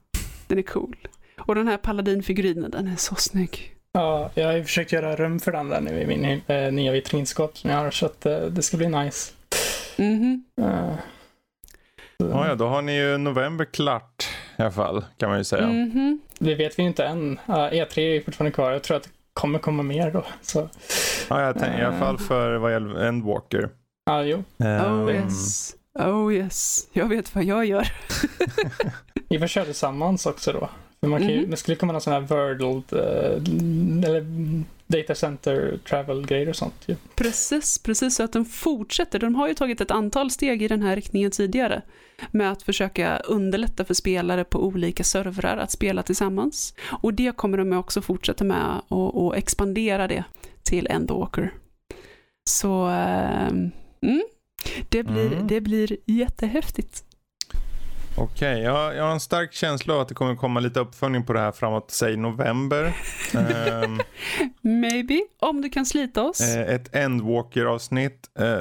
Den 0.47 0.59
är 0.59 0.63
cool. 0.63 0.97
Och 1.39 1.55
den 1.55 1.69
här 1.69 1.77
paladinfigurinen, 1.77 2.71
den 2.71 2.89
är 2.89 2.97
så 2.97 3.15
snygg. 3.15 3.75
Ja, 3.93 4.31
jag 4.35 4.47
har 4.47 4.53
ju 4.53 4.65
försökt 4.65 4.93
göra 4.93 5.17
rum 5.17 5.41
för 5.41 5.53
den 5.53 5.69
där 5.69 5.81
nu 5.81 6.01
i 6.01 6.07
min 6.07 6.41
eh, 6.47 6.73
nya 6.73 6.93
vitrinskåp 6.93 7.59
som 7.59 7.71
jag 7.71 7.77
har 7.79 7.91
så 7.91 8.07
att 8.07 8.27
eh, 8.27 8.39
det 8.41 8.63
ska 8.63 8.77
bli 8.77 8.89
nice. 8.89 9.33
Mhm. 9.97 10.45
Eh, 10.61 10.95
så- 12.21 12.29
Ja, 12.31 12.49
ja, 12.49 12.55
då 12.55 12.67
har 12.67 12.83
ni 12.83 12.97
ju 12.97 13.19
november 13.19 13.65
klart 13.65 14.29
i 14.59 14.63
alla 14.63 14.71
fall, 14.73 15.05
kan 15.17 15.29
man 15.29 15.39
ju 15.39 15.45
säga. 15.45 15.67
Mhm. 15.67 16.21
Det 16.39 16.55
vet 16.55 16.79
vi 16.79 16.83
inte 16.83 17.05
än. 17.05 17.33
Uh, 17.33 17.55
E3 17.55 17.99
är 17.99 18.21
fortfarande 18.21 18.55
kvar. 18.55 18.73
Jag 18.73 18.83
tror 18.83 18.97
att 18.97 19.09
kommer 19.33 19.59
komma 19.59 19.83
mer 19.83 20.11
då. 20.11 20.25
Så, 20.43 20.69
Ja, 21.31 21.43
jag 21.43 21.59
tänker, 21.59 21.81
I 21.81 21.85
alla 21.85 21.99
fall 21.99 22.19
för 22.19 22.57
vad 22.57 22.73
gäller 22.73 22.95
Endwalker. 23.05 23.71
ja, 24.07 24.23
jo. 24.23 24.45
Ehm, 24.59 24.85
Oh 25.01 25.11
yes. 25.15 25.75
Oh 25.99 26.35
yes. 26.35 26.89
Jag 26.93 27.07
vet 27.07 27.35
vad 27.35 27.45
jag 27.45 27.65
gör. 27.67 27.93
Vi 29.29 29.39
får 29.39 29.47
köra 29.47 29.65
tillsammans 29.65 30.27
också 30.27 30.53
då. 30.53 30.69
För 31.03 31.09
man 31.09 31.21
kan 31.21 31.29
ju, 31.31 31.41
Mhm. 31.41 31.51
Det 31.51 31.57
skulle 31.57 31.77
komma 31.77 31.93
någon 31.93 32.01
sån 32.03 32.13
här 32.13 32.21
Wordled 32.21 32.83
eh, 32.93 34.09
eller 34.09 34.25
Data 34.87 35.15
Center 35.15 35.79
Travel-grejer 35.89 36.49
och 36.49 36.57
sånt 36.57 36.75
ju. 36.87 36.97
Precis, 37.15 37.79
precis 37.79 38.15
så 38.17 38.23
att 38.23 38.33
de 38.33 38.45
fortsätter. 38.45 39.19
De 39.19 39.35
har 39.35 39.49
ju 39.49 39.55
tagit 39.55 39.81
ett 39.81 39.91
antal 39.91 40.31
steg 40.31 40.63
i 40.63 40.69
den 40.69 40.83
här 40.83 40.97
riktningen 40.97 41.31
tidigare 41.31 41.83
med 42.31 42.53
att 42.53 42.63
försöka 42.63 43.17
underlätta 43.19 43.85
för 43.85 43.95
spelare 43.95 44.45
på 44.45 44.65
olika 44.67 45.05
servrar 45.05 45.57
att 45.57 45.71
spela 45.71 46.03
tillsammans. 46.03 46.75
Och 47.03 47.15
det 47.15 47.37
kommer 47.37 47.59
de 47.59 47.73
också 47.73 48.03
fortsätta 48.03 48.45
med 48.45 48.81
och, 48.89 49.25
och 49.27 49.37
expandera 49.37 50.07
det 50.09 50.25
till 50.63 50.87
Endwalker. 50.87 51.53
Så 52.51 52.87
ehm, 52.87 53.71
mm, 54.03 54.23
det, 54.89 55.03
blir, 55.03 55.33
Mm. 55.33 55.47
det 55.47 55.61
blir 55.61 55.97
jättehäftigt. 56.07 57.05
Okej, 58.17 58.63
jag, 58.63 58.97
jag 58.97 59.05
har 59.05 59.13
en 59.13 59.21
stark 59.21 59.53
känsla 59.53 59.95
av 59.95 60.01
att 60.01 60.09
det 60.09 60.15
kommer 60.15 60.37
komma 60.37 60.61
lite 60.61 60.81
uppföljning 60.81 61.23
på 61.25 61.33
det 61.33 61.41
här 61.41 61.53
framåt, 61.53 61.91
säg 61.91 62.17
november. 62.17 62.93
Ehm, 63.35 64.01
Maybe, 64.63 65.21
om 65.41 65.63
du 65.63 65.69
kan 65.69 65.87
slita 65.87 66.23
oss. 66.23 66.41
eh, 66.41 66.75
ett 66.75 66.95
Endwalker-avsnitt 66.95 68.31
eh, 68.39 68.61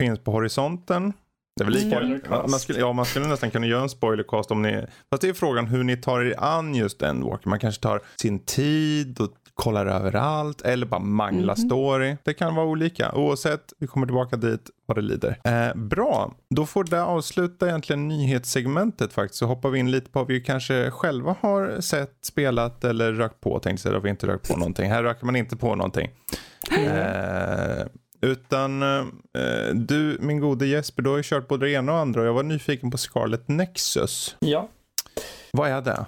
finns 0.00 0.18
på 0.18 0.30
horisonten. 0.32 1.12
Det 1.56 1.62
är 1.62 1.64
väl 1.64 1.74
lika, 1.74 2.00
man, 2.48 2.60
skulle, 2.60 2.78
ja, 2.78 2.92
man 2.92 3.04
skulle 3.04 3.26
nästan 3.28 3.50
kunna 3.50 3.66
göra 3.66 3.82
en 3.82 3.88
spoilercast 3.88 4.50
om 4.50 4.62
ni... 4.62 4.86
Fast 5.10 5.22
det 5.22 5.28
är 5.28 5.32
frågan 5.34 5.66
hur 5.66 5.84
ni 5.84 5.96
tar 5.96 6.20
er 6.20 6.34
an 6.38 6.74
just 6.74 7.02
Endwalker. 7.02 7.48
Man 7.48 7.58
kanske 7.58 7.82
tar 7.82 8.00
sin 8.16 8.38
tid 8.38 9.20
och 9.20 9.30
kollar 9.56 9.86
överallt 9.86 10.62
eller 10.62 10.86
bara 10.86 11.00
manglar 11.00 11.54
Mhm. 11.58 11.66
story. 11.68 12.16
Det 12.24 12.34
kan 12.34 12.54
vara 12.54 12.66
olika. 12.66 13.12
Oavsett, 13.14 13.72
vi 13.78 13.86
kommer 13.86 14.06
tillbaka 14.06 14.36
dit 14.36 14.70
vad 14.86 14.96
det 14.96 15.02
lider. 15.02 15.38
Eh, 15.44 15.74
bra, 15.74 16.34
då 16.50 16.66
får 16.66 16.84
det 16.84 17.02
avsluta 17.02 17.66
egentligen 17.68 18.08
nyhetssegmentet 18.08 19.12
faktiskt. 19.12 19.38
Så 19.38 19.46
hoppar 19.46 19.68
vi 19.70 19.78
in 19.78 19.90
lite 19.90 20.10
på 20.10 20.18
vad 20.18 20.28
vi 20.28 20.40
kanske 20.40 20.90
själva 20.90 21.36
har 21.40 21.80
sett, 21.80 22.12
spelat 22.22 22.84
eller 22.84 23.12
rökt 23.12 23.40
på. 23.40 23.58
Tänkte 23.58 23.82
säga, 23.82 23.98
vi 23.98 24.10
inte 24.10 24.26
rökt 24.26 24.48
på 24.48 24.56
någonting. 24.56 24.90
Här 24.90 25.02
röker 25.02 25.26
man 25.26 25.36
inte 25.36 25.56
på 25.56 25.74
någonting. 25.74 26.10
Eh, 26.70 27.86
utan 28.20 28.82
eh, 28.82 29.04
du, 29.74 30.18
min 30.20 30.40
gode 30.40 30.66
Jesper, 30.66 31.02
du 31.02 31.10
har 31.10 31.16
ju 31.16 31.22
kört 31.22 31.48
både 31.48 31.66
det 31.66 31.72
ena 31.72 31.92
och 31.92 31.98
andra 31.98 32.20
och 32.20 32.26
jag 32.26 32.32
var 32.34 32.42
nyfiken 32.42 32.90
på 32.90 32.98
Scarlet 32.98 33.48
Nexus. 33.48 34.36
Ja. 34.38 34.68
Vad 35.52 35.70
är 35.70 35.80
det? 35.80 36.06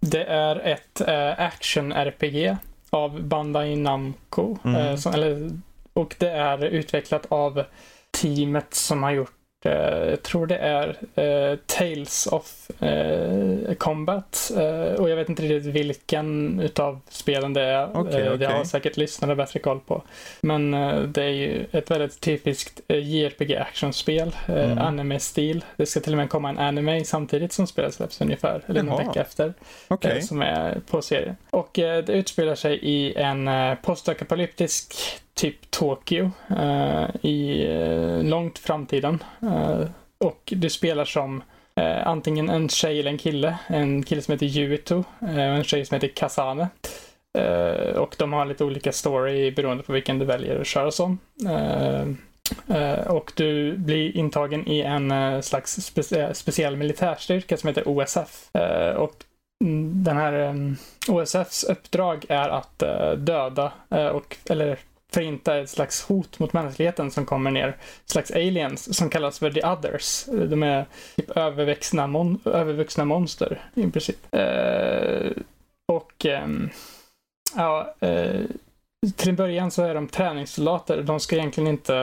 Det 0.00 0.24
är 0.24 0.56
ett 0.56 1.00
eh, 1.00 1.40
action-RPG 1.40 2.56
av 2.90 3.22
Bandai 3.22 3.76
Namco. 3.76 4.56
Mm. 4.64 4.76
Eh, 4.76 4.96
som, 4.96 5.14
eller 5.14 5.50
och 5.92 6.16
det 6.18 6.30
är 6.30 6.64
utvecklat 6.64 7.26
av 7.28 7.64
teamet 8.10 8.74
som 8.74 9.02
har 9.02 9.10
gjort 9.10 9.35
jag 9.70 10.22
tror 10.22 10.46
det 10.46 10.56
är 10.56 10.88
uh, 10.88 11.58
Tales 11.66 12.26
of 12.26 12.70
uh, 12.82 13.74
Combat. 13.74 14.52
Och 14.98 15.10
jag 15.10 15.16
vet 15.16 15.28
inte 15.28 15.42
riktigt 15.42 15.74
vilken 15.74 16.60
utav 16.60 17.00
spelen 17.08 17.52
det 17.52 17.62
är. 17.62 17.96
Okay, 17.96 18.22
okay. 18.22 18.36
Det 18.36 18.46
har 18.46 18.64
säkert 18.64 18.96
lyssnare 18.96 19.36
bättre 19.36 19.60
koll 19.60 19.80
på. 19.80 20.02
Men 20.40 20.70
det 21.12 21.22
är 21.22 21.28
ju 21.28 21.66
ett 21.72 21.90
väldigt 21.90 22.20
typiskt 22.20 22.80
JRPG 22.88 23.56
actionspel. 23.56 24.36
Mm. 24.48 24.78
Anime-stil. 24.78 25.64
Det 25.76 25.86
ska 25.86 26.00
till 26.00 26.12
och 26.12 26.16
med 26.16 26.30
komma 26.30 26.48
en 26.48 26.58
anime 26.58 27.04
samtidigt 27.04 27.52
som 27.52 27.66
spelet 27.66 27.94
släpps 27.94 28.20
ungefär. 28.20 28.62
Eller 28.66 28.84
Jaha. 28.84 28.96
någon 28.96 29.06
vecka 29.06 29.20
efter. 29.20 29.54
Okay. 29.88 30.22
som 30.22 30.42
är 30.42 30.80
på 30.90 31.02
serien. 31.02 31.36
Och 31.50 31.70
det 31.72 32.08
utspelar 32.08 32.54
sig 32.54 32.78
i 32.82 33.14
en 33.14 33.50
postapokalyptisk 33.82 34.94
typ 35.36 35.70
Tokyo 35.70 36.30
eh, 36.58 37.06
i 37.22 37.66
eh, 37.66 38.22
långt 38.22 38.58
framtiden. 38.58 39.22
Eh, 39.42 39.80
och 40.18 40.52
du 40.56 40.70
spelar 40.70 41.04
som 41.04 41.42
eh, 41.80 42.06
antingen 42.06 42.48
en 42.48 42.68
tjej 42.68 43.00
eller 43.00 43.10
en 43.10 43.18
kille. 43.18 43.58
En 43.66 44.02
kille 44.02 44.22
som 44.22 44.32
heter 44.32 44.46
Yuito 44.46 45.04
eh, 45.20 45.28
och 45.28 45.56
en 45.56 45.64
tjej 45.64 45.84
som 45.84 45.94
heter 45.94 46.08
Kasane. 46.08 46.68
och 47.96 48.16
de 48.18 48.32
har 48.32 48.46
lite 48.46 48.64
olika 48.64 48.92
story 48.92 49.50
beroende 49.50 49.82
på 49.82 49.92
vilken 49.92 50.18
du 50.18 50.24
väljer 50.24 50.60
att 50.60 50.66
köra 50.66 50.90
som. 50.90 51.18
och 53.06 53.32
du 53.36 53.76
blir 53.76 54.16
intagen 54.16 54.68
i 54.68 54.80
en 54.80 55.42
slags 55.42 55.72
spe 55.72 56.34
speciell 56.34 56.76
militärstyrka 56.76 57.56
som 57.56 57.68
heter 57.68 57.88
OSF. 57.88 58.50
och 58.96 59.24
den 60.04 60.16
här 60.16 60.32
um, 60.32 60.76
OSFs 61.08 61.64
uppdrag 61.64 62.24
är 62.28 62.48
att 62.48 62.82
döda 63.16 63.72
och, 64.12 64.36
eller 64.50 64.78
förinta 65.16 65.58
ett 65.58 65.70
slags 65.70 66.02
hot 66.02 66.38
mot 66.38 66.52
mänskligheten 66.52 67.10
som 67.10 67.26
kommer 67.26 67.50
ner. 67.50 67.68
Ett 67.68 68.10
slags 68.10 68.30
aliens 68.30 68.96
som 68.96 69.10
kallas 69.10 69.38
för 69.38 69.50
the 69.50 69.66
others. 69.66 70.24
De 70.24 70.62
är 70.62 70.86
typ 71.16 71.30
övervuxna, 71.30 72.06
mon 72.06 72.38
övervuxna 72.44 73.04
monster 73.04 73.60
i 73.74 73.90
princip. 73.90 74.34
Eh, 74.34 75.30
och 75.92 76.26
eh, 76.26 76.48
ja, 77.54 77.94
eh, 78.00 78.40
till 79.16 79.28
en 79.28 79.36
början 79.36 79.70
så 79.70 79.82
är 79.82 79.94
de 79.94 80.08
träningssoldater. 80.08 81.02
De 81.02 81.20
ska 81.20 81.36
egentligen 81.36 81.70
inte 81.70 81.96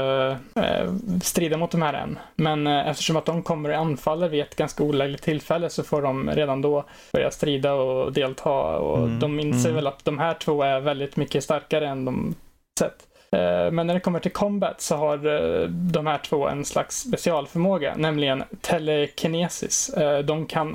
eh, 0.56 0.94
strida 1.22 1.58
mot 1.58 1.72
de 1.72 1.82
här 1.82 1.94
än. 1.94 2.20
Men 2.36 2.68
eh, 2.68 2.88
eftersom 2.88 3.16
att 3.16 3.26
de 3.26 3.44
kommer 3.44 3.70
och 3.70 3.76
anfaller 3.76 4.30
vid 4.30 4.42
ett 4.42 4.56
ganska 4.56 4.84
olägligt 4.84 5.22
tillfälle 5.22 5.70
så 5.70 5.84
får 5.84 6.02
de 6.02 6.30
redan 6.30 6.62
då 6.62 6.86
börja 7.14 7.32
strida 7.32 7.74
och 7.74 8.14
delta. 8.14 8.78
Och 8.78 8.98
mm. 8.98 9.20
de 9.20 9.40
inser 9.40 9.70
mm. 9.70 9.76
väl 9.76 9.88
att 9.88 10.06
de 10.06 10.20
här 10.20 10.34
två 10.34 10.64
är 10.64 10.80
väldigt 10.80 11.16
mycket 11.16 11.44
starkare 11.44 11.88
än 11.88 12.06
de 12.06 12.36
sätt. 12.80 13.08
Eh, 13.34 13.72
men 13.72 13.88
när 13.88 13.94
det 13.94 14.00
kommer 14.00 14.20
till 14.20 14.32
combat 14.32 14.82
så 14.82 14.96
har 14.96 15.18
eh, 15.26 15.68
de 15.70 16.08
här 16.08 16.18
två 16.18 16.48
en 16.48 16.66
slags 16.66 17.00
specialförmåga, 17.00 17.96
nämligen 17.98 18.44
telekinesis. 18.62 19.90
Eh, 19.90 20.20
de 20.20 20.46
kan 20.46 20.72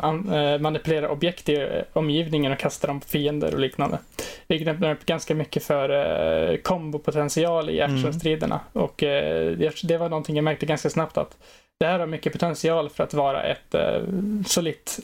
manipulera 0.60 1.10
objekt 1.10 1.48
i 1.48 1.82
omgivningen 1.92 2.52
och 2.52 2.58
kasta 2.58 2.86
dem 2.86 3.00
på 3.00 3.08
fiender 3.08 3.54
och 3.54 3.60
liknande. 3.60 3.98
Vilket 4.48 4.68
öppnar 4.68 4.92
upp 4.92 5.06
ganska 5.06 5.34
mycket 5.34 5.64
för 5.64 6.56
kombopotential 6.56 7.70
i 7.70 7.80
actionstriderna. 7.80 8.60
Mm. 8.74 8.84
Och 8.84 8.94
det 9.82 9.96
var 9.98 10.08
någonting 10.08 10.36
jag 10.36 10.44
märkte 10.44 10.66
ganska 10.66 10.90
snabbt 10.90 11.18
att 11.18 11.36
det 11.80 11.86
här 11.86 11.98
har 11.98 12.06
mycket 12.06 12.32
potential 12.32 12.90
för 12.90 13.04
att 13.04 13.14
vara 13.14 13.42
ett 13.42 13.74
uh, 13.74 14.42
solitt 14.46 15.00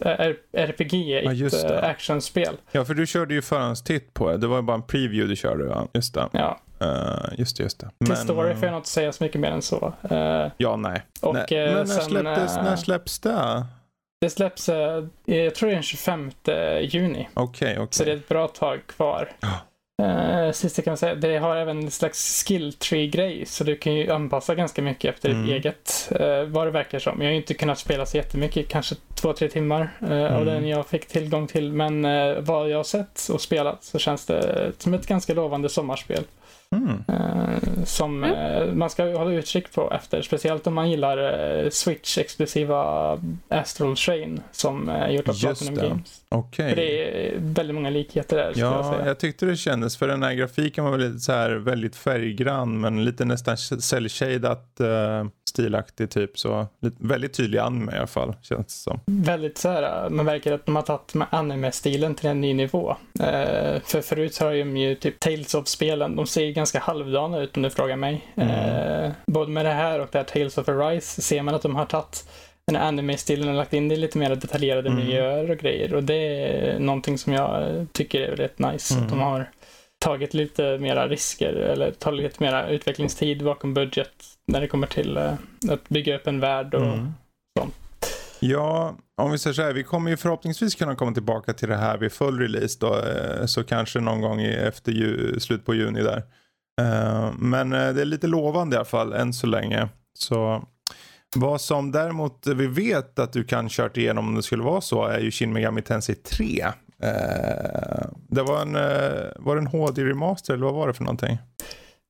RPG, 0.52 0.94
ja, 1.24 1.46
ett 1.46 1.70
uh, 1.70 1.84
actionspel. 1.84 2.56
Ja, 2.72 2.84
för 2.84 2.94
du 2.94 3.06
körde 3.06 3.34
ju 3.34 3.42
förhandstitt 3.42 4.14
på 4.14 4.30
det. 4.30 4.36
Det 4.36 4.46
var 4.46 4.56
ju 4.56 4.62
bara 4.62 4.74
en 4.74 4.82
preview 4.82 5.28
du 5.28 5.36
körde, 5.36 5.64
va? 5.64 5.88
Just 5.92 6.14
det. 6.14 6.28
Ja. 6.32 6.60
Uh, 6.82 7.38
just 7.38 7.60
just 7.60 7.80
det. 7.80 7.90
Men, 7.98 8.06
Till 8.06 8.16
story 8.16 8.54
får 8.54 8.68
jag 8.68 8.76
inte 8.76 8.88
säga 8.88 9.12
så 9.12 9.24
mycket 9.24 9.40
mer 9.40 9.50
än 9.50 9.62
så. 9.62 9.92
Uh, 10.10 10.50
ja, 10.56 10.76
nej. 10.76 11.02
Och, 11.20 11.34
nej. 11.34 11.46
Men 11.50 11.74
när, 11.74 11.84
sen, 11.84 12.04
släpptes, 12.04 12.56
när 12.56 12.76
släpps 12.76 13.18
det? 13.18 13.66
Det 14.20 14.30
släpps, 14.30 14.68
jag 15.24 15.54
tror 15.54 15.68
det 15.68 15.72
är 15.72 15.74
den 15.74 15.82
25 15.82 16.30
juni. 16.80 17.28
Okej, 17.34 17.72
okay, 17.72 17.82
okay. 17.82 17.86
Så 17.90 18.04
det 18.04 18.12
är 18.12 18.16
ett 18.16 18.28
bra 18.28 18.48
tag 18.48 18.86
kvar. 18.86 19.28
Uh, 20.02 20.52
sist 20.52 20.78
jag 20.78 20.84
kan 20.84 20.96
säga, 20.96 21.14
det 21.14 21.38
har 21.38 21.56
även 21.56 21.78
en 21.78 21.90
slags 21.90 22.44
skill 22.44 22.72
tree-grej, 22.72 23.46
så 23.46 23.64
du 23.64 23.76
kan 23.76 23.94
ju 23.94 24.10
anpassa 24.10 24.54
ganska 24.54 24.82
mycket 24.82 25.14
efter 25.14 25.30
mm. 25.30 25.42
ditt 25.42 25.52
eget, 25.52 26.12
uh, 26.20 26.42
vad 26.44 26.66
det 26.66 26.70
verkar 26.70 26.98
som. 26.98 27.20
Jag 27.20 27.26
har 27.26 27.30
ju 27.30 27.36
inte 27.36 27.54
kunnat 27.54 27.78
spela 27.78 28.06
så 28.06 28.16
jättemycket, 28.16 28.68
kanske 28.68 28.94
två, 29.14 29.32
tre 29.32 29.48
timmar 29.48 29.98
uh, 30.02 30.12
mm. 30.12 30.34
av 30.34 30.44
den 30.44 30.68
jag 30.68 30.86
fick 30.86 31.08
tillgång 31.08 31.46
till, 31.46 31.72
men 31.72 32.04
uh, 32.04 32.40
vad 32.40 32.68
jag 32.68 32.76
har 32.76 32.84
sett 32.84 33.28
och 33.32 33.40
spelat 33.40 33.84
så 33.84 33.98
känns 33.98 34.26
det 34.26 34.72
som 34.78 34.94
ett 34.94 35.06
ganska 35.06 35.34
lovande 35.34 35.68
sommarspel. 35.68 36.24
Mm. 36.74 37.04
Uh, 37.08 37.84
som 37.84 38.24
uh, 38.24 38.74
man 38.74 38.90
ska 38.90 39.04
hålla 39.18 39.32
utkik 39.32 39.72
på 39.72 39.92
efter. 39.92 40.22
Speciellt 40.22 40.66
om 40.66 40.74
man 40.74 40.90
gillar 40.90 41.18
uh, 41.18 41.70
Switch-exklusiva 41.70 43.18
Astral 43.48 43.96
Chain 43.96 44.40
som 44.52 44.88
är 44.88 45.08
gjort 45.08 45.28
av 45.28 45.40
Platinum 45.40 45.74
Games. 45.74 46.22
Okay. 46.30 46.68
För 46.68 46.76
det 46.76 47.26
är 47.26 47.34
väldigt 47.38 47.74
många 47.74 47.90
likheter 47.90 48.36
där. 48.36 48.52
Ja, 48.56 48.76
jag, 48.76 48.94
säga. 48.94 49.06
jag 49.06 49.18
tyckte 49.18 49.46
det 49.46 49.56
kändes. 49.56 49.96
För 49.96 50.08
den 50.08 50.22
här 50.22 50.34
grafiken 50.34 50.84
var 50.84 50.90
väldigt, 50.90 51.22
så 51.22 51.32
här, 51.32 51.50
väldigt 51.50 51.96
färggrann 51.96 52.80
men 52.80 53.04
lite 53.04 53.24
nästan 53.24 53.56
cell-shadat 53.56 54.80
stilaktig 55.54 56.10
typ. 56.10 56.38
Så 56.38 56.66
väldigt 56.98 57.32
tydlig 57.32 57.58
anime 57.58 57.92
i 57.92 57.96
alla 57.96 58.06
fall 58.06 58.34
känns 58.42 58.66
det 58.66 58.72
som. 58.72 59.00
Väldigt 59.06 59.58
så 59.58 59.68
här, 59.68 60.10
man 60.10 60.26
märker 60.26 60.52
att 60.52 60.66
de 60.66 60.76
har 60.76 60.82
tagit 60.82 61.14
med 61.14 61.26
anime-stilen 61.30 62.14
till 62.14 62.28
en 62.28 62.40
ny 62.40 62.54
nivå. 62.54 62.96
för 63.84 64.00
förut 64.00 64.38
har 64.38 64.52
de 64.52 64.76
ju 64.76 64.94
typ 64.94 65.20
Tales 65.20 65.54
of-spelen, 65.54 66.16
de 66.16 66.26
ser 66.26 66.50
ganska 66.50 66.63
halvdana 66.72 67.40
ut 67.40 67.56
om 67.56 67.62
du 67.62 67.70
frågar 67.70 67.96
mig. 67.96 68.26
Mm. 68.34 68.48
Eh, 68.48 69.12
både 69.26 69.50
med 69.50 69.64
det 69.64 69.72
här 69.72 70.00
och 70.00 70.08
det 70.12 70.18
här 70.18 70.24
Tales 70.24 70.58
of 70.58 70.68
Arise 70.68 71.22
ser 71.22 71.42
man 71.42 71.54
att 71.54 71.62
de 71.62 71.76
har 71.76 71.86
tagit 71.86 72.28
den 72.66 72.76
här 72.76 72.88
anime-stilen 72.88 73.48
och 73.48 73.54
lagt 73.54 73.72
in 73.72 73.88
det 73.88 73.94
i 73.94 73.98
lite 73.98 74.18
mer 74.18 74.34
detaljerade 74.34 74.88
mm. 74.88 75.04
miljöer 75.04 75.50
och 75.50 75.58
grejer. 75.58 75.94
Och 75.94 76.04
det 76.04 76.14
är 76.14 76.78
någonting 76.78 77.18
som 77.18 77.32
jag 77.32 77.86
tycker 77.92 78.20
är 78.20 78.28
väldigt 78.28 78.58
nice. 78.58 78.94
Mm. 78.94 79.04
Att 79.04 79.10
de 79.10 79.18
mm. 79.18 79.30
har 79.30 79.50
tagit 79.98 80.34
lite 80.34 80.78
mera 80.78 81.08
risker 81.08 81.52
eller 81.52 81.90
tagit 81.90 82.22
lite 82.22 82.42
mera 82.42 82.68
utvecklingstid 82.68 83.44
bakom 83.44 83.74
budget 83.74 84.12
när 84.46 84.60
det 84.60 84.68
kommer 84.68 84.86
till 84.86 85.18
uh, 85.18 85.32
att 85.70 85.88
bygga 85.88 86.16
upp 86.16 86.26
en 86.26 86.40
värld 86.40 86.74
och 86.74 86.82
mm. 86.82 87.12
sånt. 87.58 87.74
Ja, 88.40 88.96
om 89.16 89.30
vi 89.30 89.38
säger 89.38 89.54
så 89.54 89.62
här, 89.62 89.72
vi 89.72 89.84
kommer 89.84 90.10
ju 90.10 90.16
förhoppningsvis 90.16 90.74
kunna 90.74 90.94
komma 90.94 91.12
tillbaka 91.12 91.52
till 91.52 91.68
det 91.68 91.76
här 91.76 91.98
vid 91.98 92.12
full 92.12 92.38
release 92.38 92.78
då, 92.80 92.98
eh, 92.98 93.46
så 93.46 93.64
kanske 93.64 94.00
någon 94.00 94.20
gång 94.20 94.42
efter 94.42 94.92
ju, 94.92 95.40
slut 95.40 95.64
på 95.64 95.74
juni 95.74 96.02
där. 96.02 96.22
Eh, 96.80 97.32
men 97.38 97.72
eh, 97.72 97.92
det 97.92 98.00
är 98.00 98.04
lite 98.04 98.26
lovande 98.26 98.74
i 98.74 98.78
alla 98.78 98.84
fall 98.84 99.12
än 99.12 99.32
så 99.32 99.46
länge. 99.46 99.88
Så 100.18 100.64
vad 101.36 101.60
som 101.60 101.92
däremot 101.92 102.46
vi 102.46 102.66
vet 102.66 103.18
att 103.18 103.32
du 103.32 103.44
kan 103.44 103.68
kört 103.68 103.96
igenom 103.96 104.28
om 104.28 104.34
det 104.34 104.42
skulle 104.42 104.62
vara 104.62 104.80
så 104.80 105.04
är 105.04 105.18
ju 105.18 105.30
Shin 105.30 105.52
Megami 105.52 105.82
Tensei 105.82 106.14
3. 106.14 106.64
Uh, 107.04 108.06
det 108.28 108.42
var 108.42 108.62
en, 108.62 108.72
var 109.44 109.56
det 109.56 109.60
en 109.60 109.66
HD-remaster 109.66 110.54
eller 110.54 110.64
vad 110.64 110.74
var 110.74 110.88
det 110.88 110.94
för 110.94 111.04
någonting? 111.04 111.38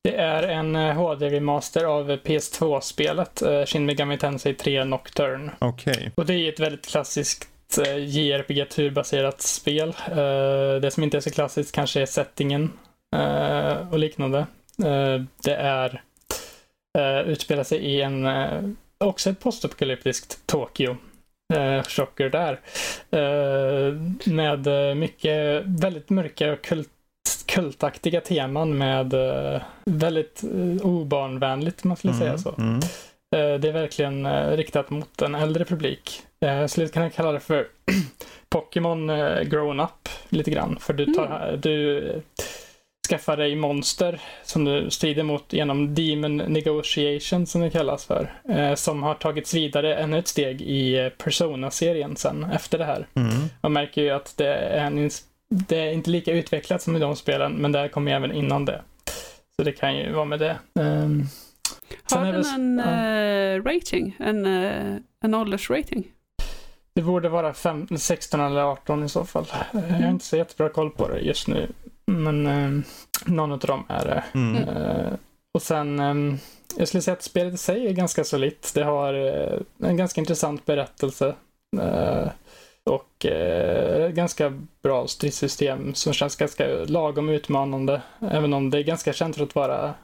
Det 0.05 0.17
är 0.17 0.43
en 0.43 0.77
HD-remaster 0.77 1.85
av 1.85 2.11
PS2-spelet 2.11 3.43
uh, 3.43 3.65
Shin 3.65 3.87
Megami 3.87 4.19
Tensei 4.19 4.55
3 4.55 4.85
Nocturne. 4.85 5.53
Okej. 5.59 5.93
Okay. 5.93 6.11
Och 6.15 6.27
det 6.27 6.35
är 6.35 6.53
ett 6.53 6.61
väldigt 6.61 6.87
klassiskt 6.87 7.49
JRPG-turbaserat 7.99 9.41
spel. 9.41 9.95
det 10.83 10.91
som 10.91 11.03
inte 11.03 11.17
är 11.17 11.21
så 11.21 11.31
klassiskt 11.31 11.75
kanske 11.75 12.03
är 12.03 12.07
settingen 12.07 12.73
och 13.91 13.99
liknande. 13.99 14.47
Uh, 14.83 15.25
det 15.45 15.55
är 15.55 16.03
uh, 16.99 17.29
utspelar 17.31 17.65
sig 17.65 17.79
i 17.79 18.03
en, 18.03 18.27
uh, 18.27 18.71
också 18.99 19.31
ett 19.31 19.41
postapokalyptiskt 19.41 20.47
Tokyo. 20.47 20.97
Chocker 21.89 22.31
där. 22.31 22.61
med 24.31 24.97
mycket, 24.97 25.63
väldigt 25.65 26.11
mörka 26.11 26.53
och 26.53 26.63
kult, 26.63 26.89
kultaktiga 27.47 28.21
teman 28.21 28.79
med 28.79 29.15
väldigt 29.85 30.45
obarnvänligt, 30.83 31.85
om 31.85 31.89
man 31.89 31.97
skulle 31.97 32.13
mm, 32.13 32.27
säga 32.27 32.39
så. 32.39 32.55
Mm. 32.59 32.81
Det 33.31 33.69
är 33.69 33.73
verkligen 33.73 34.51
riktat 34.57 34.91
mot 34.91 35.23
en 35.23 35.35
äldre 35.35 35.65
publik. 35.65 36.23
Jag 36.39 36.71
skulle 36.71 36.89
kunna 36.89 37.11
kalla 37.11 37.33
det 37.33 37.41
för 37.41 37.67
Pokémon 38.49 39.07
grown 39.45 39.81
up 39.81 40.09
lite 40.29 40.51
grann. 40.51 40.79
För 40.81 40.93
du, 40.93 41.07
tar, 41.07 41.49
mm. 41.49 41.61
du 41.61 42.23
skaffa 43.09 43.37
dig 43.37 43.57
monster 43.57 44.21
som 44.43 44.65
du 44.65 44.91
strider 44.91 45.23
mot 45.23 45.53
genom 45.53 45.95
Demon 45.95 46.37
Negotiation 46.37 47.47
som 47.47 47.61
det 47.61 47.71
kallas 47.71 48.05
för. 48.05 48.33
Eh, 48.49 48.75
som 48.75 49.03
har 49.03 49.15
tagits 49.15 49.55
vidare 49.55 49.97
ännu 49.97 50.19
ett 50.19 50.29
steg 50.29 50.63
i 50.63 50.99
eh, 50.99 51.09
Persona-serien 51.09 52.17
sen 52.17 52.45
efter 52.45 52.79
det 52.79 52.85
här. 52.85 53.07
Mm. 53.15 53.33
Man 53.61 53.73
märker 53.73 54.03
ju 54.03 54.11
att 54.11 54.37
det 54.37 54.55
är, 54.55 54.87
en, 54.87 55.11
det 55.49 55.79
är 55.79 55.93
inte 55.93 56.11
lika 56.11 56.33
utvecklat 56.33 56.83
som 56.83 56.97
i 56.97 56.99
de 56.99 57.17
spelen 57.17 57.53
men 57.53 57.73
det 57.73 57.79
här 57.79 57.89
kommer 57.89 58.13
även 58.13 58.33
innan 58.33 58.65
det. 58.65 58.83
Så 59.57 59.65
det 59.65 59.73
kan 59.73 59.97
ju 59.97 60.13
vara 60.13 60.25
med 60.25 60.39
det. 60.39 60.59
Um, 60.75 61.27
har 62.11 62.33
den 62.33 62.45
en 62.45 62.81
uh, 62.81 63.65
rating? 63.65 64.17
En, 64.19 64.47
uh, 64.47 64.97
en 65.25 65.35
åldersrating? 65.35 66.05
Det 66.95 67.03
borde 67.03 67.29
vara 67.29 67.55
fem, 67.55 67.87
16 67.99 68.41
eller 68.41 68.61
18 68.61 69.05
i 69.05 69.09
så 69.09 69.25
fall. 69.25 69.47
Mm. 69.73 69.85
Jag 69.89 69.97
har 69.97 70.11
inte 70.11 70.25
så 70.25 70.37
jättebra 70.37 70.69
koll 70.69 70.91
på 70.91 71.09
det 71.09 71.21
just 71.21 71.49
nu. 71.49 71.69
Men 72.07 72.47
eh, 72.47 72.85
någon 73.27 73.53
av 73.53 73.59
dem 73.59 73.85
är 73.89 74.05
det. 74.05 74.25
Mm. 74.35 74.57
Eh, 74.57 75.13
och 75.55 75.63
sen, 75.63 76.01
um, 76.01 76.39
jag 76.77 76.89
skulle 76.89 77.03
säga 77.03 77.13
att 77.13 77.23
spelet 77.23 77.55
i 77.55 77.57
sig 77.57 77.87
är 77.87 77.93
ganska 77.93 78.25
solitt. 78.25 78.73
Det 78.75 78.85
har 78.85 79.15
uh, 79.15 79.61
en 79.83 79.97
ganska 79.97 80.21
intressant 80.21 80.67
berättelse. 80.67 81.35
Uh, 81.77 82.29
och 82.85 83.27
uh, 83.29 84.09
ganska 84.09 84.53
bra 84.83 85.07
stridssystem 85.07 85.95
som 85.95 86.13
känns 86.13 86.37
ganska 86.37 86.67
lagom 86.87 87.29
utmanande. 87.29 88.03
Även 88.21 88.53
om 88.53 88.71
det 88.71 88.79
är 88.79 88.83
ganska 88.83 89.13
känt 89.13 89.37
för 89.37 89.45
att 89.45 89.55
vara 89.55 89.95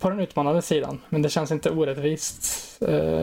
på 0.00 0.10
den 0.10 0.20
utmanande 0.20 0.62
sidan. 0.62 1.00
Men 1.08 1.22
det 1.22 1.28
känns 1.28 1.50
inte 1.50 1.70
orättvist. 1.70 2.44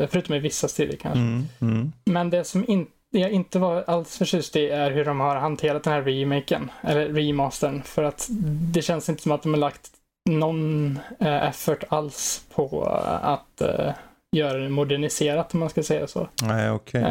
förutom 0.09 0.35
i 0.35 0.39
vissa 0.39 0.67
strider 0.67 0.97
kanske. 0.97 1.19
Mm, 1.19 1.43
mm. 1.61 1.91
Men 2.05 2.29
det 2.29 2.43
som 2.43 2.65
inte 2.67 2.91
jag 3.19 3.31
inte 3.31 3.59
var 3.59 3.83
alls 3.87 4.17
förtjust 4.17 4.55
i 4.55 4.69
är 4.69 4.91
hur 4.91 5.05
de 5.05 5.19
har 5.19 5.35
hanterat 5.35 5.83
den 5.83 5.93
här 5.93 6.01
remaken, 6.01 6.71
eller 6.81 7.07
remastern. 7.07 7.83
För 7.83 8.03
att 8.03 8.27
det 8.73 8.81
känns 8.81 9.09
inte 9.09 9.23
som 9.23 9.31
att 9.31 9.43
de 9.43 9.53
har 9.53 9.59
lagt 9.59 9.89
någon 10.29 10.99
eh, 11.19 11.47
effort 11.47 11.83
alls 11.89 12.45
på 12.55 12.83
att 13.21 13.61
uh, 13.61 13.91
göra 14.31 14.57
det 14.57 14.69
moderniserat 14.69 15.53
om 15.53 15.59
man 15.59 15.69
ska 15.69 15.83
säga 15.83 16.07
så. 16.07 16.27
Nej, 16.43 16.71
okay. 16.71 17.01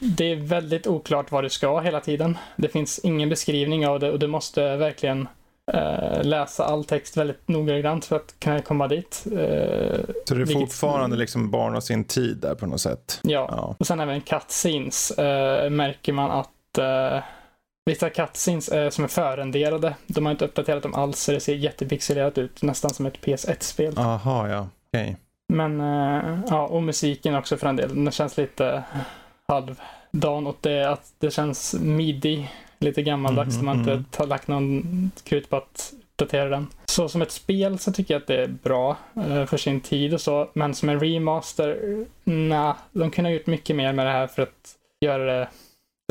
Det 0.00 0.32
är 0.32 0.36
väldigt 0.36 0.86
oklart 0.86 1.30
vad 1.30 1.44
du 1.44 1.50
ska 1.50 1.80
hela 1.80 2.00
tiden. 2.00 2.38
Det 2.56 2.68
finns 2.68 2.98
ingen 2.98 3.28
beskrivning 3.28 3.86
av 3.86 4.00
det 4.00 4.10
och 4.10 4.18
du 4.18 4.26
måste 4.26 4.76
verkligen 4.76 5.28
uh, 5.74 6.22
läsa 6.22 6.64
all 6.64 6.84
text 6.84 7.16
väldigt 7.16 7.48
noggrant 7.48 8.04
för 8.04 8.16
att 8.16 8.34
kunna 8.38 8.62
komma 8.62 8.88
dit. 8.88 9.14
så 9.14 9.30
det 9.30 9.40
är 10.30 10.34
vilket... 10.34 10.60
fortfarande 10.60 11.16
liksom 11.16 11.50
barn 11.50 11.74
och 11.74 11.84
sin 11.84 12.04
tid 12.04 12.36
där 12.36 12.54
på 12.54 12.66
något 12.66 12.80
sätt? 12.80 13.20
Ja, 13.22 13.48
ja. 13.50 13.76
och 13.78 13.86
sen 13.86 14.00
även 14.00 14.20
cutscenes 14.20 15.12
märker 15.70 16.12
man 16.12 16.30
att 16.30 16.48
Vissa 17.84 18.10
cutscenes 18.10 18.68
är 18.68 18.90
som 18.90 19.04
är 19.04 19.08
förrenderade. 19.08 19.94
De 20.06 20.26
har 20.26 20.32
inte 20.32 20.44
uppdaterat 20.44 20.82
dem 20.82 20.94
alls 20.94 21.20
så 21.20 21.32
det 21.32 21.40
ser 21.40 21.54
jättepixelerat 21.54 22.38
ut. 22.38 22.62
Nästan 22.62 22.94
som 22.94 23.06
ett 23.06 23.20
PS1-spel. 23.20 23.98
Aha, 23.98 24.48
ja. 24.48 24.68
Okej. 24.88 25.02
Okay. 25.02 25.14
Men, 25.52 25.80
uh, 25.80 26.40
ja, 26.48 26.66
och 26.66 26.82
musiken 26.82 27.34
också 27.34 27.56
för 27.56 27.66
en 27.66 27.76
del. 27.76 27.88
Den 28.04 28.10
känns 28.10 28.36
lite 28.36 28.82
halvdan 29.48 30.46
åt 30.46 30.62
det. 30.62 30.90
Att 30.90 31.12
det 31.18 31.30
känns 31.30 31.74
midi. 31.80 32.50
Lite 32.80 33.02
gammaldags. 33.02 33.54
Mm, 33.54 33.66
man 33.66 33.80
mm. 33.80 33.98
inte 33.98 34.18
har 34.18 34.26
lagt 34.26 34.48
någon 34.48 35.10
krut 35.24 35.50
på 35.50 35.56
att 35.56 35.92
uppdatera 36.02 36.48
den. 36.48 36.66
Så 36.86 37.08
som 37.08 37.22
ett 37.22 37.32
spel 37.32 37.78
så 37.78 37.92
tycker 37.92 38.14
jag 38.14 38.20
att 38.20 38.26
det 38.26 38.42
är 38.42 38.48
bra 38.48 38.96
uh, 39.16 39.46
för 39.46 39.56
sin 39.56 39.80
tid 39.80 40.14
och 40.14 40.20
så. 40.20 40.50
Men 40.52 40.74
som 40.74 40.88
en 40.88 41.00
remaster, 41.00 42.06
nej. 42.24 42.74
De 42.92 43.10
kunde 43.10 43.30
ha 43.30 43.34
gjort 43.34 43.46
mycket 43.46 43.76
mer 43.76 43.92
med 43.92 44.06
det 44.06 44.12
här 44.12 44.26
för 44.26 44.42
att 44.42 44.74
göra 45.00 45.24
det 45.24 45.48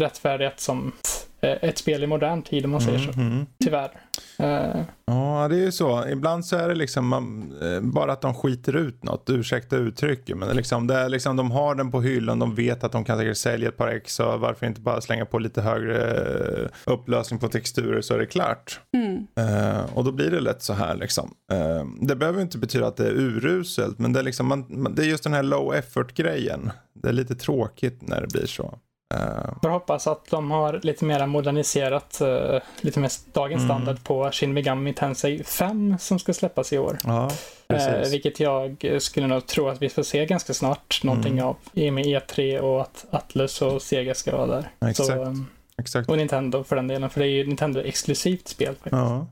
rättfärdigt 0.01 0.59
som 0.59 0.91
Eh, 0.91 1.28
ett 1.41 1.77
spel 1.77 2.03
i 2.03 2.07
modern 2.07 2.41
tid 2.41 2.65
om 2.65 2.71
man 2.71 2.81
säger 2.81 2.99
så. 2.99 3.11
Mm, 3.11 3.27
mm. 3.27 3.45
Tyvärr. 3.63 3.91
Uh, 4.39 4.81
ja, 5.05 5.47
det 5.49 5.55
är 5.55 5.59
ju 5.59 5.71
så. 5.71 6.07
Ibland 6.07 6.45
så 6.45 6.55
är 6.55 6.69
det 6.69 6.75
liksom 6.75 7.07
man, 7.07 7.53
eh, 7.61 7.81
bara 7.81 8.11
att 8.11 8.21
de 8.21 8.33
skiter 8.33 8.75
ut 8.75 9.03
något. 9.03 9.29
Ursäkta 9.29 9.75
uttrycket. 9.75 10.37
Men 10.37 10.47
det 10.47 10.53
liksom, 10.53 10.87
det 10.87 10.95
är 10.95 11.09
liksom, 11.09 11.35
de 11.35 11.51
har 11.51 11.75
den 11.75 11.91
på 11.91 12.01
hyllan. 12.01 12.39
De 12.39 12.55
vet 12.55 12.83
att 12.83 12.91
de 12.91 13.05
kan 13.05 13.17
säkert 13.17 13.37
sälja 13.37 13.69
ett 13.69 13.77
par 13.77 13.87
ex. 13.87 14.19
Och 14.19 14.39
varför 14.39 14.65
inte 14.65 14.81
bara 14.81 15.01
slänga 15.01 15.25
på 15.25 15.39
lite 15.39 15.61
högre 15.61 16.69
upplösning 16.85 17.39
på 17.39 17.47
texturer 17.47 18.01
så 18.01 18.13
är 18.13 18.19
det 18.19 18.25
klart. 18.25 18.79
Mm. 18.97 19.27
Uh, 19.39 19.97
och 19.97 20.03
då 20.03 20.11
blir 20.11 20.31
det 20.31 20.39
lätt 20.39 20.61
så 20.61 20.73
här 20.73 20.95
liksom. 20.95 21.33
Uh, 21.53 21.85
det 22.01 22.15
behöver 22.15 22.41
inte 22.41 22.57
betyda 22.57 22.87
att 22.87 22.97
det 22.97 23.07
är 23.07 23.13
uruselt. 23.13 23.99
Men 23.99 24.13
det 24.13 24.19
är, 24.19 24.23
liksom, 24.23 24.47
man, 24.47 24.93
det 24.95 25.03
är 25.03 25.07
just 25.07 25.23
den 25.23 25.33
här 25.33 25.43
low 25.43 25.75
effort 25.75 26.13
grejen. 26.13 26.71
Det 26.93 27.09
är 27.09 27.13
lite 27.13 27.35
tråkigt 27.35 28.01
när 28.01 28.21
det 28.21 28.27
blir 28.27 28.45
så. 28.45 28.79
Uh. 29.13 29.53
Jag 29.61 29.69
hoppas 29.69 30.07
att 30.07 30.25
de 30.29 30.51
har 30.51 30.79
lite 30.83 31.05
mer 31.05 31.25
moderniserat, 31.25 32.19
uh, 32.21 32.59
lite 32.81 32.99
mer 32.99 33.11
dagens 33.33 33.63
mm. 33.63 33.67
standard 33.67 34.03
på 34.03 34.31
Shin 34.31 34.53
Megami 34.53 34.93
Tensei 34.93 35.43
5 35.43 35.97
som 35.99 36.19
ska 36.19 36.33
släppas 36.33 36.73
i 36.73 36.77
år. 36.77 36.97
Ja, 37.03 37.29
uh, 37.73 38.09
vilket 38.11 38.39
jag 38.39 38.85
skulle 38.99 39.27
nog 39.27 39.45
tro 39.45 39.67
att 39.67 39.81
vi 39.81 39.89
får 39.89 40.03
se 40.03 40.25
ganska 40.25 40.53
snart 40.53 41.03
någonting 41.03 41.33
mm. 41.33 41.45
av 41.45 41.55
i 41.73 41.89
och 41.89 41.93
med 41.93 42.05
E3 42.05 42.59
och 42.59 42.81
att 42.81 43.05
Atlus 43.09 43.61
och 43.61 43.81
Sega 43.81 44.13
ska 44.15 44.37
vara 44.37 44.47
där. 44.47 44.69
Exakt. 44.89 45.07
Så, 45.07 45.23
um, 45.23 45.47
Exakt. 45.79 46.09
Och 46.09 46.17
Nintendo 46.17 46.63
för 46.63 46.75
den 46.75 46.87
delen, 46.87 47.09
för 47.09 47.19
det 47.19 47.27
är 47.27 47.29
ju 47.29 47.47
Nintendo 47.47 47.81
exklusivt 47.81 48.47
spel 48.47 48.75
faktiskt. 48.75 48.91
Ja. 48.91 49.25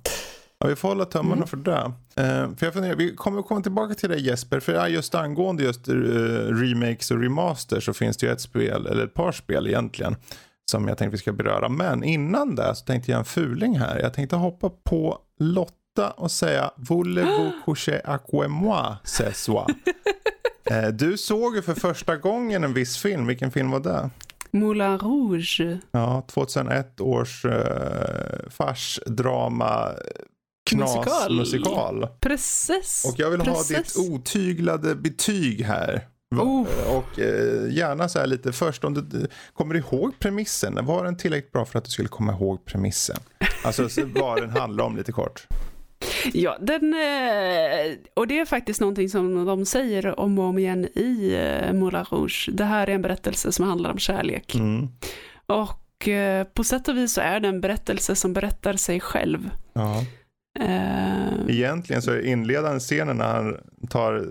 Ja, 0.60 0.68
vi 0.68 0.76
får 0.76 0.88
hålla 0.88 1.06
tummarna 1.06 1.36
mm. 1.36 1.48
för 1.48 1.58
det. 1.58 1.86
Uh, 2.20 2.56
för 2.56 2.66
jag 2.66 2.74
funderar, 2.74 2.96
vi 2.96 3.16
kommer 3.16 3.42
komma 3.42 3.62
tillbaka 3.62 3.94
till 3.94 4.10
det 4.10 4.18
Jesper. 4.18 4.60
För 4.60 4.88
just 4.88 5.16
angående 5.16 5.64
just 5.64 5.90
uh, 5.90 5.96
remakes 6.56 7.12
och 7.12 7.22
remasters 7.22 7.86
så 7.86 7.94
finns 7.94 8.18
det 8.18 8.26
ju 8.26 8.32
ett 8.32 8.42
spel, 8.42 8.88
eller 8.88 9.04
ett 9.04 9.14
par 9.14 9.32
spel 9.32 9.68
egentligen. 9.68 10.16
Som 10.72 10.88
jag 10.88 10.98
tänkte 10.98 11.12
vi 11.12 11.18
ska 11.18 11.34
beröra. 11.34 11.70
Men 11.70 12.04
innan 12.04 12.56
det 12.56 12.76
så 12.76 12.86
tänkte 12.86 13.12
jag 13.12 13.20
en 13.20 13.26
fuling 13.26 13.80
här. 13.80 14.00
Jag 14.00 14.14
tänkte 14.14 14.36
hoppa 14.36 14.70
på 14.70 15.18
Lotta 15.40 16.12
och 16.12 16.32
säga 16.32 16.72
Voulez-vous 16.78 17.52
coucher 17.66 18.02
à 18.06 18.48
moi 18.48 18.96
ce 19.04 19.34
soir? 19.34 19.66
uh, 20.72 20.88
du 20.94 21.18
såg 21.18 21.56
ju 21.56 21.62
för 21.62 21.74
första 21.74 22.16
gången 22.16 22.64
en 22.64 22.74
viss 22.74 22.98
film. 22.98 23.28
Vilken 23.28 23.52
film 23.52 23.72
var 23.72 23.80
det? 23.80 24.10
Moulin 24.52 25.00
Rouge. 25.00 25.78
Ja, 25.92 26.24
2001 26.28 27.02
års 27.02 27.46
uh, 27.46 27.52
farsdrama 28.50 29.92
knasmusikal. 30.68 31.36
Musikal. 31.36 32.08
Precis. 32.20 33.06
Och 33.08 33.20
jag 33.20 33.30
vill 33.30 33.40
Precis. 33.40 33.98
ha 33.98 34.04
ditt 34.04 34.12
otyglade 34.14 34.96
betyg 34.96 35.62
här. 35.62 36.08
Oh. 36.36 36.68
Och 36.88 37.20
eh, 37.20 37.74
gärna 37.74 38.10
så 38.10 38.20
här 38.20 38.28
lite 38.28 38.52
först 38.52 38.84
om 38.84 38.94
du 38.94 39.28
kommer 39.54 39.76
ihåg 39.76 40.20
premissen. 40.20 40.86
Var 40.86 41.04
den 41.04 41.18
tillräckligt 41.18 41.52
bra 41.52 41.66
för 41.66 41.80
att 41.80 41.86
du 41.86 41.92
skulle 41.92 42.10
komma 42.10 42.34
ihåg 42.34 42.66
premissen? 42.66 43.18
Alltså 43.64 43.88
vad 44.16 44.42
den 44.42 44.50
handlar 44.50 44.84
om 44.86 44.98
lite 44.98 45.12
kort. 45.12 45.48
Ja, 46.34 46.58
den, 46.62 46.94
eh, 46.94 47.98
och 48.14 48.28
det 48.28 48.40
är 48.40 48.46
faktiskt 48.46 48.82
någonting 48.82 49.10
som 49.10 49.46
de 49.46 49.66
säger 49.66 50.20
om 50.20 50.40
och 50.40 50.46
om 50.46 50.58
igen 50.58 50.86
i 50.86 51.36
eh, 51.36 51.74
Moulin 51.74 52.04
Rouge. 52.04 52.50
Det 52.54 52.64
här 52.64 52.90
är 52.90 52.96
en 52.96 53.02
berättelse 53.02 53.52
som 53.52 53.66
handlar 53.68 53.92
om 53.92 53.98
kärlek. 53.98 54.56
Mm. 54.56 54.88
Och 55.46 55.84
på 56.54 56.64
sätt 56.64 56.88
och 56.88 56.98
vis 56.98 57.14
så 57.14 57.22
är 57.22 57.40
det 57.40 57.48
en 57.48 57.62
berättelse 57.62 58.16
som 58.16 58.34
berättar 58.34 58.74
sig 58.74 59.00
själv. 59.00 59.50
Ja. 59.74 60.04
Uh... 60.62 61.50
Egentligen 61.50 62.02
så 62.02 62.12
är 62.12 62.26
inledande 62.26 62.80
scenen 62.80 63.18
när 63.18 63.28
han 63.28 63.58
tar, 63.90 64.28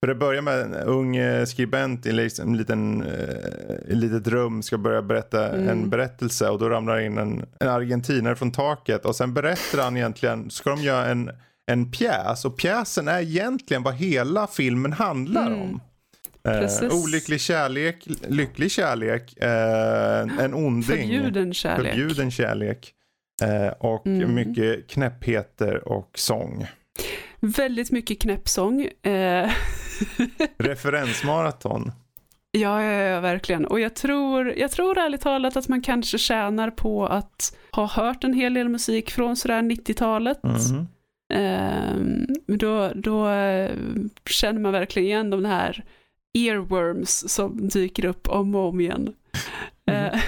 för 0.00 0.06
det 0.06 0.14
börjar 0.14 0.42
med 0.42 0.60
en 0.60 0.74
ung 0.74 1.16
eh, 1.16 1.44
skribent 1.44 2.06
i 2.06 2.12
liksom 2.12 2.48
en 2.48 2.56
liten, 2.56 3.02
ett 3.02 3.90
eh, 3.90 3.96
litet 3.96 4.28
rum 4.28 4.62
ska 4.62 4.78
börja 4.78 5.02
berätta 5.02 5.48
mm. 5.48 5.68
en 5.68 5.90
berättelse 5.90 6.48
och 6.48 6.58
då 6.58 6.68
ramlar 6.68 7.00
in 7.00 7.18
en, 7.18 7.44
en 7.60 7.68
argentinare 7.68 8.36
från 8.36 8.52
taket 8.52 9.04
och 9.04 9.16
sen 9.16 9.34
berättar 9.34 9.82
han 9.82 9.96
egentligen, 9.96 10.50
ska 10.50 10.70
de 10.70 10.82
göra 10.82 11.06
en, 11.06 11.30
en 11.66 11.90
pjäs 11.90 12.44
och 12.44 12.56
pjäsen 12.56 13.08
är 13.08 13.20
egentligen 13.20 13.82
vad 13.82 13.94
hela 13.94 14.46
filmen 14.46 14.92
handlar 14.92 15.46
mm. 15.46 15.60
om. 15.60 15.80
Eh, 16.48 17.04
olycklig 17.04 17.40
kärlek, 17.40 18.08
lycklig 18.28 18.70
kärlek, 18.70 19.36
eh, 19.36 20.44
en 20.44 20.54
onding. 20.54 20.82
Förbjuden 20.82 21.54
kärlek. 21.54 21.92
Förbjuden 21.92 22.30
kärlek. 22.30 22.94
Eh, 23.42 23.72
och 23.78 24.06
mm. 24.06 24.34
mycket 24.34 24.86
knäppheter 24.86 25.88
och 25.88 26.10
sång. 26.14 26.66
Väldigt 27.40 27.90
mycket 27.90 28.20
knäppsång. 28.20 28.88
Eh. 29.02 29.50
Referensmaraton. 30.58 31.92
Ja, 32.50 32.82
ja, 32.82 33.02
ja, 33.02 33.20
verkligen. 33.20 33.64
Och 33.64 33.80
jag 33.80 33.94
tror, 33.94 34.52
jag 34.56 34.70
tror 34.70 34.98
ärligt 34.98 35.20
talat 35.20 35.56
att 35.56 35.68
man 35.68 35.82
kanske 35.82 36.18
tjänar 36.18 36.70
på 36.70 37.06
att 37.06 37.56
ha 37.72 37.86
hört 37.86 38.24
en 38.24 38.34
hel 38.34 38.54
del 38.54 38.68
musik 38.68 39.10
från 39.10 39.36
sådär 39.36 39.62
90-talet. 39.62 40.40
Mm. 40.44 40.86
Eh, 41.34 42.56
då, 42.56 42.92
då 42.94 43.28
eh, 43.28 43.70
känner 44.30 44.60
man 44.60 44.72
verkligen 44.72 45.06
igen 45.06 45.30
de 45.30 45.44
här 45.44 45.84
earworms 46.34 47.24
som 47.28 47.68
dyker 47.68 48.04
upp 48.04 48.28
om 48.28 48.54
och 48.54 48.68
om 48.68 48.80
igen. 48.80 49.14
Mm. 49.90 50.20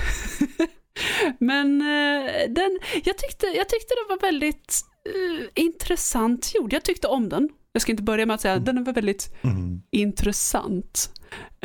Eh, 0.96 1.32
Men 1.38 1.80
eh, 1.80 2.32
den, 2.48 2.78
jag, 3.04 3.18
tyckte, 3.18 3.46
jag 3.46 3.68
tyckte 3.68 3.94
det 3.94 4.14
var 4.14 4.20
väldigt 4.20 4.80
uh, 5.16 5.46
intressant 5.54 6.54
gjord. 6.54 6.72
Jag 6.72 6.84
tyckte 6.84 7.06
om 7.06 7.28
den. 7.28 7.48
Jag 7.72 7.82
ska 7.82 7.92
inte 7.92 8.02
börja 8.02 8.26
med 8.26 8.34
att 8.34 8.40
säga 8.40 8.54
att 8.54 8.64
den 8.64 8.84
var 8.84 8.92
väldigt 8.92 9.34
mm. 9.42 9.82
intressant. 9.90 11.10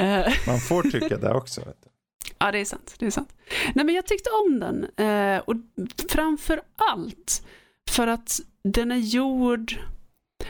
Uh, 0.01 0.33
Man 0.47 0.59
får 0.59 0.83
tycka 0.91 1.17
det 1.17 1.33
också. 1.33 1.61
Ja, 2.37 2.51
det 2.51 2.59
är 2.59 2.65
sant. 2.65 2.95
Det 2.99 3.05
är 3.05 3.11
sant. 3.11 3.35
Nej, 3.75 3.85
men 3.85 3.95
jag 3.95 4.05
tyckte 4.05 4.29
om 4.29 4.59
den. 4.59 4.85
Och 5.45 5.55
framför 6.09 6.61
allt 6.75 7.47
för 7.89 8.07
att 8.07 8.39
den 8.63 8.91
är 8.91 8.97
gjord 8.97 9.79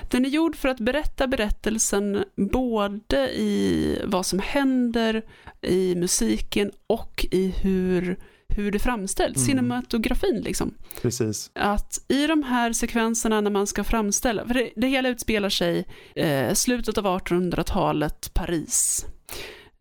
den 0.09 0.25
är 0.25 0.29
gjord 0.29 0.55
för 0.55 0.69
att 0.69 0.79
berätta 0.79 1.27
berättelsen 1.27 2.23
både 2.35 3.29
i 3.29 4.01
vad 4.05 4.25
som 4.25 4.39
händer 4.39 5.25
i 5.61 5.95
musiken 5.95 6.71
och 6.87 7.25
i 7.31 7.47
hur 7.47 8.17
hur 8.55 8.71
det 8.71 8.79
framställs, 8.79 9.37
mm. 9.37 9.45
cinematografin 9.47 10.41
liksom. 10.41 10.73
Precis. 11.01 11.51
Att 11.53 12.05
i 12.07 12.27
de 12.27 12.43
här 12.43 12.73
sekvenserna 12.73 13.41
när 13.41 13.51
man 13.51 13.67
ska 13.67 13.83
framställa, 13.83 14.47
för 14.47 14.53
det, 14.53 14.69
det 14.75 14.87
hela 14.87 15.09
utspelar 15.09 15.49
sig 15.49 15.85
eh, 16.15 16.53
slutet 16.53 16.97
av 16.97 17.05
1800-talet, 17.05 18.33
Paris. 18.33 19.05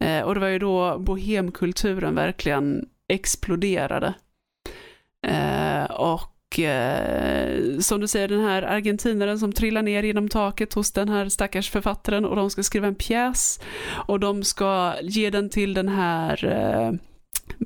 Eh, 0.05 0.21
och 0.21 0.35
det 0.35 0.41
var 0.41 0.49
ju 0.49 0.59
då 0.59 0.99
bohemkulturen 0.99 2.15
verkligen 2.15 2.89
exploderade. 3.09 4.15
Eh, 5.27 5.85
och 5.85 6.37
Och 6.51 6.59
eh, 6.59 7.79
som 7.79 8.01
du 8.01 8.09
säger, 8.09 8.29
den 8.29 8.41
här 8.41 8.63
argentinaren 8.63 9.39
som 9.39 9.53
trillar 9.53 9.83
ner 9.83 10.03
genom 10.03 10.29
taket 10.29 10.75
hos 10.75 10.93
den 10.93 11.09
här 11.09 11.29
stackars 11.29 11.71
författaren 11.71 12.25
och 12.25 12.37
de 12.37 12.51
ska 12.51 12.63
skriva 12.63 12.87
en 12.87 12.95
pjäs 12.95 13.61
och 14.09 14.21
de 14.21 14.43
ska 14.43 14.95
ge 15.03 15.31
den 15.31 15.51
till 15.51 15.75
den 15.75 15.89
här 15.89 16.45
eh, 16.45 16.93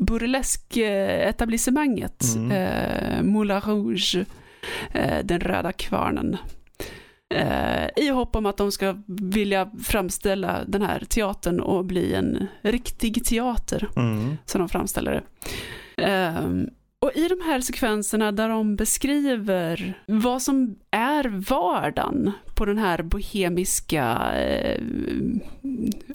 burlesk-etablissemanget, 0.01 2.25
Mm. 2.37 2.51
eh, 2.51 3.23
Moulin 3.23 3.61
Rouge, 3.61 4.25
eh, 4.93 5.25
den 5.25 5.41
röda 5.41 5.73
kvarnen. 5.73 6.37
Eh, 7.35 7.87
I 7.97 8.09
hopp 8.09 8.37
om 8.37 8.47
att 8.47 8.57
de 8.57 8.73
ska 8.73 8.97
vilja 9.07 9.71
framställa 9.85 10.61
den 10.67 10.83
här 10.83 11.01
teatern 11.09 11.61
och 11.61 11.85
bli 11.85 12.15
en 12.15 12.47
riktig 12.63 13.25
teater, 13.25 13.89
Mm. 13.97 14.37
som 14.45 14.59
de 14.59 14.69
framställer 14.69 15.13
det. 15.13 15.23
Ehm, 16.03 16.69
och 16.99 17.11
i 17.15 17.29
de 17.29 17.41
här 17.45 17.61
sekvenserna 17.61 18.33
där 18.33 18.49
de 18.49 18.77
beskriver 18.77 19.95
vad 20.07 20.43
som 20.43 20.77
är 20.91 21.25
vardagen 21.49 22.33
på 22.57 22.65
den 22.65 22.79
här 22.79 23.03
bohemiska 23.03 24.33
eh, 24.35 24.81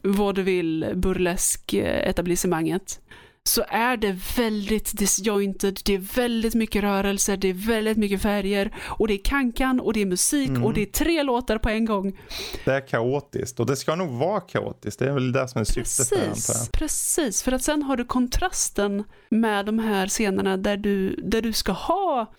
vaudeville 0.04 0.96
burlesk 0.96 1.74
eh, 1.74 2.10
etablissemanget 2.10 3.00
så 3.44 3.64
är 3.68 3.98
det 3.98 4.20
väldigt 4.38 4.98
disjointed, 4.98 5.80
det 5.86 5.94
är 5.94 6.16
väldigt 6.16 6.54
mycket 6.56 6.84
rörelser, 6.84 7.38
det 7.38 7.48
är 7.48 7.54
väldigt 7.54 7.98
mycket 7.98 8.22
färger 8.22 8.76
och 8.86 9.08
det 9.08 9.14
är 9.14 9.24
kankan 9.24 9.80
och 9.80 9.94
det 9.94 10.02
är 10.02 10.06
musik 10.06 10.50
Mm. 10.50 10.64
och 10.64 10.74
det 10.74 10.82
är 10.82 10.86
tre 10.86 11.24
låtar 11.24 11.58
på 11.58 11.70
en 11.70 11.86
gång. 11.86 12.20
Det 12.66 12.72
är 12.72 12.88
kaotiskt 12.88 13.60
och 13.60 13.66
det 13.66 13.76
ska 13.76 13.96
nog 13.96 14.10
vara 14.10 14.40
kaotiskt. 14.42 15.00
Det 15.00 15.10
är 15.10 15.14
väl 15.14 15.32
det 15.32 15.48
som 15.48 15.62
är 15.62 15.66
syftet 15.66 16.10
Precis, 16.10 16.70
precis. 16.74 17.44
För 17.44 17.52
att 17.52 17.62
sen 17.64 17.84
har 17.84 17.98
du 17.98 18.06
kontrasten 18.06 19.04
med 19.30 19.66
de 19.66 19.80
här 19.80 20.08
scenerna 20.08 20.58
där 20.58 20.78
du, 20.78 21.16
där 21.16 21.42
du 21.42 21.54
ska 21.54 21.72
ha 21.72 22.34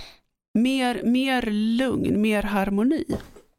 mer, 0.55 1.03
mer 1.05 1.43
lugn, 1.51 2.21
mer 2.21 2.43
harmoni, 2.43 3.05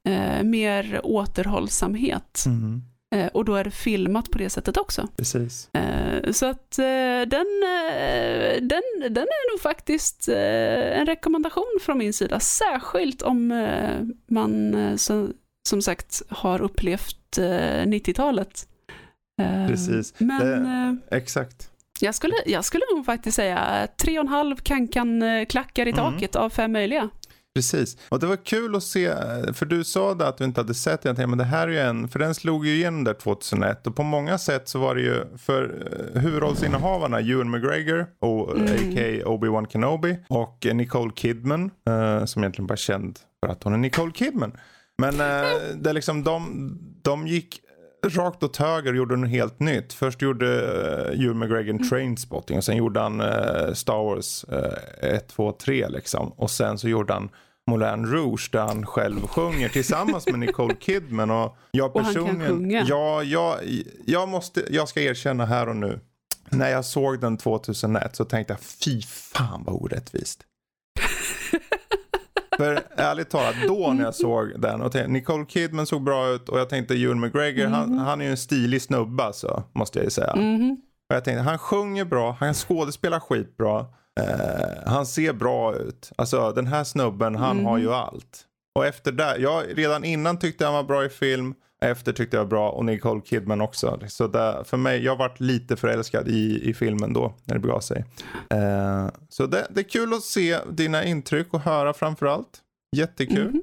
eh, 0.07 0.43
mer 0.43 1.01
återhållsamhet. 1.03 2.43
Mm. 2.45 2.81
Eh, 3.15 3.27
och 3.27 3.45
då 3.45 3.55
är 3.55 3.63
det 3.63 3.71
filmat 3.71 4.31
på 4.31 4.37
det 4.37 4.49
sättet 4.49 4.77
också. 4.77 5.07
Precis. 5.17 5.69
Eh, 5.73 6.31
så 6.31 6.45
att 6.45 6.79
eh, 6.79 6.85
den, 7.27 7.47
den, 8.61 8.81
den 9.09 9.23
är 9.23 9.51
nog 9.53 9.61
faktiskt 9.61 10.27
en 10.29 11.05
rekommendation 11.05 11.77
från 11.81 11.97
min 11.97 12.13
sida. 12.13 12.39
Särskilt 12.39 13.21
om 13.21 13.47
man 14.27 14.75
som 15.69 15.81
sagt 15.81 16.21
har 16.29 16.61
upplevt 16.61 17.37
eh, 17.37 17.43
90-talet. 17.85 18.67
Eh, 19.41 19.67
Precis. 19.67 20.13
Men 20.17 20.39
Det- 21.09 21.15
Exakt. 21.17 21.69
jag, 21.99 22.15
skulle, 22.15 22.33
jag 22.45 22.65
skulle 22.65 22.83
nog 22.95 23.05
faktiskt 23.05 23.35
säga 23.35 23.87
tre 23.97 24.19
och 24.19 24.25
en 24.25 24.27
halv 24.27 24.55
kankan-klackar 24.55 25.87
i 25.87 25.91
Mm. 25.91 26.11
taket 26.13 26.35
av 26.35 26.49
fem 26.49 26.71
möjliga. 26.71 27.09
Precis. 27.55 27.97
Och 28.09 28.19
det 28.19 28.27
var 28.27 28.35
kul 28.35 28.75
att 28.75 28.83
se, 28.83 29.13
för 29.53 29.65
du 29.65 29.83
sa 29.83 30.13
det 30.13 30.27
att 30.27 30.37
du 30.37 30.43
inte 30.43 30.59
hade 30.61 30.73
sett 30.73 31.01
den. 31.01 31.15
Men 31.29 31.37
det 31.37 31.43
här 31.43 31.67
är 31.67 31.71
ju 31.71 31.79
en, 31.79 32.07
för 32.07 32.19
den 32.19 32.35
slog 32.35 32.67
ju 32.67 32.73
igenom 32.75 33.03
där 33.03 33.13
2001 33.13 33.87
och 33.87 33.95
på 33.95 34.03
många 34.03 34.37
sätt 34.37 34.69
så 34.69 34.79
var 34.79 34.95
det 34.95 35.01
ju 35.01 35.23
för 35.37 35.87
eh, 36.15 36.21
huvudrollsinnehavarna 36.21 37.19
Ewan 37.19 37.49
McGregor, 37.51 38.05
och, 38.19 38.57
Mm. 38.57 38.65
a.k.a. 38.73 39.29
Obi-Wan 39.29 39.67
Kenobi 39.71 40.17
och 40.29 40.65
eh, 40.65 40.75
Nicole 40.75 41.11
Kidman 41.15 41.71
eh, 41.87 42.25
som 42.25 42.43
egentligen 42.43 42.67
bara 42.67 42.73
är 42.73 42.77
känd 42.77 43.19
för 43.45 43.51
att 43.51 43.63
hon 43.63 43.73
är 43.73 43.77
Nicole 43.77 44.11
Kidman. 44.11 44.51
Men 44.97 45.13
eh, 45.13 45.47
det 45.75 45.89
är 45.89 45.93
liksom 45.93 46.23
de, 46.23 46.77
de 47.01 47.27
gick 47.27 47.59
rakt 48.03 48.43
åt 48.43 48.57
höger 48.57 48.91
och 48.91 48.97
gjorde 48.97 49.15
något 49.15 49.29
helt 49.29 49.59
nytt. 49.59 49.93
Först 49.93 50.21
gjorde 50.21 50.45
uh, 50.45 51.23
Ewan 51.25 51.39
McGregor 51.39 51.69
en 51.69 51.89
Trainspotting 51.89 52.57
och 52.57 52.63
sen 52.63 52.77
gjorde 52.77 52.99
han 52.99 53.21
eh, 53.21 53.73
Star 53.73 54.03
Wars 54.03 54.45
uh, 54.51 55.09
1, 55.15 55.27
2, 55.27 55.51
3 55.51 55.89
liksom. 55.89 56.31
Och 56.31 56.51
sen 56.51 56.77
så 56.77 56.89
gjorde 56.89 57.13
han 57.13 57.29
Moulin 57.67 58.05
Rouge 58.05 58.49
där 58.51 58.61
han 58.61 58.85
själv 58.85 59.27
sjunger 59.27 59.69
tillsammans 59.69 60.27
med 60.27 60.39
Nicole 60.39 60.75
Kidman. 60.79 61.31
Och 61.31 61.57
jag 61.71 61.95
Och 61.95 62.03
han 62.03 62.13
kan 62.13 62.23
personligen, 62.23 62.51
sjunga. 62.51 62.85
Ja, 62.87 63.23
jag, 63.23 63.57
jag, 64.05 64.29
måste, 64.29 64.65
jag 64.69 64.87
ska 64.87 65.01
erkänna 65.01 65.45
här 65.45 65.69
och 65.69 65.75
nu. 65.75 65.99
När 66.49 66.69
jag 66.69 66.85
såg 66.85 67.21
den 67.21 67.37
2001 67.37 68.15
så 68.15 68.25
tänkte 68.25 68.53
jag 68.53 68.59
fy 68.59 69.01
fan 69.01 69.63
vad 69.65 69.75
orättvist. 69.75 70.43
För 72.57 72.79
ärligt 72.95 73.29
talat, 73.29 73.55
då 73.67 73.93
när 73.93 74.03
jag 74.03 74.15
såg 74.15 74.61
den 74.61 74.81
och 74.81 74.91
tänkte, 74.91 75.11
Nicole 75.11 75.45
Kidman 75.45 75.85
såg 75.85 76.03
bra 76.03 76.29
ut 76.29 76.49
och 76.49 76.59
jag 76.59 76.69
tänkte 76.69 76.93
Ewan 76.93 77.19
McGregor, 77.19 77.67
han, 77.67 77.97
han 77.97 78.21
är 78.21 78.25
ju 78.25 78.31
en 78.31 78.37
stilig 78.37 78.81
snubbe 78.81 79.23
alltså, 79.23 79.63
måste 79.73 79.99
jag 79.99 80.03
ju 80.03 80.09
säga. 80.11 80.35
Mhm. 80.35 80.77
Och 81.09 81.15
jag 81.15 81.23
tänkte, 81.23 81.41
han 81.41 81.57
sjunger 81.57 82.05
bra, 82.05 82.37
han 82.39 82.53
skådespelar 82.53 83.19
skitbra, 83.19 83.79
eh, 84.19 84.65
han 84.85 85.05
ser 85.05 85.33
bra 85.33 85.75
ut. 85.75 86.11
Alltså 86.15 86.51
den 86.51 86.67
här 86.67 86.83
snubben, 86.83 87.35
han 87.35 87.51
Mm. 87.51 87.65
har 87.65 87.77
ju 87.77 87.93
allt. 87.93 88.45
Och 88.75 88.85
efter 88.85 89.11
det, 89.11 89.37
jag 89.37 89.63
redan 89.77 90.03
innan 90.03 90.39
tyckte 90.39 90.65
han 90.65 90.73
var 90.73 90.83
bra 90.83 91.05
i 91.05 91.09
film, 91.09 91.53
efter 91.81 92.13
tyckte 92.13 92.37
jag 92.37 92.43
var 92.43 92.49
bra 92.49 92.69
och 92.69 92.85
Nicole 92.85 93.21
Kidman 93.21 93.61
också. 93.61 93.99
Så 94.07 94.27
där, 94.27 94.63
för 94.63 94.77
mig, 94.77 95.03
jag 95.03 95.15
varit 95.15 95.39
lite 95.39 95.75
förälskad 95.75 96.27
i, 96.27 96.69
i 96.69 96.73
filmen 96.73 97.13
då, 97.13 97.33
när 97.43 97.55
det 97.55 97.59
begav 97.59 97.79
sig. 97.79 98.05
Eh, 98.49 99.07
så 99.29 99.45
det, 99.45 99.67
det 99.69 99.81
är 99.81 99.89
kul 99.89 100.13
att 100.13 100.23
se 100.23 100.59
dina 100.71 101.03
intryck 101.03 101.53
och 101.53 101.61
höra 101.61 101.93
framförallt. 101.93 102.59
Jättekul. 102.95 103.51
Mhm. 103.51 103.61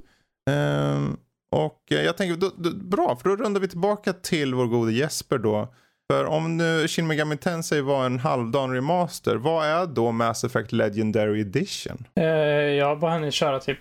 Ehm, 0.51 1.17
och 1.57 1.83
eh, 1.91 2.03
jag 2.03 2.17
tänker, 2.17 2.37
då, 2.37 2.51
då, 2.57 2.71
bra, 2.71 3.17
för 3.17 3.29
då 3.29 3.37
rundar 3.37 3.61
vi 3.61 3.69
tillbaka 3.69 4.13
till 4.13 4.55
vår 4.55 4.67
gode 4.67 4.93
Jesper 4.93 5.39
då. 5.39 5.75
För 6.13 6.25
om 6.25 6.57
nu 6.57 6.89
Shin 6.89 7.07
Megami 7.07 7.37
Tensei 7.37 7.81
var 7.81 8.07
en 8.07 8.19
halvdan 8.19 8.75
remaster, 8.75 9.37
vad 9.37 9.67
är 9.67 9.87
då 9.87 10.13
Mass 10.13 10.45
Effect 10.45 10.73
Legendary 10.73 11.41
Edition? 11.41 12.05
Eh, 12.15 12.25
jag 12.25 12.87
har 12.87 12.97
bara 12.97 13.13
hunnit 13.13 13.35
köra 13.35 13.61
typ 13.61 13.79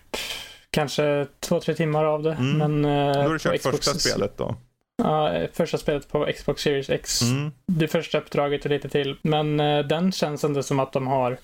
kanske 0.82 1.28
två, 1.40 1.60
tre 1.60 1.74
timmar 1.74 2.06
av 2.06 2.24
det. 2.24 2.32
Mm. 2.34 2.58
Men, 2.82 2.86
eh, 3.08 3.14
Då 3.14 3.20
har 3.22 3.34
du 3.34 3.40
kört 3.40 3.62
första 3.62 3.72
Xbox- 3.92 4.00
spelet 4.00 4.38
då? 4.38 4.56
Ja, 5.04 5.34
första 5.54 5.78
spelet 5.78 6.10
på 6.12 6.28
Xbox 6.36 6.62
Series 6.62 6.90
X. 6.90 7.22
Mm. 7.22 7.52
Det 7.66 7.88
första 7.88 8.18
uppdraget 8.18 8.66
och 8.66 8.72
lite 8.72 8.90
till. 8.90 9.18
Men 9.22 9.60
eh, 9.60 9.80
den 9.86 10.12
känns 10.12 10.44
ändå 10.44 10.64
som 10.64 10.80
att 10.80 10.94
de 10.94 11.08
har 11.08 11.38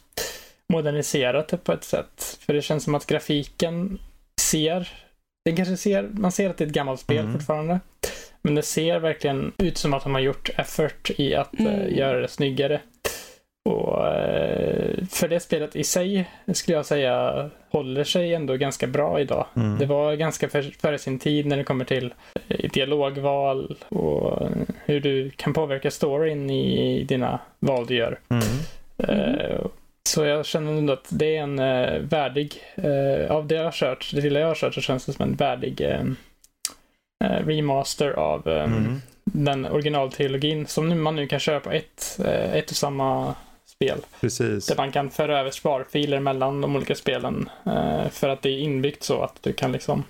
moderniserat 0.74 1.48
det 1.48 1.58
på 1.58 1.72
ett 1.74 1.84
sätt. 1.84 2.38
För 2.46 2.54
det 2.54 2.62
känns 2.62 2.84
som 2.84 2.96
att 2.96 3.06
grafiken 3.08 4.00
ser, 4.42 4.92
den 5.46 5.56
kanske 5.56 5.78
ser, 5.78 6.04
man 6.04 6.32
ser 6.32 6.50
att 6.50 6.58
det 6.58 6.64
är 6.64 6.68
ett 6.68 6.74
gammalt 6.74 7.00
spel 7.00 7.18
Mm. 7.20 7.34
fortfarande. 7.34 7.80
Men 8.42 8.56
det 8.56 8.62
ser 8.64 9.00
verkligen 9.00 9.52
ut 9.58 9.78
som 9.78 9.94
att 9.94 10.04
de 10.04 10.14
har 10.14 10.22
gjort 10.22 10.50
effort 10.56 11.12
i 11.18 11.36
att 11.36 11.60
Mm. 11.60 11.96
göra 11.96 12.20
det 12.22 12.28
snyggare. 12.28 12.82
Och 13.70 14.08
eh, 14.08 15.06
för 15.10 15.28
det 15.28 15.40
spelet 15.40 15.76
i 15.76 15.84
sig 15.84 16.30
skulle 16.54 16.78
jag 16.78 16.86
säga 16.86 17.50
håller 17.70 18.04
sig 18.04 18.34
ändå 18.34 18.56
ganska 18.58 18.88
bra 18.88 19.20
idag. 19.20 19.46
Mm. 19.56 19.78
Det 19.78 19.86
var 19.86 20.14
ganska 20.14 20.50
för, 20.50 20.62
före 20.82 20.98
sin 20.98 21.20
tid 21.20 21.46
när 21.46 21.58
det 21.58 21.64
kommer 21.64 21.86
till 21.86 22.14
eh, 22.48 22.70
dialogval 22.72 23.76
och 23.90 24.50
hur 24.86 25.00
du 25.00 25.30
kan 25.30 25.54
påverka 25.54 25.92
storyn 25.92 26.50
i 26.50 27.04
dina 27.04 27.40
val 27.60 27.86
du 27.88 27.96
gör. 27.96 28.20
Mm. 28.30 28.44
Eh, 28.98 29.66
Så 30.10 30.26
jag 30.26 30.46
känner 30.46 30.72
ändå 30.72 30.94
att 30.94 31.08
det 31.12 31.38
är 31.38 31.42
en 31.44 31.56
värdig, 32.08 32.54
av 33.30 33.48
det 33.48 33.56
jag 33.56 33.64
har 33.64 33.72
kört, 33.72 34.12
det 34.14 34.22
lilla 34.22 34.40
jag 34.40 34.48
har 34.48 34.56
kört 34.56 34.74
så 34.74 34.82
känns 34.82 35.06
det 35.06 35.14
som 35.14 35.24
en 35.30 35.36
värdig 35.36 35.82
remaster 37.24 38.12
av 38.12 38.48
Mm. 38.48 39.02
den 39.26 39.66
originaltrilogin 39.66 40.68
som 40.68 41.04
man 41.04 41.16
nu 41.16 41.28
kan 41.28 41.40
köra 41.40 41.60
på 41.60 41.72
ett, 41.72 42.20
ett 42.54 42.70
och 42.70 42.76
samma 42.76 43.36
spel. 43.76 43.98
Precis. 44.22 44.66
Där 44.68 44.76
man 44.78 44.92
kan 44.92 45.10
föra 45.10 45.40
över 45.40 45.52
sparfiler 45.52 46.20
mellan 46.20 46.62
de 46.62 46.76
olika 46.76 46.96
spelen. 46.96 47.50
Eh, 47.66 48.10
för 48.10 48.30
att 48.30 48.42
det 48.42 48.50
är 48.50 48.60
inbyggt 48.60 49.04
så 49.04 49.22
att 49.22 49.44
du 49.44 49.54
kan 49.54 49.72
liksom 49.72 50.04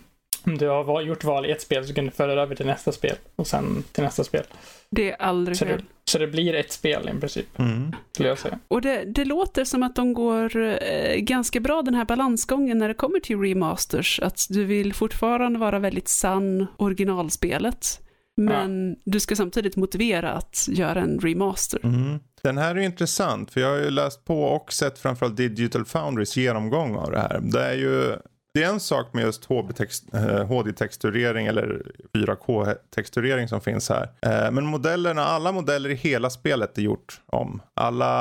om 0.45 0.57
du 0.57 0.68
har 0.68 1.01
gjort 1.01 1.24
val 1.24 1.45
i 1.45 1.51
ett 1.51 1.61
spel 1.61 1.86
så 1.88 1.93
kan 1.93 2.05
du 2.05 2.11
föra 2.11 2.41
över 2.41 2.55
till 2.55 2.66
nästa 2.66 2.91
spel 2.91 3.16
och 3.36 3.47
sen 3.47 3.84
till 3.91 4.03
nästa 4.03 4.24
spel. 4.24 4.43
Det 4.89 5.11
är 5.11 5.22
aldrig 5.22 5.57
Så 5.57 5.66
det, 5.66 5.72
fel. 5.72 5.84
så 6.05 6.18
det 6.18 6.28
blir 6.28 6.53
ett 6.55 6.72
spel 6.72 7.09
i 7.18 7.20
princip, 7.20 7.59
Mm. 7.59 7.95
skulle 8.11 8.30
jag 8.30 8.39
säga. 8.39 8.59
Och 8.68 8.82
det, 8.82 9.03
det 9.05 9.26
låter 9.26 9.64
som 9.64 9.84
att 9.84 9.95
de 9.95 10.14
går 10.14 10.57
eh, 10.57 11.16
ganska 11.18 11.59
bra 11.59 11.82
den 11.82 11.93
här 11.95 12.05
balansgången 12.05 12.78
när 12.78 12.88
det 12.88 12.93
kommer 12.93 13.20
till 13.20 13.39
remasters. 13.39 14.20
Att 14.20 14.45
du 14.49 14.64
vill 14.64 14.93
fortfarande 14.93 15.59
vara 15.59 15.80
väldigt 15.80 16.07
sann 16.07 16.68
originalspelet. 16.78 17.99
Men 18.38 18.95
du 19.05 19.20
ska 19.20 19.36
samtidigt 19.36 19.76
motivera 19.76 20.32
att 20.32 20.68
göra 20.72 21.01
en 21.01 21.20
remaster. 21.20 21.80
Mm. 21.84 22.20
Den 22.44 22.58
här 22.58 22.76
är 22.76 22.80
intressant 22.80 23.52
för 23.52 23.62
jag 23.62 23.70
har 23.70 23.78
ju 23.78 23.89
läst 23.89 24.26
på 24.26 24.44
och 24.44 24.74
sett 24.74 25.00
framförallt 25.00 25.38
Digital 25.38 25.86
Foundries 25.86 26.38
genomgång 26.38 26.96
av 26.96 27.12
det 27.12 27.20
här. 27.20 27.39
Det 27.44 27.66
är 27.66 27.74
ju 27.74 28.16
det 28.54 28.64
är 28.64 28.70
en 28.70 28.80
sak 28.80 29.14
med 29.14 29.24
just 29.24 29.46
HB-text- 29.46 30.16
eh, 30.39 30.46
HD-texturering 30.48 31.48
eller 31.48 31.82
4K-texturering 32.14 33.48
som 33.48 33.62
finns 33.62 33.89
här. 33.89 34.04
Eh, 34.22 34.52
Men 34.52 34.66
modellerna, 34.66 35.26
alla 35.26 35.52
modeller 35.52 35.89
i 35.89 35.96
hela 35.96 36.30
spelet 36.30 36.78
är 36.78 36.82
gjort 36.82 37.22
om. 37.26 37.62
Alla, 37.74 38.12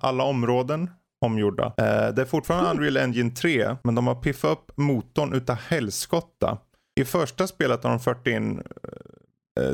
alla 0.00 0.24
områden 0.24 0.90
omgjorda. 1.24 1.64
Eh, 1.66 2.14
Det 2.14 2.22
är 2.22 2.24
fortfarande 2.24 2.70
Unreal 2.70 2.96
Engine 2.96 3.30
3 3.30 3.76
men 3.84 3.94
de 3.94 4.06
har 4.06 4.14
piffat 4.14 4.50
upp 4.50 4.72
motorn 4.76 5.32
utav 5.34 5.56
helskotta. 5.56 6.58
I 7.00 7.04
första 7.04 7.46
spelet 7.46 7.82
har 7.84 7.90
de 7.90 8.00
fört 8.00 8.26
in 8.26 8.62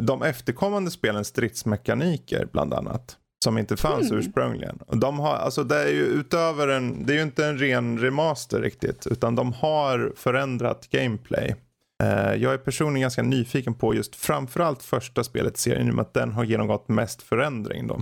de 0.00 0.22
efterkommande 0.22 0.90
spelens 0.90 1.26
stridsmekaniker 1.28 2.48
bland 2.52 2.74
annat. 2.74 3.16
Som 3.42 3.58
inte 3.58 3.76
fanns 3.76 4.10
Mm. 4.10 4.18
ursprungligen. 4.18 4.78
Och 4.86 4.96
de 4.98 5.18
har, 5.18 5.34
alltså 5.34 5.64
det 5.64 5.82
är 5.82 5.88
ju 5.88 6.04
utöver 6.04 6.68
en, 6.68 7.06
det 7.06 7.12
är 7.12 7.16
ju 7.16 7.22
inte 7.22 7.46
en 7.46 7.58
ren 7.58 7.98
remaster 7.98 8.60
riktigt. 8.60 9.06
Utan 9.06 9.34
de 9.34 9.52
har 9.52 10.12
förändrat 10.16 10.88
gameplay. 10.90 11.54
Eh, 12.02 12.34
jag 12.34 12.52
är 12.52 12.58
personligen 12.58 13.02
ganska 13.02 13.22
nyfiken 13.22 13.74
på 13.74 13.94
just 13.94 14.16
framförallt 14.16 14.82
första 14.82 15.24
spelet 15.24 15.56
i 15.56 15.60
serien. 15.60 15.88
I 15.88 15.90
och 15.90 15.94
med 15.94 16.02
att 16.02 16.14
den 16.14 16.32
har 16.32 16.44
genomgått 16.44 16.88
mest 16.88 17.22
förändring 17.22 17.86
då. 17.86 17.94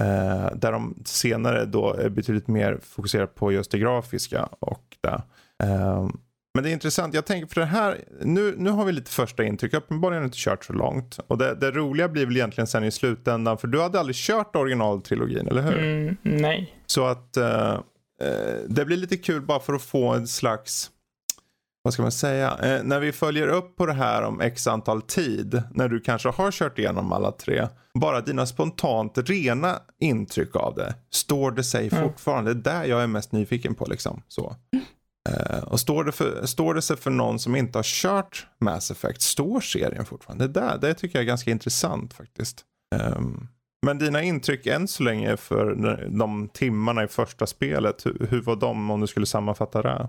Eh, 0.00 0.50
där 0.54 0.72
de 0.72 0.94
senare 1.04 1.64
då 1.64 1.94
är 1.94 2.08
betydligt 2.08 2.48
mer 2.48 2.78
fokuserade 2.82 3.26
på 3.26 3.52
just 3.52 3.70
det 3.70 3.78
grafiska 3.78 4.48
och 4.58 4.96
det. 5.00 5.22
Eh, 5.64 6.08
men 6.54 6.64
det 6.64 6.70
är 6.70 6.72
intressant, 6.72 7.14
jag 7.14 7.26
tänker 7.26 7.54
för 7.54 7.60
det 7.60 7.66
här, 7.66 8.04
nu, 8.20 8.54
nu 8.58 8.70
har 8.70 8.84
vi 8.84 8.92
lite 8.92 9.10
första 9.10 9.44
intryck, 9.44 9.74
uppenbarligen 9.74 10.24
inte 10.24 10.36
kört 10.38 10.64
så 10.64 10.72
långt. 10.72 11.18
Och 11.26 11.38
det, 11.38 11.54
det 11.54 11.70
roliga 11.70 12.08
blir 12.08 12.26
väl 12.26 12.36
egentligen 12.36 12.66
sen 12.66 12.84
i 12.84 12.90
slutändan, 12.90 13.58
för 13.58 13.68
du 13.68 13.80
hade 13.82 14.00
aldrig 14.00 14.16
kört 14.16 14.56
originaltrilogin, 14.56 15.48
eller 15.48 15.62
hur? 15.62 15.78
Mm, 15.78 16.16
nej. 16.22 16.76
Så 16.86 17.04
att 17.06 17.36
eh, 17.36 17.70
eh, 18.22 18.56
det 18.68 18.84
blir 18.84 18.96
lite 18.96 19.16
kul 19.16 19.42
bara 19.42 19.60
för 19.60 19.72
att 19.72 19.82
få 19.82 20.08
en 20.08 20.28
slags, 20.28 20.90
vad 21.82 21.92
ska 21.94 22.02
man 22.02 22.12
säga, 22.12 22.58
eh, 22.62 22.82
när 22.84 23.00
vi 23.00 23.12
följer 23.12 23.48
upp 23.48 23.76
på 23.76 23.86
det 23.86 23.92
här 23.92 24.22
om 24.22 24.40
x 24.40 24.66
antal 24.66 25.02
tid, 25.02 25.62
när 25.74 25.88
du 25.88 26.00
kanske 26.00 26.28
har 26.28 26.50
kört 26.52 26.78
igenom 26.78 27.12
alla 27.12 27.32
tre, 27.32 27.68
bara 27.94 28.20
dina 28.20 28.46
spontant 28.46 29.18
rena 29.18 29.78
intryck 30.00 30.56
av 30.56 30.74
det, 30.74 30.94
står 31.10 31.50
det 31.50 31.64
sig 31.64 31.88
Mm. 31.92 32.02
fortfarande? 32.04 32.54
Det 32.54 32.70
är 32.70 32.74
där 32.74 32.84
jag 32.84 33.02
är 33.02 33.06
mest 33.06 33.32
nyfiken 33.32 33.74
på 33.74 33.84
liksom. 33.84 34.22
Så. 34.28 34.56
Eh, 35.30 35.58
och 35.64 35.80
står 35.80 36.04
det, 36.04 36.12
för, 36.12 36.46
står 36.46 36.74
det 36.74 36.82
sig 36.82 36.96
för 36.96 37.10
någon 37.10 37.38
som 37.38 37.56
inte 37.56 37.78
har 37.78 37.82
kört 37.82 38.46
Mass 38.60 38.90
Effect, 38.90 39.22
står 39.22 39.60
serien 39.60 40.04
fortfarande? 40.04 40.48
Det 40.48 40.60
där, 40.60 40.78
det 40.78 40.94
tycker 40.94 41.18
jag 41.18 41.22
är 41.22 41.26
ganska 41.26 41.50
intressant 41.50 42.14
faktiskt. 42.14 42.64
Ehm, 42.94 43.48
men 43.86 43.98
dina 43.98 44.22
intryck 44.22 44.66
än 44.66 44.88
så 44.88 45.02
länge 45.02 45.36
för 45.36 45.74
de 46.08 46.48
timmarna 46.48 47.04
i 47.04 47.08
första 47.08 47.46
spelet, 47.46 48.06
hur, 48.06 48.26
hur 48.30 48.42
var 48.42 48.56
de 48.56 48.90
om 48.90 49.00
du 49.00 49.06
skulle 49.06 49.26
sammanfatta 49.26 49.82
det? 49.82 50.08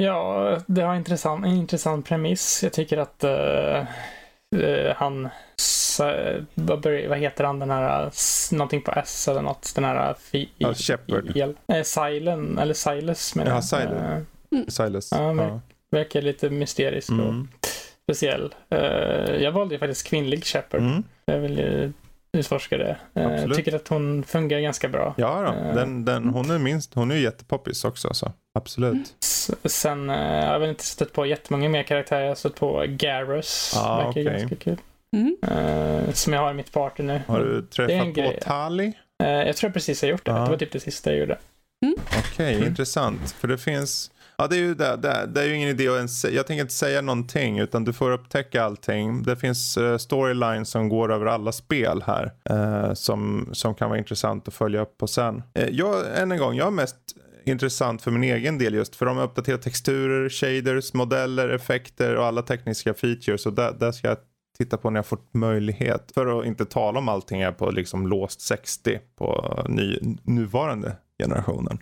Ja, 0.00 0.58
det 0.66 0.82
har 0.82 0.94
intressant, 0.94 1.44
en 1.44 1.50
intressant 1.52 2.06
premiss. 2.06 2.62
Jag 2.62 2.72
tycker 2.72 2.98
att 2.98 3.24
eh, 3.24 3.78
eh, 4.62 4.94
han, 4.96 5.28
vad, 6.54 7.18
heter 7.18 7.44
han 7.44 7.58
den 7.58 7.70
här, 7.70 8.10
någonting 8.54 8.82
på 8.82 8.92
S 8.92 9.28
eller 9.28 9.42
något, 9.42 9.72
den 9.74 9.84
här 9.84 10.14
fi, 10.20 10.50
Ja, 10.58 10.74
Shepard. 10.74 11.36
i- 11.36 11.54
eh, 11.68 11.82
Silen, 11.82 12.58
eller 12.58 12.74
Silas 12.74 13.34
menar 13.34 13.50
Ja, 13.50 13.54
jag. 13.56 13.64
Silen. 13.64 14.26
Eh, 14.52 14.60
Silas? 14.68 15.08
Ja, 15.12 15.32
men- 15.32 15.60
Verkar 15.90 16.22
lite 16.22 16.50
mysterisk 16.50 17.10
och 17.10 17.18
Mm. 17.18 17.48
speciell. 18.02 18.54
Eh, 18.70 18.78
jag 19.42 19.52
valde 19.52 19.74
ju 19.74 19.78
faktiskt 19.78 20.06
kvinnlig 20.06 20.44
Shepard. 20.44 20.80
Mm. 20.80 21.02
Jag 21.24 21.38
vill 21.38 21.58
ju 21.58 21.92
utforska 22.32 22.78
det. 22.78 22.96
Jag 23.12 23.32
Absolut. 23.34 23.56
tycker 23.56 23.74
att 23.76 23.88
hon 23.88 24.22
fungerar 24.24 24.60
ganska 24.60 24.88
bra. 24.88 25.14
Ja, 25.16 25.40
då. 25.42 25.68
Eh. 25.68 25.74
Den, 25.74 26.04
den, 26.04 26.28
hon 26.28 26.50
är 26.50 26.58
minst, 26.58 26.94
hon 26.94 27.10
är 27.10 27.14
ju 27.14 27.22
jättepoppis 27.22 27.84
också. 27.84 28.14
Så. 28.14 28.32
Absolut. 28.58 29.14
Sen, 29.64 30.08
jag 30.08 30.60
har 30.60 30.68
inte 30.68 30.84
stött 30.84 31.12
på 31.12 31.26
jättemånga 31.26 31.68
mer 31.68 31.82
karaktärer. 31.82 32.20
Jag 32.20 32.28
har 32.30 32.34
stött 32.34 32.54
på 32.56 32.84
Garrus. 32.88 33.72
Ah, 33.76 33.96
verkar 33.96 34.10
okej. 34.10 34.24
ganska 34.24 34.56
kul. 34.56 34.76
Mm. 35.16 35.36
Eh, 35.42 36.12
som 36.12 36.32
jag 36.32 36.40
har 36.40 36.50
i 36.50 36.54
mitt 36.54 36.72
party 36.72 37.02
nu. 37.02 37.20
Har 37.26 37.40
du 37.40 37.62
träffat 37.62 38.06
på 38.06 38.12
grej. 38.12 38.38
Tali? 38.42 38.92
Eh, 39.22 39.28
jag 39.30 39.56
tror 39.56 39.68
jag 39.68 39.74
precis 39.74 40.02
har 40.02 40.08
gjort 40.08 40.24
det. 40.26 40.30
Ja. 40.32 40.38
Det 40.38 40.50
var 40.50 40.56
typ 40.56 40.72
det 40.72 40.80
sista 40.80 41.10
jag 41.10 41.18
gjorde. 41.20 41.38
Okej, 42.18 42.54
Mm. 42.54 42.68
intressant. 42.68 43.30
För 43.32 43.48
det 43.48 43.58
finns, 43.58 44.10
ja 44.42 44.48
det 44.48 44.56
är 44.56 44.60
ju 44.60 44.74
det, 44.74 44.96
det, 44.96 45.26
det 45.34 45.40
är 45.40 45.44
ju 45.44 45.54
ingen 45.56 45.68
idé 45.68 45.88
att 45.88 45.96
ens, 45.96 46.24
jag 46.24 46.46
tänker 46.46 46.62
inte 46.62 46.74
säga 46.74 47.00
någonting 47.00 47.58
utan 47.58 47.84
du 47.84 47.92
får 47.92 48.10
upptäcka 48.10 48.64
allting. 48.64 49.22
Det 49.22 49.36
finns 49.36 49.76
eh, 49.76 49.84
uh, 49.84 49.96
storylines 49.96 50.70
som 50.70 50.88
går 50.88 51.12
över 51.12 51.26
alla 51.26 51.52
spel 51.52 52.02
här 52.06 52.32
Uh, 52.50 52.94
som, 52.94 53.48
som 53.52 53.74
kan 53.74 53.88
vara 53.88 53.98
intressant 53.98 54.48
att 54.48 54.54
följa 54.54 54.80
upp 54.80 54.98
på 54.98 55.06
sen. 55.06 55.42
Uh, 55.58 55.68
jag, 55.70 56.18
än 56.18 56.32
en 56.32 56.38
gång, 56.38 56.54
jag 56.54 56.66
är 56.66 56.70
mest 56.70 56.96
intressant 57.44 58.02
för 58.02 58.10
min 58.10 58.24
egen 58.24 58.58
del 58.58 58.74
just 58.74 58.96
för 58.96 59.06
de 59.06 59.16
har 59.16 59.24
uppdaterat 59.24 59.62
texturer, 59.62 60.28
shaders, 60.28 60.94
modeller, 60.94 61.48
effekter 61.48 62.16
och 62.16 62.24
alla 62.24 62.42
tekniska 62.42 62.94
features 62.94 63.46
och 63.46 63.52
där, 63.52 63.72
där 63.72 63.92
ska 63.92 64.08
jag 64.08 64.16
titta 64.58 64.76
på 64.76 64.90
när 64.90 64.98
jag 64.98 65.06
fått 65.06 65.34
möjlighet. 65.34 66.12
För 66.14 66.40
att 66.40 66.46
inte 66.46 66.64
tala 66.64 66.98
om 66.98 67.08
allting 67.08 67.44
här 67.44 67.52
på 67.52 67.70
liksom 67.70 68.06
låst 68.06 68.40
60 68.40 68.98
på 69.18 69.62
ny, 69.68 69.98
nuvarande 70.22 70.96
generationen. 71.22 71.78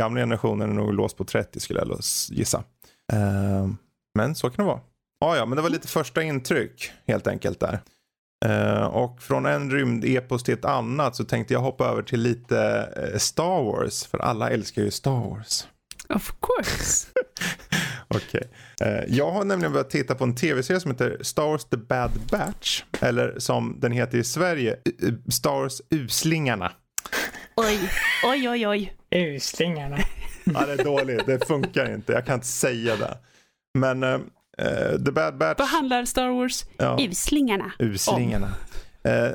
Gamla 0.00 0.20
generationen 0.20 0.70
är 0.70 0.74
nog 0.74 0.94
låst 0.94 1.16
på 1.16 1.24
30 1.24 1.60
skulle 1.60 1.80
jag 1.80 1.98
gissa. 2.30 2.64
Eh, 3.12 3.68
men 4.18 4.34
så 4.34 4.50
kan 4.50 4.64
det 4.64 4.68
vara. 4.70 4.80
Ja, 5.20 5.36
ja, 5.36 5.46
men 5.46 5.56
det 5.56 5.62
var 5.62 5.70
lite 5.70 5.88
första 5.88 6.22
intryck 6.22 6.92
helt 7.06 7.26
enkelt 7.26 7.60
där. 7.60 7.80
Eh, 8.44 8.84
och 8.84 9.22
från 9.22 9.46
en 9.46 9.70
rymdepos 9.70 10.42
till 10.42 10.54
ett 10.54 10.64
annat 10.64 11.16
så 11.16 11.24
tänkte 11.24 11.54
jag 11.54 11.60
hoppa 11.60 11.86
över 11.86 12.02
till 12.02 12.20
lite 12.20 12.88
eh, 13.12 13.18
Star 13.18 13.62
Wars. 13.64 14.06
För 14.06 14.18
alla 14.18 14.50
älskar 14.50 14.82
ju 14.82 14.90
Star 14.90 15.28
Wars. 15.30 15.66
Of 16.08 16.32
course. 16.40 17.08
Okej. 18.08 18.50
Eh, 18.80 19.04
jag 19.16 19.30
har 19.32 19.44
nämligen 19.44 19.72
börjat 19.72 19.90
titta 19.90 20.14
på 20.14 20.24
en 20.24 20.34
tv-serie 20.34 20.80
som 20.80 20.90
heter 20.90 21.18
Star 21.20 21.42
Wars 21.46 21.64
The 21.64 21.76
Bad 21.76 22.10
Batch. 22.30 22.82
Eller 23.00 23.38
som 23.38 23.76
den 23.80 23.92
heter 23.92 24.18
i 24.18 24.24
Sverige, 24.24 24.76
U- 24.84 24.92
U- 24.98 25.22
Star 25.30 25.50
Wars 25.60 25.82
Uslingarna. 25.90 26.72
Oj, 27.56 27.90
oj, 28.24 28.48
oj, 28.48 28.66
oj. 28.68 28.92
Uslingarna. 29.10 29.98
Ja, 30.44 30.66
det 30.66 30.72
är 30.72 30.84
dåligt. 30.84 31.26
Det 31.26 31.46
funkar 31.46 31.94
inte. 31.94 32.12
Jag 32.12 32.26
kan 32.26 32.34
inte 32.34 32.46
säga 32.46 32.96
det. 32.96 33.18
Men 33.78 34.02
eh, 34.02 34.18
The 35.04 35.12
Bad 35.12 35.38
Batch. 35.38 35.58
Vad 35.58 35.68
handlar 35.68 36.04
Star 36.04 36.28
Wars 36.28 36.64
Ja, 36.78 36.96
Uslingarna 37.00 37.72
uslingarna. 37.78 38.54
Eh, 39.04 39.30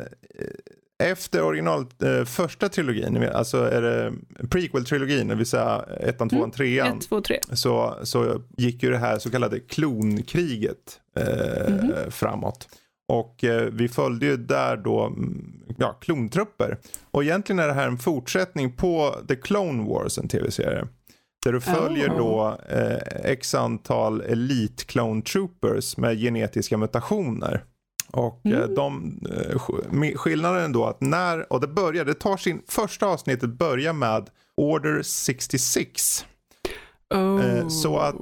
efter 1.03 1.43
original, 1.43 1.85
eh, 2.03 2.25
första 2.25 2.69
trilogin, 2.69 3.29
alltså 3.33 3.57
är 3.63 3.81
det 3.81 4.13
prequel-trilogin, 4.47 5.27
det 5.29 5.35
vill 5.35 5.45
säga 5.45 5.85
ettan, 5.99 6.29
tvåan, 6.29 6.51
trean. 6.51 6.97
1, 6.97 7.09
2, 7.09 7.21
3. 7.21 7.39
så, 7.53 7.99
så 8.03 8.41
gick 8.57 8.83
ju 8.83 8.89
det 8.91 8.97
här 8.97 9.19
så 9.19 9.29
kallade 9.31 9.59
klonkriget 9.59 10.99
eh, 11.19 11.73
Mhm. 11.73 12.11
framåt. 12.11 12.67
Och 13.07 13.43
eh, 13.43 13.61
vi 13.71 13.87
följde 13.87 14.25
ju 14.25 14.37
där 14.37 14.77
då 14.77 15.01
mm, 15.05 15.53
ja, 15.77 15.93
klontrupper. 15.93 16.77
Och 17.11 17.23
egentligen 17.23 17.59
är 17.59 17.67
det 17.67 17.73
här 17.73 17.87
en 17.87 17.97
fortsättning 17.97 18.71
på 18.71 19.15
The 19.27 19.35
Clone 19.35 19.89
Wars, 19.89 20.17
en 20.17 20.27
tv-serie. 20.27 20.87
Där 21.45 21.53
du 21.53 21.61
följer 21.61 22.09
Oh. 22.09 22.17
då 22.17 22.57
eh, 22.69 23.31
x 23.31 23.55
antal 23.55 24.21
Elite 24.21 24.85
Clone 24.85 25.21
Troopers 25.21 25.97
med 25.97 26.19
genetiska 26.19 26.77
mutationer. 26.77 27.63
Och 28.11 28.45
eh, 28.45 28.51
Mm. 28.57 28.75
de, 28.75 29.19
eh, 30.01 30.15
skillnaden 30.15 30.71
då 30.71 30.85
att 30.85 31.01
när, 31.01 31.53
och 31.53 31.61
det 31.61 31.67
börjar, 31.67 32.05
det 32.05 32.13
tar 32.13 32.37
sin, 32.37 32.61
första 32.67 33.05
avsnittet 33.05 33.49
börjar 33.49 33.93
med 33.93 34.29
Order 34.57 35.01
66. 35.01 36.25
Oh. 37.15 37.67
Så 37.67 37.97
att- 37.99 38.15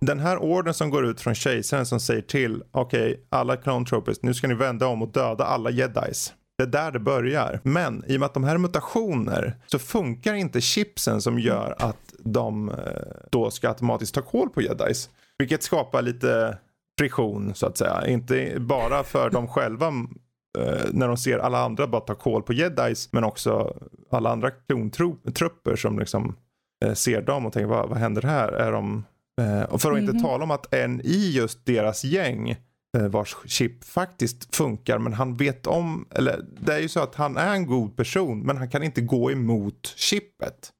Den 0.00 0.18
här 0.18 0.38
orden 0.38 0.74
som 0.74 0.90
går 0.90 1.06
ut 1.06 1.20
från 1.20 1.34
kejsaren 1.34 1.86
som 1.86 2.00
säger 2.00 2.22
till, 2.22 2.62
okej, 2.70 3.26
alla 3.30 3.56
clone 3.56 3.86
troopers, 3.86 4.22
nu 4.22 4.34
ska 4.34 4.48
ni 4.48 4.54
vända 4.54 4.86
om 4.86 5.02
och 5.02 5.12
döda 5.12 5.44
alla 5.44 5.70
jedis. 5.70 6.32
Det 6.58 6.64
är 6.64 6.66
där 6.68 6.92
det 6.92 6.98
börjar. 6.98 7.60
Men 7.62 8.04
i 8.06 8.16
och 8.16 8.20
med 8.20 8.26
att 8.26 8.34
de 8.34 8.44
här 8.44 8.54
är 8.54 8.58
mutationer 8.58 9.56
så 9.66 9.78
funkar 9.78 10.34
inte 10.34 10.60
chipsen 10.60 11.20
som 11.22 11.38
gör 11.38 11.74
att 11.78 12.14
de 12.18 12.68
eh, 12.68 12.74
då 13.30 13.50
ska 13.50 13.68
automatiskt 13.68 14.14
ta 14.14 14.22
koll 14.22 14.48
på 14.50 14.62
jedis. 14.62 15.10
Vilket 15.38 15.62
skapar 15.62 16.02
lite 16.02 16.58
friktion 17.00 17.54
så 17.54 17.66
att 17.66 17.78
säga. 17.78 18.06
Inte 18.06 18.54
bara 18.60 19.02
för 19.04 19.30
dem 19.30 19.48
själva 19.48 19.86
eh, 20.58 20.84
när 20.92 21.08
de 21.08 21.16
ser 21.16 21.38
alla 21.38 21.64
andra 21.64 21.86
bara 21.86 22.00
ta 22.00 22.14
koll 22.14 22.42
på 22.42 22.52
jedis 22.52 23.08
men 23.12 23.24
också 23.24 23.76
alla 24.10 24.30
andra 24.30 24.50
klontrupper 24.50 25.76
som 25.76 25.98
liksom 25.98 26.36
ser 26.94 27.22
dem 27.22 27.46
och 27.46 27.52
tänker 27.52 27.66
vad, 27.68 27.88
vad 27.88 27.98
händer 27.98 28.22
här? 28.22 28.48
Är 28.48 28.72
de, 28.72 29.04
eh, 29.40 29.62
och 29.62 29.82
för 29.82 29.92
att 29.92 29.98
inte 29.98 30.12
Mhm. 30.12 30.22
tala 30.22 30.44
om 30.44 30.50
att 30.50 30.74
en 30.74 31.00
i 31.00 31.30
just 31.30 31.66
deras 31.66 32.04
gäng 32.04 32.50
eh, 32.98 33.08
vars 33.08 33.36
chip 33.46 33.84
faktiskt 33.84 34.56
funkar 34.56 34.98
men 34.98 35.12
han 35.12 35.36
vet 35.36 35.66
om, 35.66 36.08
eller 36.14 36.40
det 36.60 36.74
är 36.74 36.78
ju 36.78 36.88
så 36.88 37.00
att 37.00 37.14
han 37.14 37.36
är 37.36 37.52
en 37.54 37.66
god 37.66 37.96
person 37.96 38.40
men 38.40 38.56
han 38.56 38.70
kan 38.70 38.82
inte 38.82 39.00
gå 39.00 39.30
emot 39.30 39.92
chippet. 39.96 40.70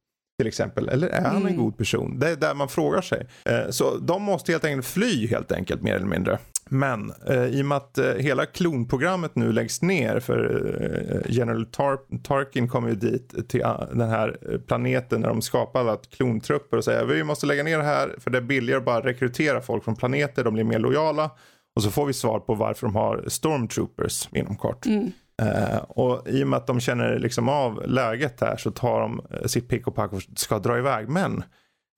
Till 0.41 0.47
exempel, 0.49 0.89
eller 0.89 1.09
är 1.09 1.23
han 1.25 1.37
en 1.37 1.43
Mm. 1.43 1.57
god 1.57 1.77
person? 1.79 2.19
Det 2.19 2.29
är 2.31 2.37
där 2.37 2.55
man 2.55 2.69
frågar 2.69 3.01
sig. 3.01 3.27
Eh, 3.45 3.71
så 3.71 3.97
de 3.97 4.23
måste 4.23 4.53
helt 4.53 4.65
enkelt 4.65 4.87
fly 4.87 5.27
helt 5.27 5.53
enkelt 5.53 5.83
mer 5.83 5.95
eller 5.95 6.07
mindre. 6.07 6.39
Men 6.69 7.13
eh, 7.27 7.45
i 7.45 7.63
och 7.63 7.67
med 7.67 7.77
att 7.77 7.99
eh, 7.99 8.13
hela 8.15 8.47
klonprogrammet 8.47 9.37
nu 9.37 9.53
läggs 9.53 9.83
ner 9.83 10.21
för 10.21 10.73
eh, 11.11 11.33
General 11.33 11.67
Tar- 11.67 12.23
Tarkin 12.23 12.69
kommer 12.69 12.89
ju 12.89 12.95
dit 12.95 13.49
till 13.49 13.61
uh, 13.61 13.83
den 13.93 14.09
här 14.09 14.39
eh, 14.53 14.59
planeten 14.59 15.21
när 15.21 15.29
de 15.29 15.43
skapar 15.43 15.81
alla 15.81 15.97
klontrupper 15.97 16.77
och 16.77 16.85
säger 16.85 17.05
vi 17.05 17.25
måste 17.25 17.47
lägga 17.47 17.63
ner 17.63 17.79
det 17.79 17.85
här 17.85 18.15
för 18.19 18.31
det 18.31 18.39
är 18.39 18.43
billigare 18.43 18.79
att 18.79 18.85
bara 18.85 19.05
rekrytera 19.05 19.61
folk 19.61 19.85
från 19.85 19.97
planeter, 19.97 20.45
de 20.45 20.55
blir 20.55 20.65
mer 20.65 20.79
lojala. 20.79 21.31
Och 21.77 21.83
så 21.83 21.91
får 21.91 22.07
vi 22.07 22.13
svar 22.13 22.41
på 22.41 22.55
varför 22.55 22.87
de 22.87 22.97
har 22.97 23.25
stormtroopers 23.27 24.29
inom 24.33 24.57
kort. 24.57 24.87
Mm. 24.87 25.13
Eh, 25.43 25.79
och 25.79 26.29
i 26.29 26.45
och 26.45 26.49
med 26.49 26.57
att 26.57 26.67
de 26.67 26.81
känner 26.81 27.19
liksom 27.19 27.49
av 27.49 27.83
läget 27.87 28.41
här 28.41 28.57
så 28.57 28.71
tar 28.71 29.01
de 29.01 29.21
eh, 29.31 29.47
sitt 29.47 29.69
pick 29.69 29.87
och 29.87 29.95
pack 29.95 30.13
och 30.13 30.23
ska 30.37 30.59
dra 30.59 30.79
iväg. 30.79 31.09
Men 31.09 31.43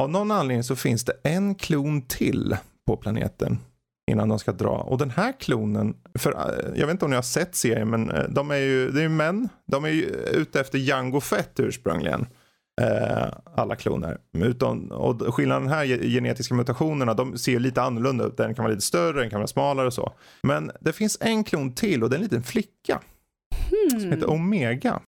av 0.02 0.10
någon 0.10 0.30
anledning 0.30 0.64
så 0.64 0.76
finns 0.76 1.04
det 1.04 1.12
en 1.22 1.54
klon 1.54 2.02
till 2.02 2.56
på 2.86 2.96
planeten. 2.96 3.58
Innan 4.10 4.28
de 4.28 4.38
ska 4.38 4.52
dra. 4.52 4.70
Och 4.70 4.98
den 4.98 5.10
här 5.10 5.32
klonen, 5.40 5.96
för 6.18 6.32
eh, 6.32 6.80
jag 6.80 6.86
vet 6.86 6.90
inte 6.90 7.04
om 7.04 7.10
ni 7.10 7.16
har 7.16 7.22
sett 7.22 7.54
serien 7.54 7.90
men 7.90 8.10
eh, 8.10 8.24
de 8.28 8.50
är 8.50 8.56
ju, 8.56 8.90
det 8.90 8.98
är 8.98 9.02
ju 9.02 9.08
män, 9.08 9.48
de 9.66 9.84
är 9.84 9.88
ju 9.88 10.04
ute 10.32 10.60
efter 10.60 10.78
Jango 10.78 11.20
Fett 11.20 11.60
ursprungligen. 11.60 12.26
Eh, 12.80 13.28
alla 13.56 13.76
kloner. 13.76 14.18
Utan, 14.32 14.90
och 14.90 15.34
skillnaden 15.34 15.68
här, 15.68 15.84
genetiska 15.86 16.54
mutationerna, 16.54 17.14
de 17.14 17.38
ser 17.38 17.58
lite 17.58 17.82
annorlunda 17.82 18.24
ut. 18.24 18.36
Den 18.36 18.54
kan 18.54 18.62
vara 18.62 18.72
lite 18.74 18.86
större, 18.86 19.20
den 19.20 19.30
kan 19.30 19.38
vara 19.40 19.46
smalare 19.46 19.86
och 19.86 19.92
så. 19.92 20.12
Men 20.42 20.70
det 20.80 20.92
finns 20.92 21.18
en 21.20 21.44
klon 21.44 21.74
till 21.74 22.02
och 22.02 22.10
det 22.10 22.16
är 22.16 22.18
en 22.18 22.22
liten 22.22 22.42
flicka. 22.42 23.00
Hmm. 23.70 24.00
Som 24.00 24.12
heter 24.12 24.30
Omega. 24.30 25.00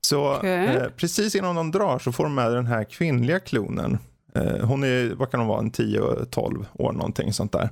Så 0.00 0.36
Okej. 0.36 0.66
eh, 0.66 0.88
precis 0.96 1.34
innan 1.34 1.56
de 1.56 1.70
drar 1.70 1.98
så 1.98 2.12
får 2.12 2.24
de 2.24 2.34
med 2.34 2.52
den 2.52 2.66
här 2.66 2.84
kvinnliga 2.84 3.40
klonen. 3.40 3.98
Eh, 4.34 4.66
hon 4.66 4.84
är, 4.84 5.14
vad 5.14 5.30
kan 5.30 5.40
hon 5.40 5.48
vara, 5.48 5.58
en 5.58 5.70
10-12 5.70 6.64
år 6.74 6.92
någonting 6.92 7.32
sånt 7.32 7.52
där. 7.52 7.68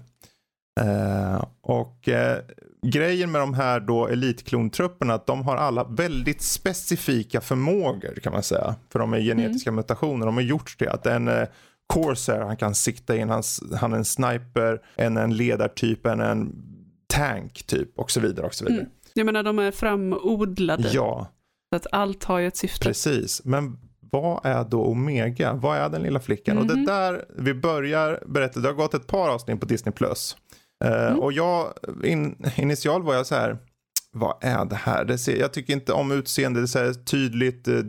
Eh, 0.81 1.45
och 1.61 2.09
eh, 2.09 2.39
grejen 2.87 3.33
med 3.33 3.41
de 3.41 3.55
här 3.55 3.81
då 3.81 4.07
elitklonttrupperna 4.09 5.14
att 5.14 5.27
de 5.27 5.43
har 5.43 5.57
alla 5.57 5.85
väldigt 5.85 6.43
specifika 6.43 7.41
förmågor 7.41 8.14
kan 8.22 8.33
man 8.33 8.43
säga. 8.43 8.75
För 8.93 8.99
de 8.99 9.12
är 9.14 9.20
genetiska 9.20 9.72
mutationer. 9.72 10.27
De 10.27 10.35
har 10.35 10.43
gjort 10.43 10.75
det. 10.79 10.89
Att 10.89 11.07
en 11.07 11.29
eh, 11.29 11.45
Corsair, 11.87 12.41
han 12.41 12.57
kan 12.57 12.75
sikta 12.75 13.16
in, 13.16 13.29
hans, 13.31 13.62
han 13.81 13.93
är 13.93 13.97
en 13.97 14.05
sniper, 14.05 14.81
en 14.97 15.16
en 15.16 15.37
ledartyp, 15.37 16.07
en 16.07 16.20
en 16.20 16.53
tank 17.07 17.62
typ 17.66 17.99
och 17.99 18.11
så 18.11 18.20
vidare 18.20 18.47
och 18.47 18.55
så 18.55 18.64
vidare. 18.64 18.81
Mm. 18.81 18.93
Jag 19.14 19.27
menar, 19.27 19.43
de 19.43 19.59
är 19.59 19.70
framodlade. 19.70 20.89
Ja, 20.93 21.29
Så 21.72 21.77
att 21.77 21.87
allt 21.93 22.25
har 22.25 22.39
ju 22.39 22.47
ett 22.47 22.57
syfte. 22.57 22.85
precis. 22.87 23.45
Men 23.45 23.79
vad 24.11 24.41
är 24.47 24.64
då 24.64 24.85
Omega? 24.85 25.53
Vad 25.53 25.77
är 25.79 25.89
den 25.89 26.03
lilla 26.03 26.20
flickan? 26.20 26.59
Och 26.59 26.66
det 26.66 26.75
Mhm. 26.75 26.85
där, 26.85 27.25
vi 27.39 27.55
börjar 27.55 28.22
berätta, 28.27 28.61
det 28.61 28.68
har 28.68 28.75
gått 28.75 28.95
ett 28.95 29.07
par 29.07 29.29
avsnitt 29.29 29.61
på 29.61 29.66
Disney+. 29.66 29.93
Plus. 29.93 30.37
Eh, 30.85 31.07
Mm. 31.07 31.20
Och 31.20 31.32
jag, 31.32 31.72
in, 32.05 32.45
initial 32.57 33.03
var 33.03 33.14
jag 33.14 33.26
så 33.26 33.35
här, 33.35 33.59
vad 34.12 34.37
är 34.41 34.64
det 34.64 34.76
här? 34.76 35.05
Det 35.05 35.18
ser, 35.18 35.37
jag 35.37 35.53
tycker 35.53 35.72
inte 35.72 35.93
om 35.93 36.12
utseende, 36.12 36.61
det 36.61 36.74
är 36.76 37.05
tydligt 37.05 37.68
eh, 37.68 37.80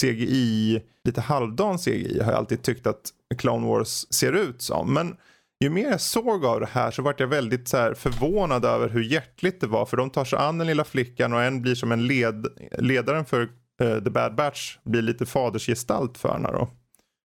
CGI, 0.00 0.82
lite 1.04 1.20
halvdan 1.20 1.78
CGI 1.78 2.20
har 2.22 2.30
jag 2.32 2.38
alltid 2.38 2.62
tyckt 2.62 2.86
att 2.86 3.10
Clone 3.38 3.66
Wars 3.66 4.06
ser 4.10 4.32
ut 4.32 4.62
som. 4.62 4.94
Men 4.94 5.16
ju 5.64 5.70
mer 5.70 5.90
jag 5.90 6.00
såg 6.00 6.44
av 6.44 6.60
det 6.60 6.68
här 6.72 6.90
så 6.90 7.02
vart 7.02 7.20
jag 7.20 7.26
väldigt 7.26 7.68
så 7.68 7.94
förvånad 7.96 8.64
över 8.64 8.88
hur 8.88 9.02
hjärtligt 9.02 9.60
det 9.60 9.66
var. 9.66 9.86
För 9.86 9.96
de 9.96 10.10
tar 10.10 10.24
sig 10.24 10.38
an 10.38 10.58
den 10.58 10.66
lilla 10.66 10.84
flickan 10.84 11.32
och 11.32 11.42
en 11.42 11.62
blir 11.62 11.74
som 11.74 11.92
en 11.92 12.06
led, 12.06 12.46
ledaren 12.78 13.24
för 13.24 13.42
eh, 13.82 13.98
The 14.04 14.10
Bad 14.10 14.34
Batch 14.34 14.76
blir 14.84 15.02
lite 15.02 15.26
fadersgestalt 15.26 16.18
för 16.18 16.32
henne 16.32 16.48
då. 16.52 16.68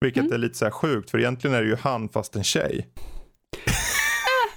Vilket 0.01 0.21
Mm. 0.21 0.33
är 0.33 0.37
lite 0.37 0.57
så 0.57 0.65
här 0.65 0.71
sjukt 0.71 1.09
för 1.11 1.17
egentligen 1.19 1.55
är 1.55 1.61
det 1.61 1.67
ju 1.67 1.75
han 1.75 2.09
fast 2.09 2.35
en 2.35 2.43
tjej. 2.43 2.87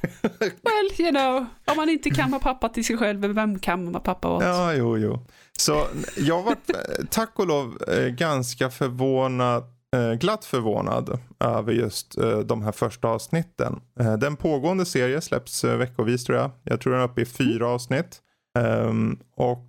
Well, 0.40 0.90
you 0.98 1.10
know, 1.10 1.46
om 1.66 1.76
man 1.76 1.88
inte 1.88 2.10
kan 2.10 2.30
vara 2.30 2.40
pappa 2.40 2.68
till 2.68 2.84
sig 2.84 2.96
själv, 2.96 3.20
vem 3.20 3.58
kan 3.58 3.92
vara 3.92 4.02
pappa 4.02 4.28
åt? 4.36 4.42
Ja, 4.42 4.74
jo, 4.74 4.98
jo. 4.98 5.26
Så 5.58 5.86
jag 6.16 6.42
var 6.42 6.52
eh, 6.52 7.04
tack 7.10 7.38
och 7.38 7.46
lov 7.46 7.78
eh, 7.88 8.06
ganska 8.06 8.70
förvånad, 8.70 9.64
eh, 9.96 10.12
glatt 10.12 10.44
förvånad 10.44 11.18
över 11.40 11.72
just 11.72 12.14
de 12.44 12.62
här 12.62 12.72
första 12.72 13.08
avsnitten. 13.08 13.80
Den 14.18 14.36
pågående 14.36 14.84
serien 14.84 15.22
släpps 15.22 15.64
veckovis 15.64 16.24
tror 16.24 16.38
jag. 16.38 16.50
Jag 16.62 16.80
tror 16.80 16.92
den 16.92 17.02
är 17.02 17.04
uppe 17.06 17.20
i 17.20 17.26
fyra 17.26 17.68
avsnitt. 17.68 18.18
Ehm, 18.58 19.18
Och 19.36 19.64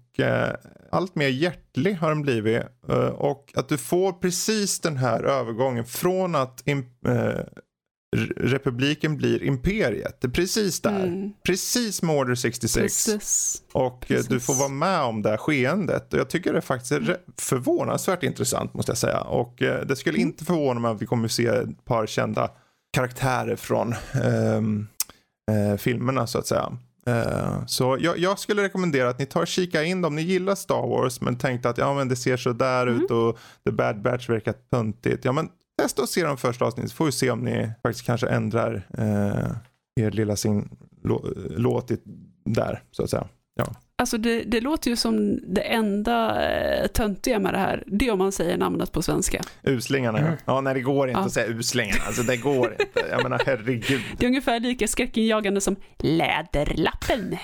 allt 0.92 1.16
mer 1.16 1.28
hjärtlig 1.28 1.94
har 1.94 2.10
den 2.10 2.22
blivit. 2.22 2.64
Och 3.14 3.54
att 3.56 3.70
du 3.70 3.78
får 3.78 4.14
precis 4.14 4.80
den 4.80 4.98
här 4.98 5.24
övergången 5.24 5.86
från 5.86 6.36
att 6.36 6.64
republiken 8.38 9.18
blir 9.18 9.44
imperiet. 9.44 10.22
Det 10.22 10.28
är 10.28 10.32
precis 10.32 10.82
där. 10.82 11.04
Mm. 11.04 11.32
Precis 11.46 12.02
med 12.02 12.16
Order 12.16 12.36
66. 12.36 12.76
Precis. 12.76 13.62
Och 13.72 14.12
eh, 14.12 14.18
du 14.18 14.24
Precis. 14.24 14.46
får 14.46 14.54
vara 14.54 14.70
med 14.70 15.02
om 15.02 15.22
det 15.22 15.30
här 15.30 15.38
skeendet. 15.38 16.14
Och 16.14 16.20
jag 16.20 16.30
tycker 16.30 16.54
det 16.54 16.62
faktiskt 16.62 16.92
är 16.92 17.18
förvånansvärt 17.38 18.24
intressant 18.24 18.74
måste 18.74 18.90
jag 18.90 18.98
säga. 18.98 19.22
Och 19.22 19.62
eh, 19.62 19.86
det 19.86 19.96
skulle 19.96 20.18
inte 20.18 20.46
förvåna 20.46 20.80
mig 20.80 20.92
att 20.92 21.02
vi 21.02 21.06
kommer 21.06 21.26
att 21.26 21.32
se 21.32 21.46
ett 21.46 21.86
par 21.86 22.08
kända 22.08 22.52
karaktärer 22.94 23.56
från 23.56 23.96
ehm, 24.24 24.88
eh, 25.52 25.78
filmerna 25.78 26.28
så 26.28 26.40
att 26.40 26.48
säga. 26.48 26.78
Så 27.68 27.98
jag, 28.00 28.18
jag 28.18 28.40
skulle 28.40 28.64
rekommendera 28.64 29.10
att 29.10 29.20
ni 29.20 29.26
tar 29.26 29.42
och 29.42 29.48
kika 29.48 29.84
in 29.84 30.02
dem. 30.02 30.16
Ni 30.16 30.22
gillar 30.22 30.56
Star 30.56 30.88
Wars 30.88 31.22
men 31.22 31.38
tänkte 31.38 31.70
att 31.70 31.78
ja, 31.78 31.94
men 31.94 32.08
det 32.08 32.16
ser 32.16 32.38
så 32.38 32.54
där 32.54 32.88
ut 32.88 33.12
och 33.12 33.38
The 33.66 33.72
Bad 33.72 34.02
Batch 34.02 34.30
verkar 34.30 34.54
töntigt. 34.72 35.26
Ja, 35.26 35.32
men 35.32 35.50
testa 35.82 36.04
att 36.04 36.10
se 36.10 36.24
de 36.24 36.38
första 36.38 36.66
avsnittet 36.66 36.92
så 36.92 36.96
får 36.96 37.06
vi 37.06 37.12
se 37.12 37.32
om 37.32 37.40
ni 37.40 37.72
faktiskt 37.84 38.06
kanske 38.06 38.28
ändrar 38.28 38.88
eh, 38.98 40.04
er 40.06 40.12
lilla 40.12 40.36
sin 40.36 40.70
lå- 41.04 41.54
låt 41.58 41.92
där 42.46 42.84
så 42.92 43.04
att 43.04 43.10
säga. 43.10 43.28
Alltså 43.98 44.18
det, 44.18 44.44
det 44.44 44.62
låter 44.62 44.90
ju 44.90 44.96
som 44.96 45.40
det 45.54 45.62
enda 45.62 46.48
eh, 46.52 46.88
töntiga 46.88 47.40
med 47.40 47.54
det 47.54 47.58
här, 47.58 47.84
det 47.88 48.08
är 48.08 48.12
om 48.12 48.20
man 48.20 48.32
säger 48.32 48.58
namnet 48.58 48.92
på 48.92 49.02
svenska. 49.02 49.42
Uslingarna 49.64 50.18
Mm. 50.20 50.32
ja. 50.32 50.38
Ja, 50.46 50.62
nej 50.62 50.74
det 50.74 50.82
går 50.82 51.08
inte 51.10 51.20
Ja. 51.20 51.26
att 51.26 51.32
säga 51.34 51.48
uslingarna. 51.48 52.02
Alltså 52.08 52.24
det 52.24 52.38
går 52.38 52.72
inte. 52.80 53.10
Jag 53.10 53.24
menar 53.24 53.42
herregud. 53.46 54.02
Det 54.18 54.26
är 54.26 54.28
ungefär 54.28 54.60
lika 54.60 54.88
skräckinjagande 54.88 55.62
som 55.62 55.76
Läderlappen. 55.98 57.38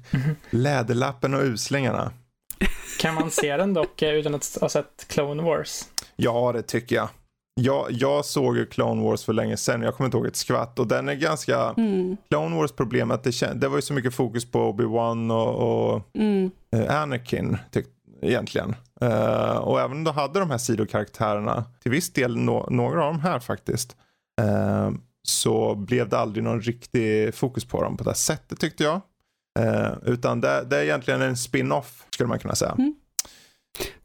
Läderlappen 0.50 1.34
och 1.34 1.42
uslingarna. 1.42 2.12
Kan 3.00 3.14
man 3.14 3.30
se 3.30 3.56
den 3.56 3.74
dock 3.74 4.02
eh, 4.02 4.14
utan 4.14 4.34
att 4.34 4.58
ha 4.60 4.68
sett 4.68 5.04
Clone 5.08 5.42
Wars? 5.42 5.84
Ja, 6.16 6.52
det 6.52 6.62
tycker 6.62 6.96
jag. 6.96 7.08
Jag, 7.60 7.86
jag 7.90 8.24
såg 8.24 8.56
ju 8.56 8.66
Clone 8.66 9.02
Wars 9.02 9.24
för 9.24 9.32
länge 9.32 9.56
sedan. 9.56 9.82
Jag 9.82 9.94
kommer 9.94 10.06
inte 10.06 10.16
ihåg 10.16 10.26
ett 10.26 10.36
skvatt. 10.36 10.78
Och 10.78 10.86
den 10.86 11.08
är 11.08 11.14
ganska... 11.14 11.74
Mm, 11.76 12.16
Clone 12.28 12.56
Wars 12.56 12.72
problem 12.72 13.10
att 13.10 13.24
det, 13.24 13.54
det 13.54 13.68
var 13.68 13.76
ju 13.76 13.82
så 13.82 13.92
mycket 13.92 14.14
fokus 14.14 14.50
på 14.50 14.72
Obi-Wan 14.72 15.30
och, 15.30 15.94
och 15.94 16.02
mm, 16.14 16.50
eh, 16.72 17.00
Anakin 17.02 17.58
tyck, 17.70 17.86
egentligen. 18.22 18.74
Eh, 19.00 19.56
och 19.56 19.80
även 19.80 19.96
om 19.96 20.04
du 20.04 20.10
hade 20.10 20.40
de 20.40 20.50
här 20.50 20.58
sidokaraktärerna, 20.58 21.64
till 21.82 21.90
viss 21.90 22.12
del 22.12 22.36
no, 22.36 22.66
några 22.70 23.04
av 23.04 23.12
de 23.12 23.20
här 23.20 23.40
faktiskt, 23.40 23.96
eh, 24.40 24.90
så 25.22 25.74
blev 25.74 26.08
det 26.08 26.18
aldrig 26.18 26.44
någon 26.44 26.60
riktig 26.60 27.34
fokus 27.34 27.64
på 27.64 27.82
dem 27.82 27.96
på 27.96 28.04
det 28.04 28.14
sättet 28.14 28.60
tyckte 28.60 28.84
jag. 28.84 29.00
Eh, 29.58 29.92
utan 30.04 30.40
det, 30.40 30.64
det 30.70 30.76
är 30.76 30.82
egentligen 30.82 31.22
en 31.22 31.36
spin-off 31.36 32.06
skulle 32.10 32.28
man 32.28 32.38
kunna 32.38 32.54
säga. 32.54 32.72
Mm. 32.78 32.94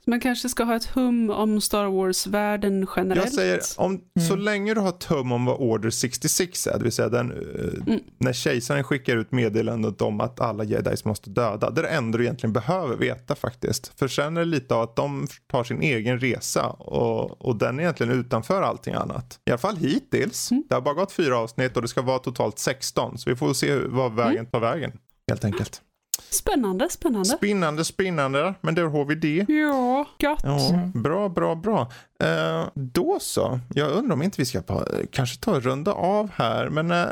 Så 0.03 0.09
man 0.09 0.19
kanske 0.19 0.49
ska 0.49 0.63
ha 0.63 0.75
ett 0.75 0.85
hum 0.85 1.29
om 1.29 1.61
Star 1.61 1.85
Wars-världen 1.85 2.87
generellt. 2.95 3.25
Jag 3.25 3.33
säger, 3.33 3.59
om, 3.77 4.01
så 4.27 4.33
Mm. 4.33 4.45
länge 4.45 4.73
du 4.73 4.79
har 4.81 4.91
tum 4.91 5.31
om 5.31 5.45
vad 5.45 5.55
Order 5.59 5.89
66 5.89 6.67
är, 6.67 6.77
det 6.77 6.83
vill 6.83 6.91
säga 6.91 7.09
den, 7.09 7.31
eh, 7.31 7.87
Mm. 7.87 7.99
när 8.17 8.33
kejsaren 8.33 8.83
skickar 8.83 9.17
ut 9.17 9.31
meddelandet 9.31 10.01
om 10.01 10.21
att 10.21 10.39
alla 10.41 10.63
jedis 10.63 11.05
måste 11.05 11.29
döda. 11.29 11.69
Det 11.69 11.81
är 11.81 11.83
det 11.83 11.89
enda 11.89 12.17
du 12.17 12.23
egentligen 12.23 12.53
behöver 12.53 12.95
veta 12.95 13.35
faktiskt. 13.35 13.99
För 13.99 14.07
sen 14.07 14.37
är 14.37 14.41
det 14.41 14.45
lite 14.45 14.75
av 14.75 14.81
att 14.81 14.95
de 14.95 15.27
tar 15.51 15.63
sin 15.63 15.81
egen 15.81 16.19
resa 16.19 16.67
och, 16.69 17.41
och 17.41 17.55
den 17.55 17.79
är 17.79 17.83
egentligen 17.83 18.11
utanför 18.19 18.61
allting 18.61 18.93
annat. 18.93 19.39
I 19.45 19.51
alla 19.51 19.57
fall 19.57 19.77
hittills. 19.77 20.51
Mm. 20.51 20.63
Det 20.69 20.75
har 20.75 20.81
bara 20.81 20.93
gått 20.95 21.11
fyra 21.11 21.37
avsnitt 21.37 21.75
och 21.75 21.81
det 21.81 21.87
ska 21.87 22.01
vara 22.01 22.19
totalt 22.19 22.59
16. 22.59 23.17
Så 23.17 23.29
vi 23.29 23.35
får 23.35 23.53
se 23.53 23.75
vad 23.75 24.05
Mm. 24.11 24.15
vägen 24.15 24.45
tar 24.45 24.59
vägen. 24.59 24.91
Helt 25.29 25.45
enkelt. 25.45 25.81
Spännande, 26.29 26.89
spännande. 26.89 27.25
Spinnande, 27.29 27.85
spinnande. 27.85 28.53
Men 28.61 28.75
där 28.75 28.83
har 28.83 29.05
vi 29.05 29.15
det. 29.15 29.45
Ja, 29.53 30.05
gott. 30.21 30.39
Ja, 30.43 30.89
bra, 30.93 31.29
bra, 31.29 31.55
bra. 31.55 31.91
Eh, 32.23 32.63
då 32.73 33.17
så. 33.21 33.59
Jag 33.73 33.91
undrar 33.91 34.13
om 34.13 34.21
inte 34.21 34.41
vi 34.41 34.45
ska 34.45 34.57
eh, 34.57 34.63
kanske 35.11 35.39
ta 35.41 35.59
runda 35.59 35.91
av 35.93 36.29
här. 36.35 36.69
Men 36.69 36.91
eh, 36.91 37.05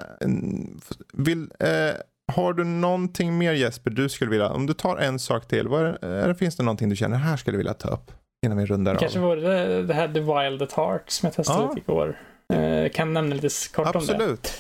vill, 1.13 1.41
eh, 1.59 1.67
har 2.33 2.53
du 2.53 2.63
någonting 2.63 3.37
mer 3.37 3.53
Jesper 3.53 3.91
du 3.91 4.09
skulle 4.09 4.31
vilja, 4.31 4.49
om 4.49 4.65
du 4.65 4.73
tar 4.73 4.97
en 4.97 5.19
sak 5.19 5.47
till, 5.47 5.67
vad 5.67 6.01
det, 6.01 6.35
finns 6.39 6.55
det 6.55 6.63
någonting 6.63 6.89
du 6.89 6.95
känner 6.95 7.17
här 7.17 7.37
skulle 7.37 7.57
vilja 7.57 7.73
ta 7.73 7.89
upp 7.89 8.11
innan 8.45 8.57
vi 8.57 8.65
rundar 8.65 8.95
Kanske 8.95 9.19
av? 9.19 9.25
vore 9.25 9.41
det, 9.41 9.83
det 9.83 9.93
här 9.93 10.07
The 10.07 10.19
Wild 10.19 10.61
at 10.61 10.71
Heart 10.73 11.09
som 11.09 11.27
jag 11.27 11.33
testade 11.33 11.59
Ja. 11.63 11.69
lite 11.75 11.91
igår. 11.91 12.19
Eh, 12.53 12.89
kan 12.91 13.13
nämna 13.13 13.35
lite 13.35 13.49
kort 13.73 13.95
om 13.95 14.05
det. 14.05 14.13
Absolut. 14.13 14.53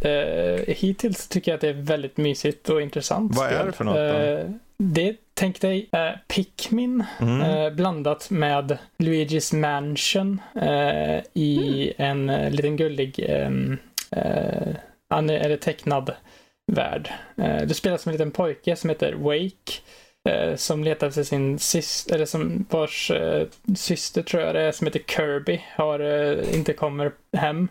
Eh, 0.00 0.74
hittills 0.74 1.28
tycker 1.28 1.50
jag 1.50 1.54
att 1.56 1.60
det 1.60 1.68
är 1.68 1.72
väldigt 1.82 2.16
mysigt 2.16 2.68
och 2.68 2.82
intressant 2.82 3.36
Vad 3.36 3.46
är 3.46 3.50
spel. 3.54 3.66
det 3.66 3.72
för 3.72 3.84
något 3.84 3.94
då? 3.94 4.00
Eh, 4.00 4.50
det, 4.78 5.16
tänk 5.34 5.60
dig 5.60 5.88
eh, 5.92 6.10
Pikmin 6.28 7.04
Mm. 7.20 7.40
eh, 7.40 7.70
blandat 7.70 8.30
med 8.30 8.78
Luigi's 8.98 9.54
Mansion 9.56 10.40
eh, 10.60 11.18
i 11.34 11.92
en 11.96 12.30
eh, 12.30 12.50
liten 12.50 12.76
gullig 12.76 13.24
ehm, 13.28 13.78
eh, 14.10 14.68
eller 15.10 15.56
tecknad 15.56 16.10
värld. 16.72 17.12
Du 17.66 17.74
spelar 17.74 17.96
som 17.96 18.10
en 18.10 18.12
liten 18.12 18.30
pojke 18.30 18.76
som 18.76 18.90
heter 18.90 19.12
Wake 19.12 19.72
som 20.56 20.84
letar 20.84 21.06
efter 21.06 21.22
sin 21.22 21.58
syster, 21.58 22.14
eller 22.14 22.26
som 22.26 22.66
vars 22.70 23.12
syster 23.76 24.22
tror 24.22 24.42
jag 24.42 24.54
det 24.54 24.60
är, 24.60 24.72
som 24.72 24.86
heter 24.86 25.00
Kirby, 25.06 25.60
har, 25.76 26.00
inte 26.54 26.72
kommer 26.72 27.12
hem. 27.36 27.68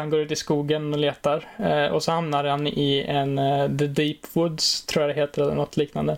Han 0.00 0.10
går 0.10 0.20
ut 0.20 0.30
i 0.32 0.36
skogen 0.36 0.92
och 0.92 0.98
letar. 0.98 1.44
Eh, 1.58 1.86
och 1.86 2.02
så 2.02 2.12
hamnar 2.12 2.44
han 2.44 2.66
i 2.66 3.04
en 3.08 3.38
eh, 3.38 3.76
The 3.78 3.86
Deep 3.86 4.18
Woods, 4.32 4.86
tror 4.86 5.02
jag 5.06 5.16
det 5.16 5.20
heter, 5.20 5.42
eller 5.42 5.54
något 5.54 5.76
liknande. 5.76 6.16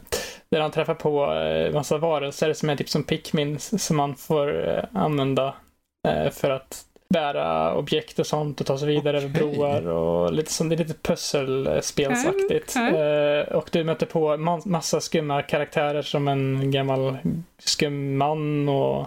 Där 0.51 0.61
han 0.61 0.70
träffar 0.70 0.95
på 0.95 1.33
eh, 1.35 1.72
massa 1.74 1.99
varelser 1.99 2.53
som 2.53 2.70
är 2.70 2.77
typ 2.77 2.89
som 2.89 3.03
Pikmin 3.05 3.59
som 3.61 3.97
man 3.97 4.14
får 4.16 4.68
eh, 4.68 4.85
använda 4.93 5.55
för 6.33 6.51
att 6.51 6.83
bära 7.14 7.74
objekt 7.74 8.18
och 8.18 8.27
sånt 8.27 8.61
och 8.61 8.66
ta 8.66 8.79
sig 8.79 8.89
vidare 8.89 9.16
över 9.16 9.29
Okej. 9.29 9.41
broar 9.55 9.87
och 9.87 10.33
lite 10.33 10.53
som 10.53 10.68
det 10.68 10.74
är 10.74 10.77
lite 10.79 10.95
pusselspelsaktigt. 11.03 12.77
Mm, 12.77 12.95
Eh, 12.95 13.41
och 13.57 13.68
du 13.72 13.85
möter 13.85 14.07
på 14.07 14.29
ma- 14.37 14.68
massa 14.68 15.01
skumma 15.01 15.43
karaktärer 15.43 16.03
som 16.03 16.29
en 16.29 16.70
gammal 16.70 17.16
skum 17.59 18.16
man 18.16 18.68
och 18.68 19.07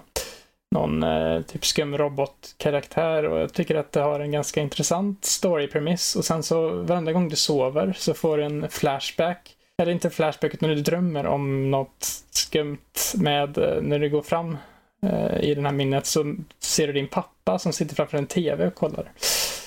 någon 0.76 1.04
eh, 1.04 1.42
typ 1.42 1.66
skum 1.66 1.98
robotkaraktär 1.98 3.24
och 3.26 3.40
jag 3.40 3.54
tycker 3.54 3.76
att 3.76 3.92
det 3.92 4.02
har 4.02 4.20
en 4.20 4.32
ganska 4.32 4.62
intressant 4.62 5.26
story-premiss 5.26 6.16
och 6.16 6.26
sen 6.26 6.44
så 6.44 6.70
varenda 6.70 7.12
gång 7.12 7.30
du 7.30 7.36
sover 7.36 7.94
så 7.98 8.14
får 8.14 8.38
du 8.38 8.44
en 8.44 8.70
flashback 8.70 9.56
eller 9.82 9.92
inte 9.92 10.10
flashback 10.10 10.54
utan 10.54 10.70
du 10.70 10.76
drömmer 10.76 11.26
om 11.26 11.72
något 11.72 12.08
skumt 12.30 12.78
med 13.16 13.58
eh, 13.58 13.82
när 13.82 14.00
du 14.00 14.10
går 14.10 14.22
fram 14.22 14.58
eh, 15.04 15.40
i 15.40 15.56
det 15.56 15.62
här 15.62 15.72
minnet 15.72 16.06
så 16.06 16.36
ser 16.60 16.88
du 16.88 16.94
din 16.94 17.08
pappa 17.08 17.60
som 17.60 17.74
sitter 17.74 17.96
framför 17.96 18.18
en 18.18 18.28
tv 18.28 18.68
och 18.68 18.76
kollar. 18.76 19.12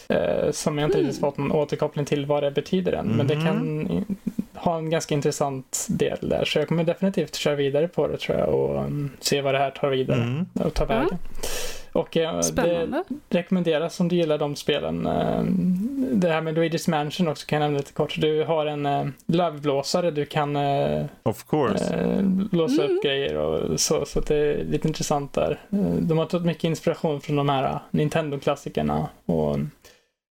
Eh, 0.09 0.51
som 0.51 0.79
jag 0.79 0.87
inte 0.89 0.99
Mm. 0.99 1.07
riktigt 1.07 1.21
fått 1.21 1.37
någon 1.39 1.53
återkoppling 1.53 2.05
till 2.05 2.27
vad 2.27 2.43
det 2.43 2.51
betyder 2.51 2.93
än. 2.93 3.07
Men 3.07 3.27
det 3.27 3.35
Mhm. 3.37 3.45
kan 3.47 4.17
ha 4.65 4.79
en 4.79 4.91
ganska 4.91 5.15
intressant 5.15 5.87
del 5.91 6.19
där. 6.29 6.45
Så 6.45 6.59
jag 6.59 6.69
kommer 6.69 6.85
definitivt 6.85 7.35
köra 7.35 7.55
vidare 7.55 7.89
på 7.89 8.07
det 8.09 8.17
tror 8.17 8.39
jag 8.39 8.49
och 8.55 8.77
um, 8.85 9.11
se 9.21 9.41
vad 9.41 9.55
det 9.55 9.59
här 9.59 9.71
tar 9.71 9.89
vidare 9.91 10.23
Mm. 10.23 10.47
och 10.55 10.75
tar 10.75 10.87
vägen. 10.87 11.19
Och 11.93 12.17
eh, 12.17 12.41
det 12.55 13.05
rekommenderas 13.31 14.01
om 14.01 14.09
du 14.09 14.17
gillar 14.17 14.39
de 14.39 14.57
spelen. 14.57 15.07
Eh, 15.07 15.43
Det 16.13 16.29
här 16.29 16.41
med 16.41 16.59
Luigi's 16.59 16.91
Mansion 16.91 17.29
också 17.29 17.47
kan 17.47 17.57
jag 17.61 17.67
nämna 17.67 17.79
lite 17.79 17.93
kort. 17.93 18.15
Du 18.21 18.45
har 18.45 18.67
en 18.67 18.87
eh, 18.87 19.07
lövblåsare 19.27 20.11
du 20.11 20.25
kan 20.25 20.57
Of 21.23 21.45
course. 21.47 21.95
eh, 21.95 22.23
låsa 22.53 22.83
Mm. 22.85 22.97
upp 22.97 23.03
grejer 23.03 23.37
och 23.37 23.81
så. 23.81 24.05
Så 24.05 24.19
att 24.19 24.27
det 24.27 24.37
är 24.37 24.65
lite 24.65 24.89
intressant 24.89 25.33
där. 25.33 25.59
De 26.01 26.19
har 26.19 26.27
tagit 26.27 26.47
mycket 26.47 26.65
inspiration 26.65 27.21
från 27.21 27.37
de 27.37 27.49
här 27.49 27.79
Nintendo-klassikerna 27.91 29.09
och 29.27 29.59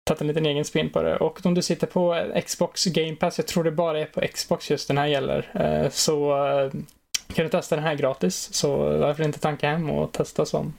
tagit 0.05 0.21
en 0.21 0.27
liten 0.27 0.45
egen 0.45 0.65
spin 0.65 0.89
på 0.89 1.01
det. 1.01 1.17
Och 1.17 1.45
om 1.45 1.53
du 1.53 1.61
sitter 1.61 1.87
på 1.87 2.31
Xbox 2.45 2.85
Game 2.85 3.15
Pass, 3.15 3.37
jag 3.37 3.47
tror 3.47 3.63
det 3.63 3.71
bara 3.71 3.99
är 3.99 4.05
på 4.05 4.21
Xbox 4.33 4.71
just 4.71 4.87
den 4.87 4.97
här 4.97 5.07
gäller, 5.07 5.51
eh, 5.53 5.89
så 5.89 6.47
eh, 6.47 6.71
kan 7.33 7.45
du 7.45 7.49
testa 7.49 7.75
den 7.75 7.85
här 7.85 7.95
gratis. 7.95 8.53
Så 8.53 8.77
varför 8.97 9.23
inte 9.23 9.39
tanka 9.39 9.69
hem 9.69 9.89
och 9.89 10.11
testa 10.11 10.45
som 10.45 10.73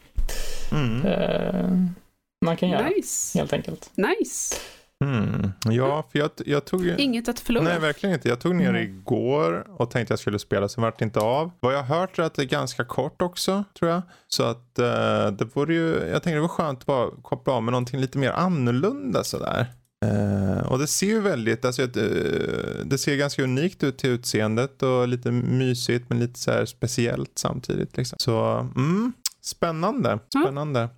Mm. 0.72 1.06
eh, 1.06 1.70
man 2.44 2.56
kan 2.56 2.68
göra. 2.68 2.88
Nice. 2.88 3.38
Helt 3.38 3.52
enkelt. 3.52 3.90
Nice. 3.94 4.56
Mm. 5.04 5.52
Ja, 5.64 6.08
för 6.12 6.18
jag, 6.18 6.30
jag 6.46 6.64
tog. 6.64 6.86
Inget 6.98 7.28
att 7.28 7.40
förlora. 7.40 7.64
Nej, 7.64 7.78
verkligen 7.78 8.14
inte. 8.14 8.28
Jag 8.28 8.40
tog 8.40 8.54
ner 8.54 8.72
Nej. 8.72 8.84
igår 8.84 9.66
och 9.68 9.90
tänkte 9.90 10.12
jag 10.12 10.18
skulle 10.18 10.38
spela, 10.38 10.68
sen 10.68 10.82
vart 10.82 10.98
det 10.98 11.04
inte 11.04 11.20
av. 11.20 11.50
Vad 11.60 11.74
jag 11.74 11.82
har 11.82 11.98
hört 11.98 12.18
är 12.18 12.22
att 12.22 12.34
det 12.34 12.42
är 12.42 12.46
ganska 12.46 12.84
kort 12.84 13.22
också, 13.22 13.64
tror 13.78 13.90
jag. 13.90 14.02
Så 14.28 14.42
att 14.42 14.78
eh, 14.78 15.30
det 15.30 15.44
vore 15.54 15.74
ju, 15.74 15.90
jag 15.94 16.22
tänkte 16.22 16.30
det 16.30 16.40
var 16.40 16.48
skönt 16.48 16.78
att 16.78 16.86
bara 16.86 17.10
koppla 17.22 17.52
av 17.52 17.62
med 17.62 17.72
någonting 17.72 18.00
lite 18.00 18.18
mer 18.18 18.30
annorlunda 18.30 19.24
sådär. 19.24 19.66
Eh, 20.04 20.66
och 20.66 20.78
det 20.78 20.86
ser 20.86 21.06
ju 21.06 21.20
väldigt, 21.20 21.64
alltså 21.64 21.82
eh, 21.82 21.88
det 22.84 22.98
ser 22.98 23.16
ganska 23.16 23.42
unikt 23.42 23.84
ut 23.84 23.98
till 23.98 24.10
utseendet 24.10 24.82
och 24.82 25.08
lite 25.08 25.30
mysigt 25.30 26.08
men 26.08 26.18
lite 26.18 26.38
så 26.38 26.66
speciellt 26.66 27.32
samtidigt. 27.34 27.96
Liksom. 27.96 28.16
Så, 28.20 28.68
mm, 28.76 29.12
spännande, 29.40 30.18
spännande. 30.42 30.88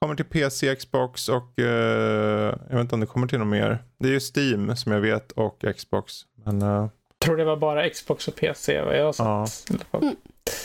Kommer 0.00 0.14
till 0.14 0.24
PC, 0.24 0.76
Xbox 0.76 1.28
och 1.28 1.58
eh, 1.58 2.56
jag 2.68 2.76
vet 2.76 2.80
inte 2.80 2.94
om 2.94 3.00
det 3.00 3.06
kommer 3.06 3.26
till 3.26 3.38
något 3.38 3.48
mer. 3.48 3.84
Det 3.98 4.08
är 4.08 4.12
ju 4.12 4.20
Steam 4.34 4.76
som 4.76 4.92
jag 4.92 5.00
vet 5.00 5.32
och 5.32 5.64
Xbox. 5.76 6.14
Men 6.44 6.62
eh, 6.62 6.88
tror 7.24 7.36
det 7.36 7.44
var 7.44 7.56
bara 7.56 7.88
Xbox 7.88 8.28
och 8.28 8.36
PC 8.36 8.82
vad 8.82 8.98
jag 8.98 9.04
har 9.04 9.46
sett. 9.46 9.86
Ja. 9.90 10.12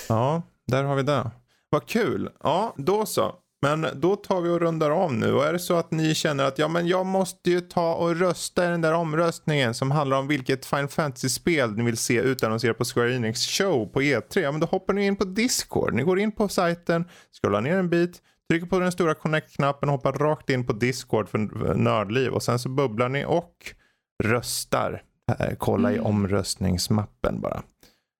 ja, 0.09 0.41
där 0.67 0.83
har 0.83 0.95
vi 0.95 1.03
det. 1.03 1.31
Vad 1.69 1.85
kul. 1.85 2.29
Ja, 2.43 2.73
då 2.77 3.05
så. 3.05 3.35
Men 3.61 3.87
då 3.93 4.15
tar 4.15 4.41
vi 4.41 4.49
och 4.49 4.59
rundar 4.59 4.91
av 4.91 5.13
nu. 5.13 5.33
Och 5.33 5.45
är 5.45 5.53
det 5.53 5.59
så 5.59 5.75
att 5.75 5.91
ni 5.91 6.15
känner 6.15 6.43
att 6.43 6.59
ja, 6.59 6.67
men 6.67 6.87
jag 6.87 7.05
måste 7.05 7.49
ju 7.49 7.61
ta 7.61 7.93
och 7.93 8.15
rösta 8.15 8.65
i 8.65 8.69
den 8.69 8.81
där 8.81 8.93
omröstningen 8.93 9.73
som 9.73 9.91
handlar 9.91 10.17
om 10.17 10.27
vilket 10.27 10.65
Final 10.65 10.87
Fantasy-spel 10.87 11.71
ni 11.71 11.83
vill 11.83 11.97
se 11.97 12.19
utannonserat 12.19 12.77
på 12.77 12.85
Square 12.85 13.15
Enix 13.15 13.47
show 13.47 13.85
på 13.85 14.01
E3. 14.01 14.39
Ja, 14.39 14.51
men 14.51 14.59
då 14.59 14.67
hoppar 14.67 14.93
ni 14.93 15.05
in 15.05 15.15
på 15.15 15.25
Discord. 15.25 15.93
Ni 15.93 16.03
går 16.03 16.19
in 16.19 16.31
på 16.31 16.47
sajten, 16.47 17.05
scrollar 17.41 17.61
ner 17.61 17.77
en 17.77 17.89
bit, 17.89 18.21
trycker 18.53 18.67
på 18.67 18.79
den 18.79 18.91
stora 18.91 19.13
connect-knappen 19.13 19.89
och 19.89 19.95
hoppar 19.95 20.13
rakt 20.13 20.49
in 20.49 20.65
på 20.65 20.73
Discord 20.73 21.29
för 21.29 21.37
Nördliv. 21.73 22.31
Och 22.31 22.43
sen 22.43 22.59
så 22.59 22.69
bubblar 22.69 23.09
ni 23.09 23.25
och 23.25 23.73
röstar. 24.23 25.03
Eh, 25.39 25.55
kolla 25.57 25.91
i 25.91 25.93
Mm. 25.93 26.05
omröstningsmappen 26.05 27.41
bara. 27.41 27.63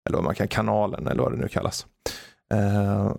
Eller 0.09 0.17
vad 0.17 0.23
man 0.23 0.35
kan, 0.35 0.47
kanalen 0.47 1.07
eller 1.07 1.23
vad 1.23 1.31
det 1.31 1.37
nu 1.37 1.47
kallas. 1.47 1.87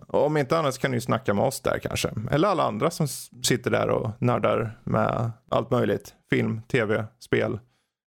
Och 0.06 0.26
om 0.26 0.36
inte 0.36 0.58
annat 0.58 0.74
så 0.74 0.80
kan 0.80 0.90
ni 0.90 1.00
snacka 1.00 1.34
med 1.34 1.44
oss 1.44 1.60
där 1.60 1.78
kanske. 1.78 2.10
Eller 2.30 2.48
alla 2.48 2.62
andra 2.62 2.90
som 2.90 3.08
sitter 3.42 3.70
där 3.70 3.88
och 3.88 4.10
nördar 4.18 4.80
med 4.84 5.30
allt 5.50 5.70
möjligt. 5.70 6.14
Film, 6.30 6.62
tv, 6.62 7.04
spel, 7.18 7.58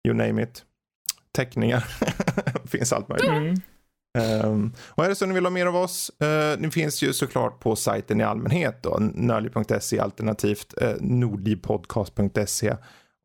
you 0.08 0.18
name 0.18 0.44
it. 0.44 0.66
Teckningar. 1.36 1.86
finns 2.68 2.94
allt 2.94 3.10
möjligt. 3.10 3.30
Mm. 3.30 3.56
Ehm, 4.18 4.46
um, 4.46 4.74
och 4.80 5.06
är 5.06 5.10
det 5.10 5.16
så 5.16 5.26
ni 5.26 5.34
vill 5.34 5.46
ha 5.46 5.52
mer 5.52 5.66
av 5.66 5.76
oss, 5.76 6.12
uh, 6.24 6.62
ni 6.62 6.72
finns 6.72 7.02
ju 7.02 7.14
såklart 7.14 7.60
på 7.60 7.76
sajten 7.76 8.22
i 8.22 8.24
allmänhet 8.24 8.84
då, 8.84 8.98
nördliv.se 9.00 10.00
alternativt 10.00 10.74
eh, 10.82 10.90
uh, 10.90 10.96
nordlivpodcast.se 11.00 12.76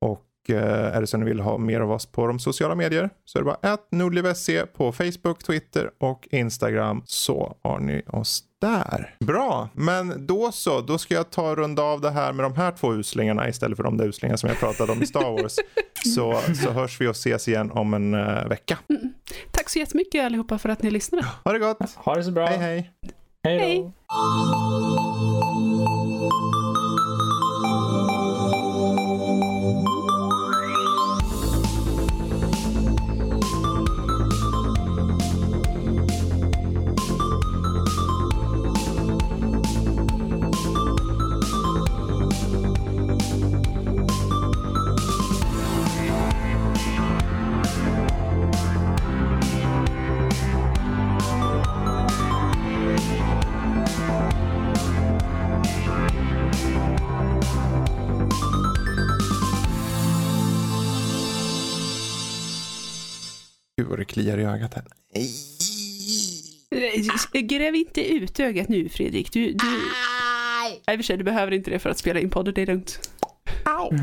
och 0.01 0.21
är 0.51 1.01
det 1.01 1.07
så 1.07 1.17
ni 1.17 1.25
vill 1.25 1.41
ha 1.41 1.59
mer 1.59 1.81
av 1.81 1.93
oss 1.93 2.07
på 2.07 2.27
de 2.27 2.39
sociala 2.39 2.75
medier 2.75 3.11
så 3.25 3.39
är 3.39 3.43
det 3.43 3.45
bara 3.45 3.73
att 3.73 3.89
nordliv.se 3.93 4.67
på 4.67 4.93
Facebook, 4.93 5.45
Twitter 5.45 5.91
och 5.99 6.29
Instagram 6.31 7.03
så 7.07 7.57
har 7.63 7.79
ni 7.79 8.03
oss 8.07 8.45
där. 8.61 9.15
Bra, 9.21 9.69
men 9.73 10.27
då 10.27 10.53
så, 10.53 10.81
då 10.81 10.99
ska 10.99 11.15
jag 11.15 11.31
ta 11.31 11.51
och 11.51 11.57
runda 11.57 11.83
av 11.83 12.01
det 12.01 12.11
här 12.11 12.33
med 12.33 12.45
de 12.45 12.57
här 12.57 12.73
två 12.73 12.95
uslingarna 12.95 13.49
istället 13.49 13.77
för 13.77 13.85
de 13.85 13.97
där 13.97 14.07
uslingarna 14.07 14.37
som 14.37 14.49
jag 14.49 14.59
pratade 14.59 14.93
om 14.93 15.03
i 15.03 15.07
Star 15.07 15.43
Wars. 15.43 15.57
så, 16.15 16.41
så 16.55 16.71
hörs 16.71 17.01
vi 17.01 17.07
och 17.07 17.11
ses 17.11 17.49
igen 17.49 17.71
om 17.71 17.95
en 17.95 18.15
eh, 18.15 18.49
vecka. 18.49 18.79
Tack 19.51 19.71
så 19.71 19.79
jättemycket 19.79 20.25
allihopa 20.25 20.59
för 20.59 20.69
att 20.69 20.83
ni 20.83 20.91
lyssnade. 20.91 21.27
Ha 21.45 21.53
det 21.53 21.59
gott! 21.59 21.95
Ha 21.95 22.15
det 22.15 22.25
så 22.25 22.31
bra. 22.31 22.47
Hej 22.47 22.59
hej! 22.59 22.91
Hej 23.45 23.59
då. 23.59 23.93
Hej. 24.09 25.72
Vad 63.93 63.99
det 63.99 64.05
kliar 64.05 64.39
i 64.39 64.45
ögat 64.45 64.75
här. 64.75 64.85
Gräv 67.43 67.75
inte 67.75 68.13
ut 68.13 68.41
ögat 68.41 68.69
nu 68.69 68.89
Fredrik. 68.89 69.33
Du, 69.33 69.53
du... 69.53 69.67
Nej, 69.67 70.83
i 70.87 70.97
och 70.97 70.99
för 70.99 71.03
sig, 71.03 71.17
du 71.17 71.25
behöver 71.25 71.53
inte 71.53 71.71
det 71.71 71.79
för 71.79 71.91
att 71.91 71.99
spela 71.99 72.21
in 72.21 72.31
podden, 72.31 72.55
det 72.55 72.63
är 72.63 72.67
lugnt. 72.67 73.11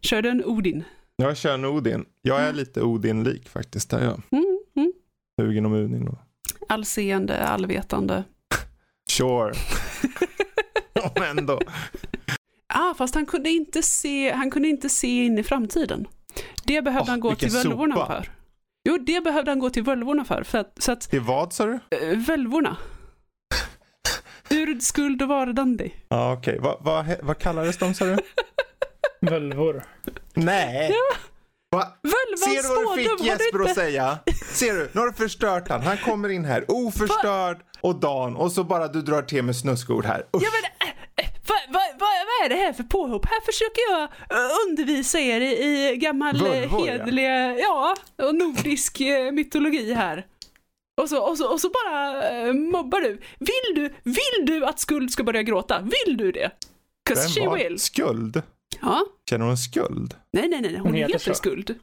Kör 0.00 0.22
du 0.22 0.28
en 0.28 0.44
Odin? 0.44 0.84
Jag 1.16 1.36
kör 1.36 1.54
en 1.54 1.64
Odin. 1.64 2.04
Jag 2.22 2.40
är 2.40 2.52
lite 2.52 2.82
Odin-lik 2.82 3.48
faktiskt. 3.48 3.90
Där 3.90 4.04
jag. 4.04 4.22
Mm, 4.30 4.58
mm. 4.76 4.92
Hugin 5.42 5.66
om 5.66 5.72
Odin 5.72 6.04
då. 6.04 6.18
Allseende, 6.68 7.38
allvetande. 7.38 8.24
Sure. 9.10 9.52
Men 11.20 11.38
ändå. 11.38 11.60
Ah, 12.66 12.94
fast 12.94 13.14
han 13.14 13.26
kunde 13.26 13.50
inte 13.50 13.82
se, 13.82 14.32
han 14.32 14.50
kunde 14.50 14.68
inte 14.68 14.88
se 14.88 15.24
in 15.24 15.38
i 15.38 15.42
framtiden. 15.42 16.08
Det 16.64 16.82
behövde 16.82 17.02
Åh, 17.02 17.10
han 17.10 17.20
gå 17.20 17.34
till 17.34 17.50
völvorna 17.50 17.94
sopa. 17.94 18.06
för. 18.06 18.30
Jo, 18.88 18.98
det 18.98 19.20
behövde 19.24 19.50
han 19.50 19.58
gå 19.58 19.70
till 19.70 19.82
völvorna 19.82 20.24
för. 20.24 20.42
för 20.42 20.58
att, 20.58 20.72
så 20.78 20.92
att, 20.92 21.00
Till 21.00 21.20
vad 21.20 21.52
sa 21.52 21.66
du? 21.66 21.72
äh, 21.90 22.16
völvorna. 22.18 22.76
Ur 24.50 24.80
skuld 24.80 25.22
och 25.22 25.28
vardande. 25.28 25.90
Ja 26.08 26.32
okej. 26.32 26.58
Vad 26.60 26.76
vad 26.80 27.04
he- 27.04 27.18
vad 27.22 27.38
kallades 27.38 27.78
de 27.78 27.94
sa 27.94 28.04
du? 28.04 28.16
Völvor. 29.20 29.84
Nej. 30.34 30.92
Va? 31.70 31.92
Völvans 32.02 32.40
Ser 32.44 32.62
du 32.62 32.84
vad 32.86 32.96
du 32.98 33.02
fick 33.02 33.26
Jesper 33.26 33.62
att 33.70 33.74
säga? 33.74 34.18
Ser 34.52 34.74
du? 34.74 34.88
Nu 34.92 35.00
har 35.00 35.06
du 35.06 35.12
förstört 35.12 35.68
han. 35.68 35.82
Han 35.82 35.96
kommer 35.98 36.28
in 36.28 36.44
här 36.44 36.64
oförstörd 36.68 37.58
och 37.80 38.00
dan 38.00 38.36
och 38.36 38.52
så 38.52 38.64
bara 38.64 38.88
du 38.88 39.02
drar 39.02 39.22
till 39.22 39.42
med 39.44 39.56
snuskord 39.56 40.04
här. 40.04 40.18
Usch. 40.36 40.42
Ja, 40.42 40.48
men, 40.62 40.70
vad, 41.48 41.58
vad, 41.68 41.82
vad, 41.92 42.00
vad 42.00 42.44
är 42.44 42.48
det 42.48 42.54
här 42.54 42.72
för 42.72 42.82
påhopp? 42.82 43.26
Här 43.26 43.40
försöker 43.40 43.80
jag 43.90 44.02
äh, 44.02 44.50
undervisa 44.68 45.18
er 45.20 45.40
i, 45.40 45.88
i 45.92 45.96
gammal 45.96 46.36
ja. 46.40 46.78
hederlig, 46.78 47.58
ja, 47.62 47.96
och 48.22 48.34
nordisk 48.34 49.00
äh, 49.00 49.32
mytologi 49.32 49.92
här. 49.94 50.26
Och 51.00 51.08
så, 51.08 51.22
och 51.30 51.38
så, 51.38 51.52
och 51.52 51.60
så 51.60 51.70
bara 51.70 52.28
eh, 52.30 52.52
mobbar 52.52 53.00
du. 53.00 53.20
Vill 53.38 53.74
du, 53.74 53.94
vill 54.02 54.46
du 54.46 54.64
att 54.66 54.80
Skuld 54.80 55.10
ska 55.10 55.22
börja 55.24 55.42
gråta? 55.42 55.80
Vill 55.80 56.16
du 56.16 56.32
det? 56.32 56.50
'Cause 57.08 57.28
she 57.28 57.54
will. 57.54 57.78
skuld? 57.78 58.42
Ja. 58.80 59.04
Känner 59.30 59.46
hon 59.46 59.56
skuld? 59.56 60.14
Nej, 60.32 60.48
nej, 60.48 60.60
nej, 60.60 60.72
hon, 60.76 60.80
Hon 60.86 60.94
heter 60.94 61.12
heter. 61.12 61.32
Skuld. 61.34 61.78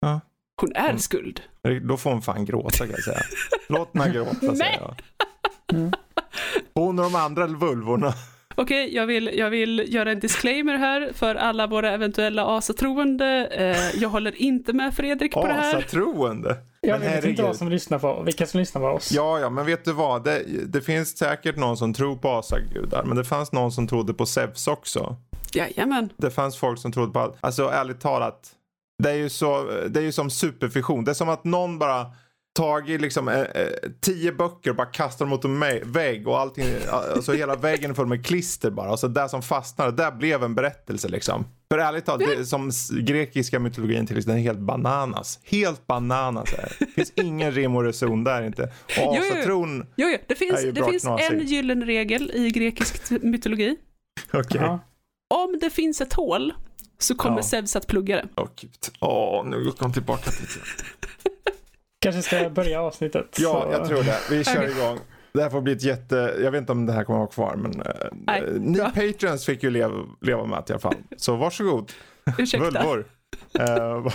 Ja. 0.00 0.20
Hon 0.60 0.72
är 0.74 0.84
Mm. 0.88 0.98
Skuld. 0.98 1.42
Då 1.88 1.96
får 1.96 2.10
hon 2.10 2.22
fan 2.22 2.44
gråta 2.44 2.76
kan 2.78 2.90
jag 2.90 3.02
säga. 3.04 3.20
Låt 3.68 3.94
henne 3.96 4.12
gråta 4.12 4.56
säger 4.56 4.80
jag. 4.80 4.94
Mm. 5.72 5.92
Hon 6.74 6.98
och 6.98 7.04
de 7.04 7.14
andra 7.14 7.46
vulvorna. 7.46 8.12
Okej, 8.60 8.94
jag, 8.94 9.06
vill, 9.06 9.30
jag 9.34 9.50
vill 9.50 9.84
göra 9.94 10.12
en 10.12 10.20
disclaimer 10.20 10.76
här 10.78 11.10
för 11.14 11.34
alla 11.34 11.66
våra 11.66 11.90
eventuella 11.90 12.44
asatroende. 12.58 13.48
Eh, 13.50 14.00
jag 14.02 14.08
håller 14.08 14.42
inte 14.42 14.72
med 14.72 14.94
Fredrik 14.94 15.32
på 15.32 15.46
det 15.46 15.52
här. 15.52 15.76
Asatroende. 15.76 16.56
Jag 16.80 16.90
Men 16.90 17.00
vet 17.00 17.08
inte 17.08 17.26
herregud. 17.26 17.44
vad 17.44 17.56
som 17.56 17.68
lyssnar 17.68 17.98
på, 17.98 18.22
vilka 18.22 18.46
som 18.46 18.60
lyssnar 18.60 18.80
på 18.80 18.86
oss. 18.86 19.12
Ja, 19.12 19.38
ja, 19.40 19.50
men 19.50 19.66
vet 19.66 19.84
du 19.84 19.92
vad? 19.92 20.24
Det, 20.24 20.42
det 20.66 20.80
finns 20.80 21.18
säkert 21.18 21.56
någon 21.56 21.76
som 21.76 21.94
tror 21.94 22.16
på 22.16 22.28
asagudar, 22.28 23.04
men 23.04 23.16
det 23.16 23.24
fanns 23.24 23.52
någon 23.52 23.72
som 23.72 23.88
trodde 23.88 24.14
på 24.14 24.26
Zeus 24.26 24.68
också. 24.68 25.16
Jajamän. 25.52 26.12
Det 26.16 26.30
fanns 26.30 26.56
folk 26.56 26.78
som 26.78 26.92
trodde 26.92 27.12
på 27.12 27.18
allt. 27.18 27.36
Alltså 27.40 27.68
ärligt 27.68 28.00
talat, 28.00 28.50
det 29.02 29.10
är 29.10 29.14
ju, 29.14 29.28
så, 29.28 29.70
det 29.88 30.00
är 30.00 30.04
ju 30.04 30.12
som 30.12 30.30
superfiktion. 30.30 31.04
Det 31.04 31.10
är 31.10 31.14
som 31.14 31.28
att 31.28 31.44
någon 31.44 31.78
bara 31.78 32.06
tagit 32.58 33.00
liksom 33.00 33.28
eh, 33.28 33.40
eh, 33.40 33.68
tio 34.00 34.32
böcker 34.32 34.70
och 34.70 34.76
bara 34.76 34.86
kastar 34.86 35.24
dem 35.24 35.30
mot 35.30 35.44
en 35.44 35.92
vägg 35.92 36.28
och 36.28 36.38
allting, 36.40 36.66
alltså 36.90 37.32
hela 37.32 37.56
väggen 37.56 37.90
är 37.90 37.94
full 37.94 38.06
med 38.06 38.26
klister 38.26 38.70
bara. 38.70 38.90
Och 38.92 38.98
så 38.98 39.08
där 39.08 39.28
som 39.28 39.42
fastnade, 39.42 39.92
där 39.92 40.10
blev 40.12 40.42
en 40.44 40.54
berättelse 40.54 41.08
liksom. 41.08 41.44
För 41.72 41.78
ärligt 41.78 42.04
talat, 42.04 42.28
det, 42.36 42.46
som 42.46 42.70
grekiska 43.00 43.60
mytologin 43.60 44.06
till 44.06 44.18
exempel, 44.18 44.34
den 44.34 44.38
är 44.38 44.42
helt 44.48 44.58
bananas. 44.58 45.38
Helt 45.44 45.86
bananas 45.86 46.52
är 46.52 46.62
det. 46.62 46.84
Det 46.86 46.92
finns 46.92 47.12
ingen 47.14 47.52
rim 47.52 47.76
och 47.76 47.84
reson 47.84 48.24
där 48.24 48.42
inte. 48.42 48.62
Och 48.62 48.70
Jo, 48.96 49.14
jo. 49.16 49.32
asatron, 49.32 49.86
Jo, 49.96 50.08
jo, 50.08 50.18
det 50.28 50.34
finns, 50.34 50.54
är 50.60 50.62
ju 50.66 50.72
det 50.72 50.84
finns 50.84 51.02
knasig. 51.02 51.26
en 51.32 51.46
gyllene 51.46 51.86
regel 51.86 52.30
i 52.34 52.50
grekisk 52.50 53.10
mytologi. 53.22 53.76
okej. 54.32 54.60
Ja. 54.60 54.80
Om 55.34 55.58
det 55.60 55.70
finns 55.70 56.00
ett 56.00 56.12
hål 56.12 56.52
så 56.98 57.14
kommer 57.14 57.36
Ja. 57.36 57.42
Zeus 57.42 57.76
att 57.76 57.86
plugga 57.86 58.16
det. 58.16 58.28
Åh 58.36 58.48
gud. 58.60 58.70
Åh, 59.00 59.46
nu 59.46 59.70
kom 59.78 59.92
tillbaka 59.92 60.30
till 60.30 60.46
det. 61.24 61.30
Kanske 62.00 62.22
ska 62.22 62.50
börja 62.50 62.80
avsnittet. 62.82 63.36
Ja, 63.38 63.62
så- 63.66 63.72
jag 63.72 63.88
tror 63.88 64.02
det. 64.02 64.18
Vi 64.30 64.44
kör 64.44 64.56
Okej. 64.58 64.70
igång. 64.70 64.98
Det 65.32 65.42
här 65.42 65.50
får 65.50 65.60
bli 65.60 65.72
ett 65.72 65.82
jätte... 65.82 66.34
Jag 66.42 66.50
vet 66.50 66.60
inte 66.60 66.72
om 66.72 66.86
det 66.86 66.92
här 66.92 67.04
kommer 67.04 67.24
att 67.24 67.36
vara 67.38 67.50
kvar, 67.50 67.56
men 67.56 67.80
eh, 67.80 67.92
Nej, 68.12 68.42
eh, 68.46 68.52
ni 68.60 68.78
bra. 68.78 68.90
patrons 68.94 69.46
fick 69.46 69.62
ju 69.62 69.70
leva, 69.70 69.94
leva 70.20 70.44
med 70.46 70.62
det 70.66 70.70
i 70.70 70.72
alla 70.72 70.80
fall. 70.80 70.94
Så 71.16 71.36
varsågod. 71.36 71.92
Ursäkta. 72.38 72.64
Vulvor. 72.64 73.04
Eh, 73.58 73.64